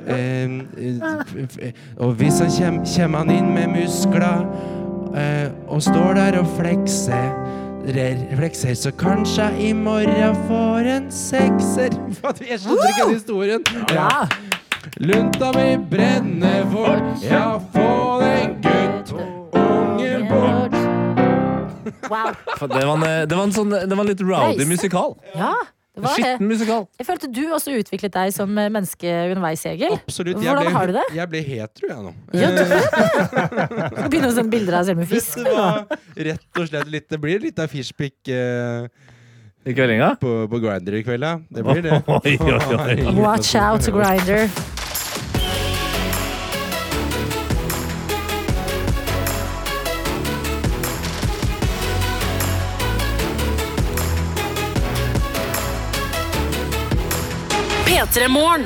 Eh, 0.07 0.45
eh, 1.67 1.73
og 1.99 2.15
hvis 2.21 2.39
han 2.43 2.51
kjem, 2.55 2.79
kommer 2.97 3.19
han 3.25 3.31
inn 3.35 3.49
med 3.55 3.73
muskler 3.75 4.45
eh, 5.17 5.49
og 5.69 5.83
står 5.83 6.15
der 6.19 6.39
og 6.41 6.47
flekser, 6.59 7.31
rer- 7.97 8.27
flekser, 8.39 8.75
så 8.79 8.93
kanskje 9.01 9.49
jeg 9.51 9.71
i 9.71 9.73
morgen 9.77 10.37
får 10.49 10.91
en 10.97 11.11
sekser. 11.15 11.97
Jeg 12.51 12.61
skjønner 12.61 12.93
ikke 12.93 13.07
den 13.07 13.15
historien. 13.17 13.65
Ja. 13.95 14.09
Lunta 15.01 15.51
mi 15.57 15.75
brenner 15.91 16.63
fort, 16.73 17.11
ja, 17.25 17.59
få 17.75 18.21
den 18.23 18.55
gutt, 18.65 19.13
ungen 19.57 20.25
bort. 20.31 20.77
Wow. 22.11 22.33
Det 22.69 22.87
var 22.87 22.97
en, 22.97 23.29
det 23.29 23.37
var 23.37 23.45
en, 23.45 23.53
sånn, 23.55 23.71
det 23.71 23.93
var 23.97 24.03
en 24.05 24.09
litt 24.11 24.23
rowdy 24.25 24.65
musikal. 24.67 25.13
Ja. 25.37 25.53
Skitten 25.99 26.47
musikal. 26.47 26.85
Jeg 27.01 27.07
følte 27.09 27.29
du 27.35 27.43
også 27.51 27.75
utviklet 27.75 28.15
deg 28.15 28.33
som 28.35 28.53
eh, 28.59 28.71
menneske 28.73 29.11
underveis, 29.33 29.65
Egil. 29.67 29.97
Absolutt. 29.99 30.39
Jeg 30.39 30.47
Hvordan 30.47 30.69
ble, 30.69 30.75
har 30.77 30.87
du 30.87 30.97
det? 30.97 31.05
Jeg 31.19 31.33
ble 31.33 31.43
hetero, 31.45 31.91
jeg 31.91 32.05
nå. 32.07 32.13
Ja, 32.39 32.51
du 32.55 32.63
det. 32.71 32.81
Skal 33.91 34.11
begynne 34.15 34.31
å 34.31 34.37
sende 34.39 34.55
bilder 34.55 34.79
av 34.79 34.85
deg 34.85 34.93
selv 34.93 35.03
med 35.03 35.11
fisk? 35.11 35.39
Det 35.43 35.55
var 35.59 35.81
rett 36.31 36.61
og 36.63 36.69
slett 36.71 36.93
litt 36.95 37.09
Det 37.11 37.21
blir 37.23 37.43
litt 37.43 37.59
av 37.61 37.73
fishpick 37.73 38.31
eh, 38.31 38.87
I 39.67 39.77
kveldinga? 39.77 40.15
På, 40.23 40.37
på 40.51 40.63
Grindr 40.63 41.01
i 41.01 41.07
kveld, 41.07 41.27
ja. 41.27 41.39
Det 41.51 41.67
blir 41.67 41.83
det. 41.91 42.03
Watch 43.27 43.57
out, 43.59 43.91
Grinder. 43.91 44.47
P3 58.01 58.29
Morgen. 58.29 58.65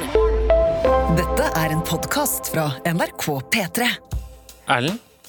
Dette 1.18 1.48
er 1.58 1.72
en 1.74 1.80
podkast 1.82 2.52
fra 2.52 2.68
NRK 2.86 3.24
P3. 3.50 3.88
Erlend, 4.70 5.00